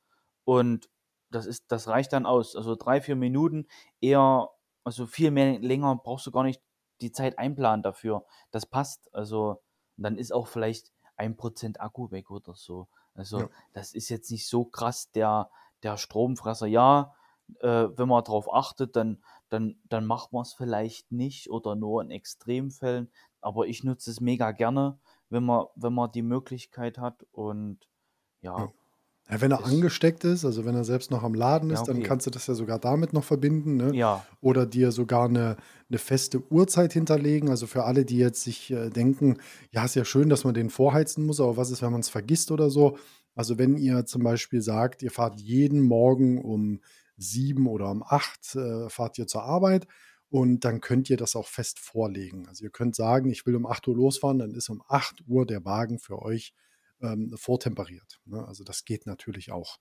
Und 0.44 0.90
das 1.36 1.46
ist, 1.46 1.66
das 1.72 1.88
reicht 1.88 2.14
dann 2.14 2.26
aus. 2.26 2.56
Also 2.56 2.76
drei, 2.76 3.02
vier 3.02 3.16
Minuten 3.16 3.68
eher, 4.02 4.50
also 4.84 5.06
viel 5.06 5.32
mehr 5.32 5.60
länger 5.60 5.96
brauchst 5.98 6.26
du 6.28 6.32
gar 6.32 6.44
nicht 6.44 6.62
die 7.02 7.12
Zeit 7.12 7.38
einplanen 7.38 7.84
dafür. 7.84 8.26
Das 8.52 8.66
passt. 8.66 9.14
Also 9.14 9.62
dann 9.98 10.18
ist 10.18 10.32
auch 10.34 10.48
vielleicht 10.48 10.92
ein 11.18 11.38
Prozent 11.38 11.82
Akku 11.82 12.12
weg 12.12 12.32
oder 12.32 12.56
so. 12.56 12.88
Also 13.14 13.40
Ja. 13.42 13.50
das 13.74 13.94
ist 13.94 14.10
jetzt 14.10 14.32
nicht 14.32 14.48
so 14.48 14.66
krass 14.66 15.12
der, 15.12 15.50
der 15.84 15.98
Stromfresser. 15.98 16.68
Ja, 16.68 17.16
äh, 17.60 17.88
wenn 17.96 18.08
man 18.08 18.24
darauf 18.24 18.52
achtet, 18.54 18.96
dann, 18.96 19.24
dann, 19.50 19.80
dann 19.86 20.06
macht 20.06 20.34
man 20.34 20.42
es 20.44 20.54
vielleicht 20.54 21.12
nicht 21.12 21.50
oder 21.50 21.76
nur 21.76 22.02
in 22.02 22.12
Extremfällen. 22.12 23.12
Aber 23.42 23.68
ich 23.68 23.84
nutze 23.84 24.10
es 24.12 24.20
mega 24.22 24.52
gerne, 24.52 25.00
wenn 25.30 25.44
man, 25.46 25.66
wenn 25.76 25.94
man 25.94 26.12
die 26.12 26.24
Möglichkeit 26.24 26.98
hat. 26.98 27.26
Und 27.32 27.88
ja, 28.42 28.58
Ja. 28.58 28.72
Ja, 29.30 29.42
wenn 29.42 29.52
er 29.52 29.60
ist, 29.60 29.66
angesteckt 29.66 30.24
ist, 30.24 30.46
also 30.46 30.66
wenn 30.66 30.76
er 30.76 30.84
selbst 30.84 31.10
noch 31.10 31.24
am 31.24 31.34
Laden 31.34 31.70
ja, 31.70 31.76
ist, 31.76 31.88
dann 31.88 31.98
okay. 31.98 32.06
kannst 32.06 32.28
du 32.28 32.32
das 32.32 32.46
ja 32.46 32.54
sogar 32.54 32.78
damit 32.78 33.12
noch 33.12 33.24
verbinden, 33.24 33.76
ne? 33.76 33.96
Ja, 33.96 34.26
Oder 34.40 34.68
dir 34.68 34.92
sogar 34.92 35.28
eine, 35.28 35.58
eine 35.90 35.98
feste 35.98 36.44
Uhrzeit 36.52 36.94
hinterlegen. 36.94 37.50
Also 37.50 37.66
für 37.66 37.86
alle, 37.86 38.06
die 38.06 38.18
jetzt 38.18 38.44
sich 38.44 38.70
äh, 38.72 38.90
denken, 38.90 39.38
ja, 39.72 39.86
ist 39.86 39.96
ja 39.96 40.06
schön, 40.06 40.30
dass 40.30 40.44
man 40.44 40.54
den 40.54 40.70
vorheizen 40.70 41.26
muss, 41.26 41.40
aber 41.40 41.58
was 41.58 41.72
ist, 41.72 41.82
wenn 41.82 41.92
man 41.92 42.02
es 42.02 42.10
vergisst 42.10 42.52
oder 42.52 42.70
so? 42.70 42.98
Also 43.34 43.58
wenn 43.58 43.78
ihr 43.78 44.06
zum 44.06 44.24
Beispiel 44.24 44.62
sagt, 44.62 45.02
ihr 45.02 45.12
fahrt 45.12 45.40
jeden 45.40 45.82
Morgen 45.82 46.40
um 46.40 46.82
sieben 47.18 47.68
oder 47.68 47.90
um 47.90 48.04
acht, 48.04 48.56
äh, 48.56 48.90
fahrt 48.90 49.18
ihr 49.18 49.26
zur 49.26 49.44
Arbeit 49.44 49.88
und 50.30 50.66
dann 50.66 50.82
könnt 50.82 51.10
ihr 51.10 51.18
das 51.18 51.36
auch 51.36 51.48
fest 51.48 51.80
vorlegen. 51.80 52.48
Also 52.48 52.64
ihr 52.64 52.70
könnt 52.70 52.96
sagen, 52.96 53.30
ich 53.30 53.46
will 53.46 53.56
um 53.56 53.66
8 53.66 53.88
Uhr 53.88 53.96
losfahren, 53.96 54.40
dann 54.40 54.54
ist 54.54 54.70
um 54.70 54.84
8 54.88 55.24
Uhr 55.28 55.46
der 55.46 55.66
Wagen 55.66 56.00
für 56.00 56.22
euch 56.22 56.54
ähm, 57.02 57.34
vortemperiert. 57.38 58.20
Ne? 58.26 58.46
Also 58.48 58.64
das 58.64 58.86
geht 58.86 59.06
natürlich 59.06 59.52
auch. 59.52 59.78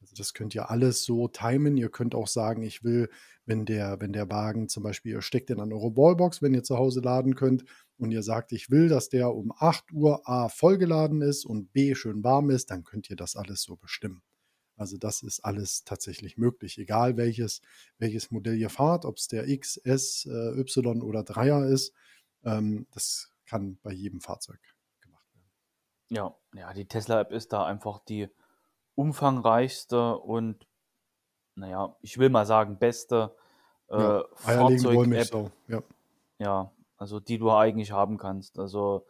Also 0.00 0.14
das 0.16 0.32
könnt 0.32 0.54
ihr 0.54 0.70
alles 0.70 1.04
so 1.04 1.28
timen. 1.28 1.76
Ihr 1.76 1.90
könnt 1.90 2.14
auch 2.14 2.28
sagen, 2.28 2.62
ich 2.62 2.82
will, 2.82 3.10
wenn 3.44 3.66
der, 3.66 4.00
wenn 4.00 4.12
der 4.12 4.30
Wagen 4.30 4.68
zum 4.68 4.82
Beispiel, 4.82 5.12
ihr 5.12 5.22
steckt 5.22 5.50
den 5.50 5.60
an 5.60 5.72
eure 5.72 5.94
Wallbox, 5.96 6.40
wenn 6.40 6.54
ihr 6.54 6.62
zu 6.62 6.78
Hause 6.78 7.00
laden 7.00 7.34
könnt 7.34 7.64
und 7.98 8.10
ihr 8.10 8.22
sagt, 8.22 8.52
ich 8.52 8.70
will, 8.70 8.88
dass 8.88 9.10
der 9.10 9.34
um 9.34 9.52
8 9.56 9.92
Uhr 9.92 10.26
A 10.28 10.48
vollgeladen 10.48 11.20
ist 11.20 11.44
und 11.44 11.72
B 11.72 11.94
schön 11.94 12.24
warm 12.24 12.50
ist, 12.50 12.70
dann 12.70 12.84
könnt 12.84 13.10
ihr 13.10 13.16
das 13.16 13.36
alles 13.36 13.62
so 13.62 13.76
bestimmen. 13.76 14.22
Also 14.76 14.96
das 14.96 15.22
ist 15.22 15.40
alles 15.40 15.84
tatsächlich 15.84 16.38
möglich, 16.38 16.78
egal 16.78 17.18
welches, 17.18 17.60
welches 17.98 18.30
Modell 18.30 18.56
ihr 18.56 18.70
fahrt, 18.70 19.04
ob 19.04 19.18
es 19.18 19.28
der 19.28 19.46
X, 19.46 19.76
S, 19.76 20.24
äh, 20.24 20.58
Y 20.58 21.02
oder 21.02 21.20
3er 21.20 21.70
ist. 21.70 21.92
Ähm, 22.44 22.86
das 22.92 23.30
kann 23.44 23.78
bei 23.82 23.92
jedem 23.92 24.22
Fahrzeug. 24.22 24.60
Ja, 26.10 26.34
ja, 26.54 26.72
die 26.74 26.86
Tesla-App 26.86 27.32
ist 27.32 27.52
da 27.52 27.64
einfach 27.64 28.00
die 28.00 28.28
umfangreichste 28.94 30.18
und, 30.18 30.66
naja, 31.54 31.96
ich 32.02 32.18
will 32.18 32.28
mal 32.28 32.46
sagen, 32.46 32.78
beste 32.78 33.34
Ja, 33.90 34.20
äh, 34.20 34.24
eierlegende 34.44 35.24
Fahrzeug-App. 35.24 35.52
Ja. 35.68 35.82
ja, 36.38 36.72
also 36.96 37.20
die 37.20 37.38
du 37.38 37.50
eigentlich 37.52 37.92
haben 37.92 38.18
kannst. 38.18 38.58
Also 38.58 39.06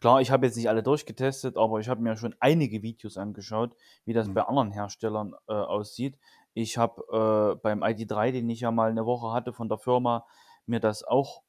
klar, 0.00 0.20
ich 0.20 0.30
habe 0.30 0.46
jetzt 0.46 0.56
nicht 0.56 0.68
alle 0.68 0.82
durchgetestet, 0.82 1.56
aber 1.56 1.80
ich 1.80 1.88
habe 1.88 2.02
mir 2.02 2.16
schon 2.16 2.34
einige 2.40 2.82
Videos 2.82 3.16
angeschaut, 3.16 3.74
wie 4.04 4.12
das 4.12 4.26
Hm. 4.26 4.34
bei 4.34 4.42
anderen 4.42 4.72
Herstellern 4.72 5.34
äh, 5.48 5.52
aussieht. 5.52 6.18
Ich 6.54 6.78
habe 6.78 7.54
äh, 7.56 7.60
beim 7.62 7.82
ID3, 7.82 8.32
den 8.32 8.50
ich 8.50 8.60
ja 8.60 8.70
mal 8.72 8.90
eine 8.90 9.06
Woche 9.06 9.32
hatte 9.32 9.52
von 9.52 9.68
der 9.68 9.78
Firma, 9.78 10.26
mir 10.66 10.80
das 10.80 11.04
auch 11.04 11.42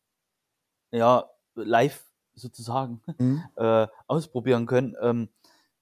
ja 0.91 1.29
live 1.55 2.10
sozusagen 2.35 3.01
Mhm. 3.19 3.43
äh, 3.55 3.87
ausprobieren 4.07 4.65
können. 4.65 4.95
Ähm, 5.01 5.29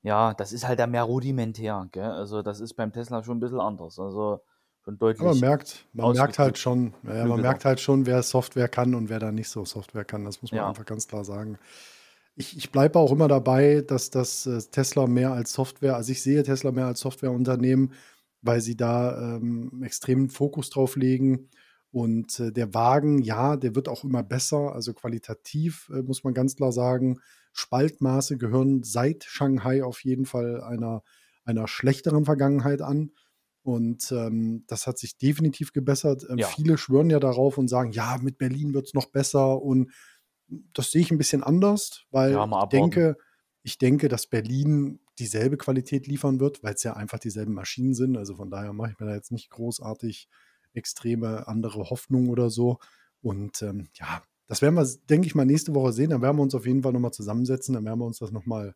ja, 0.01 0.33
das 0.33 0.53
ist 0.53 0.67
halt 0.67 0.79
da 0.79 0.87
mehr 0.87 1.03
rudimentär, 1.03 1.87
gell? 1.91 2.03
Also 2.11 2.41
das 2.41 2.59
ist 2.61 2.73
beim 2.75 2.93
Tesla 2.93 3.23
schon 3.23 3.37
ein 3.37 3.39
bisschen 3.41 3.59
anders. 3.59 3.99
Also 3.99 4.41
schon 4.83 4.97
Aber 5.17 5.29
man 5.29 5.39
deutlich 5.39 5.41
merkt, 5.41 5.85
man 5.93 6.11
merkt 6.13 6.39
halt 6.39 6.57
schon, 6.57 6.93
ja, 7.03 7.25
man 7.27 7.27
klügelter. 7.27 7.41
merkt 7.41 7.65
halt 7.65 7.79
schon, 7.81 8.05
wer 8.05 8.23
Software 8.23 8.69
kann 8.69 8.95
und 8.95 9.09
wer 9.09 9.19
da 9.19 9.31
nicht 9.31 9.49
so 9.49 9.65
Software 9.65 10.05
kann. 10.05 10.23
Das 10.25 10.41
muss 10.41 10.53
man 10.53 10.59
Ja, 10.59 10.69
einfach 10.69 10.85
ganz 10.85 11.07
klar 11.07 11.25
sagen. 11.25 11.57
Ich, 12.35 12.57
ich 12.57 12.71
bleibe 12.71 12.99
auch 12.99 13.11
immer 13.11 13.27
dabei, 13.27 13.81
dass 13.85 14.11
das 14.11 14.45
äh, 14.47 14.59
Tesla 14.71 15.07
mehr 15.07 15.33
als 15.33 15.53
Software, 15.53 15.95
also 15.95 16.11
ich 16.11 16.21
sehe 16.23 16.43
Tesla 16.43 16.71
mehr 16.71 16.87
als 16.87 17.01
Softwareunternehmen, 17.01 17.93
weil 18.41 18.61
sie 18.61 18.77
da 18.77 19.35
ähm, 19.37 19.83
extremen 19.83 20.29
Fokus 20.29 20.69
drauf 20.69 20.95
legen. 20.95 21.49
Und 21.91 22.39
äh, 22.39 22.51
der 22.51 22.73
Wagen, 22.73 23.19
ja, 23.19 23.55
der 23.55 23.75
wird 23.75 23.89
auch 23.89 24.03
immer 24.03 24.23
besser. 24.23 24.73
Also 24.73 24.93
qualitativ 24.93 25.89
äh, 25.93 26.01
muss 26.01 26.23
man 26.23 26.33
ganz 26.33 26.55
klar 26.55 26.71
sagen, 26.71 27.19
Spaltmaße 27.51 28.37
gehören 28.37 28.83
seit 28.83 29.23
Shanghai 29.23 29.83
auf 29.83 30.03
jeden 30.03 30.25
Fall 30.25 30.61
einer, 30.61 31.03
einer 31.45 31.67
schlechteren 31.67 32.25
Vergangenheit 32.25 32.81
an. 32.81 33.11
Und 33.63 34.11
ähm, 34.11 34.63
das 34.67 34.87
hat 34.87 34.97
sich 34.97 35.17
definitiv 35.17 35.73
gebessert. 35.73 36.25
Ähm, 36.29 36.37
ja, 36.37 36.47
viele 36.47 36.77
schwören 36.77 37.09
ja 37.09 37.19
darauf 37.19 37.57
und 37.57 37.67
sagen, 37.67 37.91
ja, 37.91 38.17
mit 38.21 38.37
Berlin 38.37 38.73
wird 38.73 38.87
es 38.87 38.93
noch 38.93 39.07
besser. 39.07 39.61
Und 39.61 39.91
das 40.73 40.91
sehe 40.91 41.01
ich 41.01 41.11
ein 41.11 41.17
bisschen 41.17 41.43
anders, 41.43 42.05
weil 42.11 42.33
ja, 42.33 42.45
ich 42.45 42.69
denke, 42.69 43.17
ich 43.63 43.77
denke, 43.77 44.07
dass 44.07 44.27
Berlin 44.27 44.99
dieselbe 45.19 45.57
Qualität 45.57 46.07
liefern 46.07 46.39
wird, 46.39 46.63
weil 46.63 46.75
es 46.75 46.83
ja 46.83 46.93
einfach 46.93 47.19
dieselben 47.19 47.53
Maschinen 47.53 47.93
sind. 47.93 48.17
Also 48.17 48.35
von 48.35 48.49
daher 48.49 48.73
mache 48.73 48.91
ich 48.91 48.99
mir 48.99 49.07
da 49.07 49.15
jetzt 49.15 49.31
nicht 49.31 49.49
großartig 49.49 50.29
extreme 50.73 51.47
andere 51.47 51.89
Hoffnung 51.89 52.29
oder 52.29 52.49
so. 52.49 52.79
Und 53.21 53.61
ähm, 53.61 53.87
ja, 53.93 54.21
das 54.47 54.61
werden 54.61 54.75
wir, 54.75 54.87
denke 55.09 55.27
ich 55.27 55.35
mal, 55.35 55.45
nächste 55.45 55.75
Woche 55.75 55.93
sehen. 55.93 56.09
Dann 56.09 56.21
werden 56.21 56.37
wir 56.37 56.43
uns 56.43 56.55
auf 56.55 56.65
jeden 56.65 56.83
Fall 56.83 56.93
nochmal 56.93 57.11
zusammensetzen. 57.13 57.73
Dann 57.75 57.85
werden 57.85 57.99
wir 57.99 58.05
uns 58.05 58.19
das 58.19 58.31
nochmal 58.31 58.75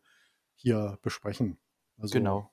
hier 0.54 0.98
besprechen. 1.02 1.58
Also 1.98 2.12
Genau. 2.12 2.50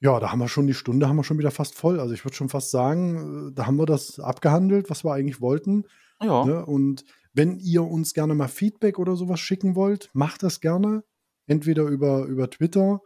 ja, 0.00 0.18
da 0.18 0.30
haben 0.32 0.38
wir 0.40 0.48
schon 0.48 0.66
die 0.66 0.74
Stunde, 0.74 1.08
haben 1.08 1.16
wir 1.16 1.24
schon 1.24 1.38
wieder 1.38 1.50
fast 1.50 1.74
voll. 1.74 2.00
Also 2.00 2.14
ich 2.14 2.24
würde 2.24 2.36
schon 2.36 2.48
fast 2.48 2.70
sagen, 2.70 3.48
äh, 3.50 3.52
da 3.54 3.66
haben 3.66 3.76
wir 3.78 3.86
das 3.86 4.18
abgehandelt, 4.18 4.90
was 4.90 5.04
wir 5.04 5.12
eigentlich 5.12 5.40
wollten. 5.40 5.84
Ja, 6.20 6.44
Ne? 6.44 6.64
Und 6.66 7.04
wenn 7.32 7.58
ihr 7.58 7.82
uns 7.84 8.14
gerne 8.14 8.34
mal 8.34 8.48
Feedback 8.48 8.98
oder 8.98 9.16
sowas 9.16 9.40
schicken 9.40 9.74
wollt, 9.74 10.10
macht 10.12 10.42
das 10.42 10.60
gerne. 10.60 11.04
Entweder 11.46 11.84
über, 11.84 12.24
über 12.26 12.48
Twitter. 12.48 13.00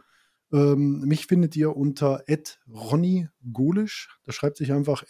Ähm, 0.53 1.01
mich 1.01 1.26
findet 1.26 1.57
ihr 1.57 1.76
unter 1.76 2.22
Ronny 2.72 3.28
Golisch. 3.53 4.20
Das 4.24 4.34
schreibt 4.34 4.57
sich 4.57 4.72
einfach 4.72 5.05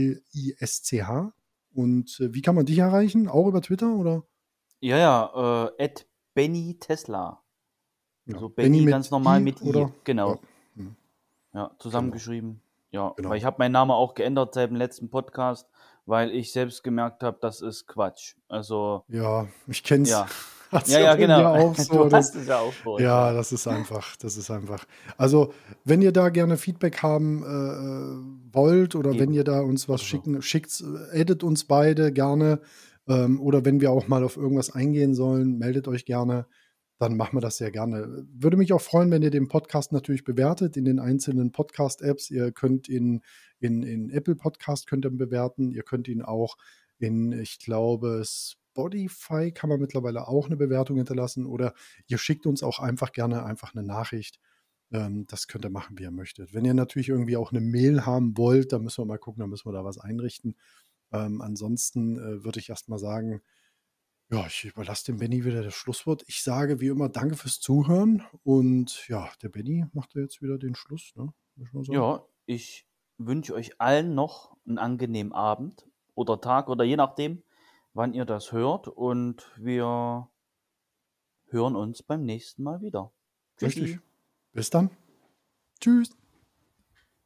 R-O-N-N-Y-G-O-L-I-S-C-H. 0.00 1.32
Und 1.74 2.20
äh, 2.20 2.32
wie 2.34 2.42
kann 2.42 2.54
man 2.54 2.66
dich 2.66 2.78
erreichen? 2.78 3.28
Auch 3.28 3.48
über 3.48 3.60
Twitter 3.60 3.94
oder? 3.94 4.22
ja, 4.80 4.96
ja, 4.98 5.68
äh, 5.78 5.88
Benny 6.34 6.76
Tesla. 6.78 7.42
Ja, 8.26 8.34
Also 8.34 8.48
Benny 8.48 8.78
Benny 8.78 8.90
ganz 8.90 9.10
normal 9.10 9.40
I 9.40 9.44
mit 9.44 9.60
I, 9.62 9.64
oder? 9.64 9.80
Ja, 9.80 9.92
genau. 10.04 10.40
hm, 10.74 10.96
Ja, 11.52 11.64
genau, 11.64 11.74
zusammengeschrieben. 11.78 12.60
Ja, 12.90 13.08
weil 13.08 13.14
genau. 13.16 13.34
ich 13.34 13.44
habe 13.44 13.56
meinen 13.58 13.72
Namen 13.72 13.90
auch 13.90 14.14
geändert 14.14 14.54
seit 14.54 14.70
dem 14.70 14.76
letzten 14.76 15.10
Podcast, 15.10 15.68
weil 16.06 16.30
ich 16.30 16.52
selbst 16.52 16.82
gemerkt 16.84 17.22
habe, 17.22 17.38
das 17.40 17.60
ist 17.60 17.86
Quatsch. 17.86 18.36
Also, 18.48 19.04
Ja, 19.08 19.46
ich 19.66 19.82
kenn's. 19.82 20.10
ja. 20.10 20.26
Hat's 20.72 20.90
Ja, 20.90 21.00
ja 21.00 21.14
genau. 21.14 21.72
Du 21.76 21.82
so. 21.82 22.04
Das, 22.04 22.12
hast 22.12 22.36
es 22.36 22.46
ja 22.46 22.58
auch 22.58 22.72
durch, 22.84 23.02
ja, 23.02 23.32
das 23.32 23.52
ist 23.52 23.66
einfach, 23.66 24.16
das 24.16 24.36
ist 24.36 24.50
einfach. 24.50 24.84
Also, 25.16 25.52
wenn 25.84 26.02
ihr 26.02 26.12
da 26.12 26.28
gerne 26.28 26.56
Feedback 26.56 27.02
haben 27.02 27.42
äh, 27.42 28.54
wollt 28.54 28.94
oder 28.94 29.12
wenn 29.12 29.30
Eben. 29.30 29.32
ihr 29.34 29.44
da 29.44 29.60
uns 29.60 29.88
was 29.88 30.00
so. 30.00 30.06
schicken, 30.06 30.42
schickt, 30.42 30.82
äh, 31.12 31.20
edit 31.20 31.42
uns 31.42 31.64
beide 31.64 32.12
gerne. 32.12 32.60
Ähm, 33.08 33.40
oder 33.40 33.64
wenn 33.64 33.80
wir 33.80 33.90
auch 33.90 34.08
mal 34.08 34.24
auf 34.24 34.36
irgendwas 34.36 34.70
eingehen 34.70 35.14
sollen, 35.14 35.58
meldet 35.58 35.86
euch 35.88 36.04
gerne. 36.04 36.46
Dann 36.98 37.16
machen 37.16 37.36
wir 37.36 37.42
das 37.42 37.58
sehr 37.58 37.70
gerne. 37.70 38.26
Würde 38.32 38.56
mich 38.56 38.72
auch 38.72 38.80
freuen, 38.80 39.10
wenn 39.10 39.22
ihr 39.22 39.30
den 39.30 39.48
Podcast 39.48 39.92
natürlich 39.92 40.24
bewertet 40.24 40.76
in 40.76 40.84
den 40.86 40.98
einzelnen 40.98 41.52
Podcast-Apps. 41.52 42.30
Ihr 42.30 42.52
könnt 42.52 42.88
ihn 42.88 43.22
in, 43.60 43.82
in 43.82 44.10
Apple 44.10 44.34
Podcast 44.34 44.86
könnt 44.86 45.04
ihr 45.04 45.10
bewerten. 45.10 45.70
Ihr 45.70 45.82
könnt 45.82 46.08
ihn 46.08 46.22
auch 46.22 46.56
in, 46.98 47.32
ich 47.32 47.58
glaube, 47.58 48.22
Spotify 48.24 48.65
kann 49.52 49.68
man 49.68 49.80
mittlerweile 49.80 50.28
auch 50.28 50.46
eine 50.46 50.56
Bewertung 50.56 50.96
hinterlassen. 50.96 51.46
Oder 51.46 51.74
ihr 52.06 52.18
schickt 52.18 52.46
uns 52.46 52.62
auch 52.62 52.78
einfach 52.78 53.12
gerne 53.12 53.44
einfach 53.44 53.74
eine 53.74 53.84
Nachricht. 53.84 54.38
Ähm, 54.92 55.26
das 55.26 55.48
könnt 55.48 55.64
ihr 55.64 55.70
machen, 55.70 55.98
wie 55.98 56.04
ihr 56.04 56.10
möchtet. 56.10 56.54
Wenn 56.54 56.64
ihr 56.64 56.74
natürlich 56.74 57.08
irgendwie 57.08 57.36
auch 57.36 57.50
eine 57.50 57.60
Mail 57.60 58.06
haben 58.06 58.36
wollt, 58.36 58.72
dann 58.72 58.82
müssen 58.82 59.02
wir 59.02 59.06
mal 59.06 59.18
gucken, 59.18 59.40
dann 59.40 59.50
müssen 59.50 59.68
wir 59.68 59.72
da 59.72 59.84
was 59.84 59.98
einrichten. 59.98 60.56
Ähm, 61.12 61.40
ansonsten 61.40 62.18
äh, 62.18 62.44
würde 62.44 62.60
ich 62.60 62.68
erstmal 62.68 62.98
sagen, 62.98 63.42
ja, 64.30 64.44
ich 64.46 64.64
überlasse 64.64 65.06
dem 65.06 65.18
Benny 65.18 65.44
wieder 65.44 65.62
das 65.62 65.74
Schlusswort. 65.74 66.24
Ich 66.26 66.42
sage 66.42 66.80
wie 66.80 66.88
immer 66.88 67.08
Danke 67.08 67.36
fürs 67.36 67.60
Zuhören 67.60 68.24
und 68.42 69.06
ja, 69.08 69.30
der 69.42 69.50
Benny 69.50 69.86
macht 69.92 70.14
jetzt 70.16 70.42
wieder 70.42 70.58
den 70.58 70.74
Schluss, 70.74 71.12
ne? 71.14 71.32
Mal. 71.54 71.84
Ja, 71.94 72.24
ich 72.44 72.86
wünsche 73.18 73.54
euch 73.54 73.80
allen 73.80 74.14
noch 74.14 74.56
einen 74.66 74.78
angenehmen 74.78 75.32
Abend 75.32 75.88
oder 76.14 76.40
Tag 76.40 76.68
oder 76.68 76.84
je 76.84 76.96
nachdem, 76.96 77.42
wann 77.96 78.12
ihr 78.12 78.24
das 78.24 78.52
hört. 78.52 78.88
Und 78.88 79.50
wir 79.56 80.28
hören 81.48 81.76
uns 81.76 82.02
beim 82.02 82.24
nächsten 82.24 82.62
Mal 82.62 82.80
wieder. 82.80 83.12
Richtig. 83.60 83.98
Bis 84.52 84.70
dann. 84.70 84.90
Tschüss. 85.80 86.16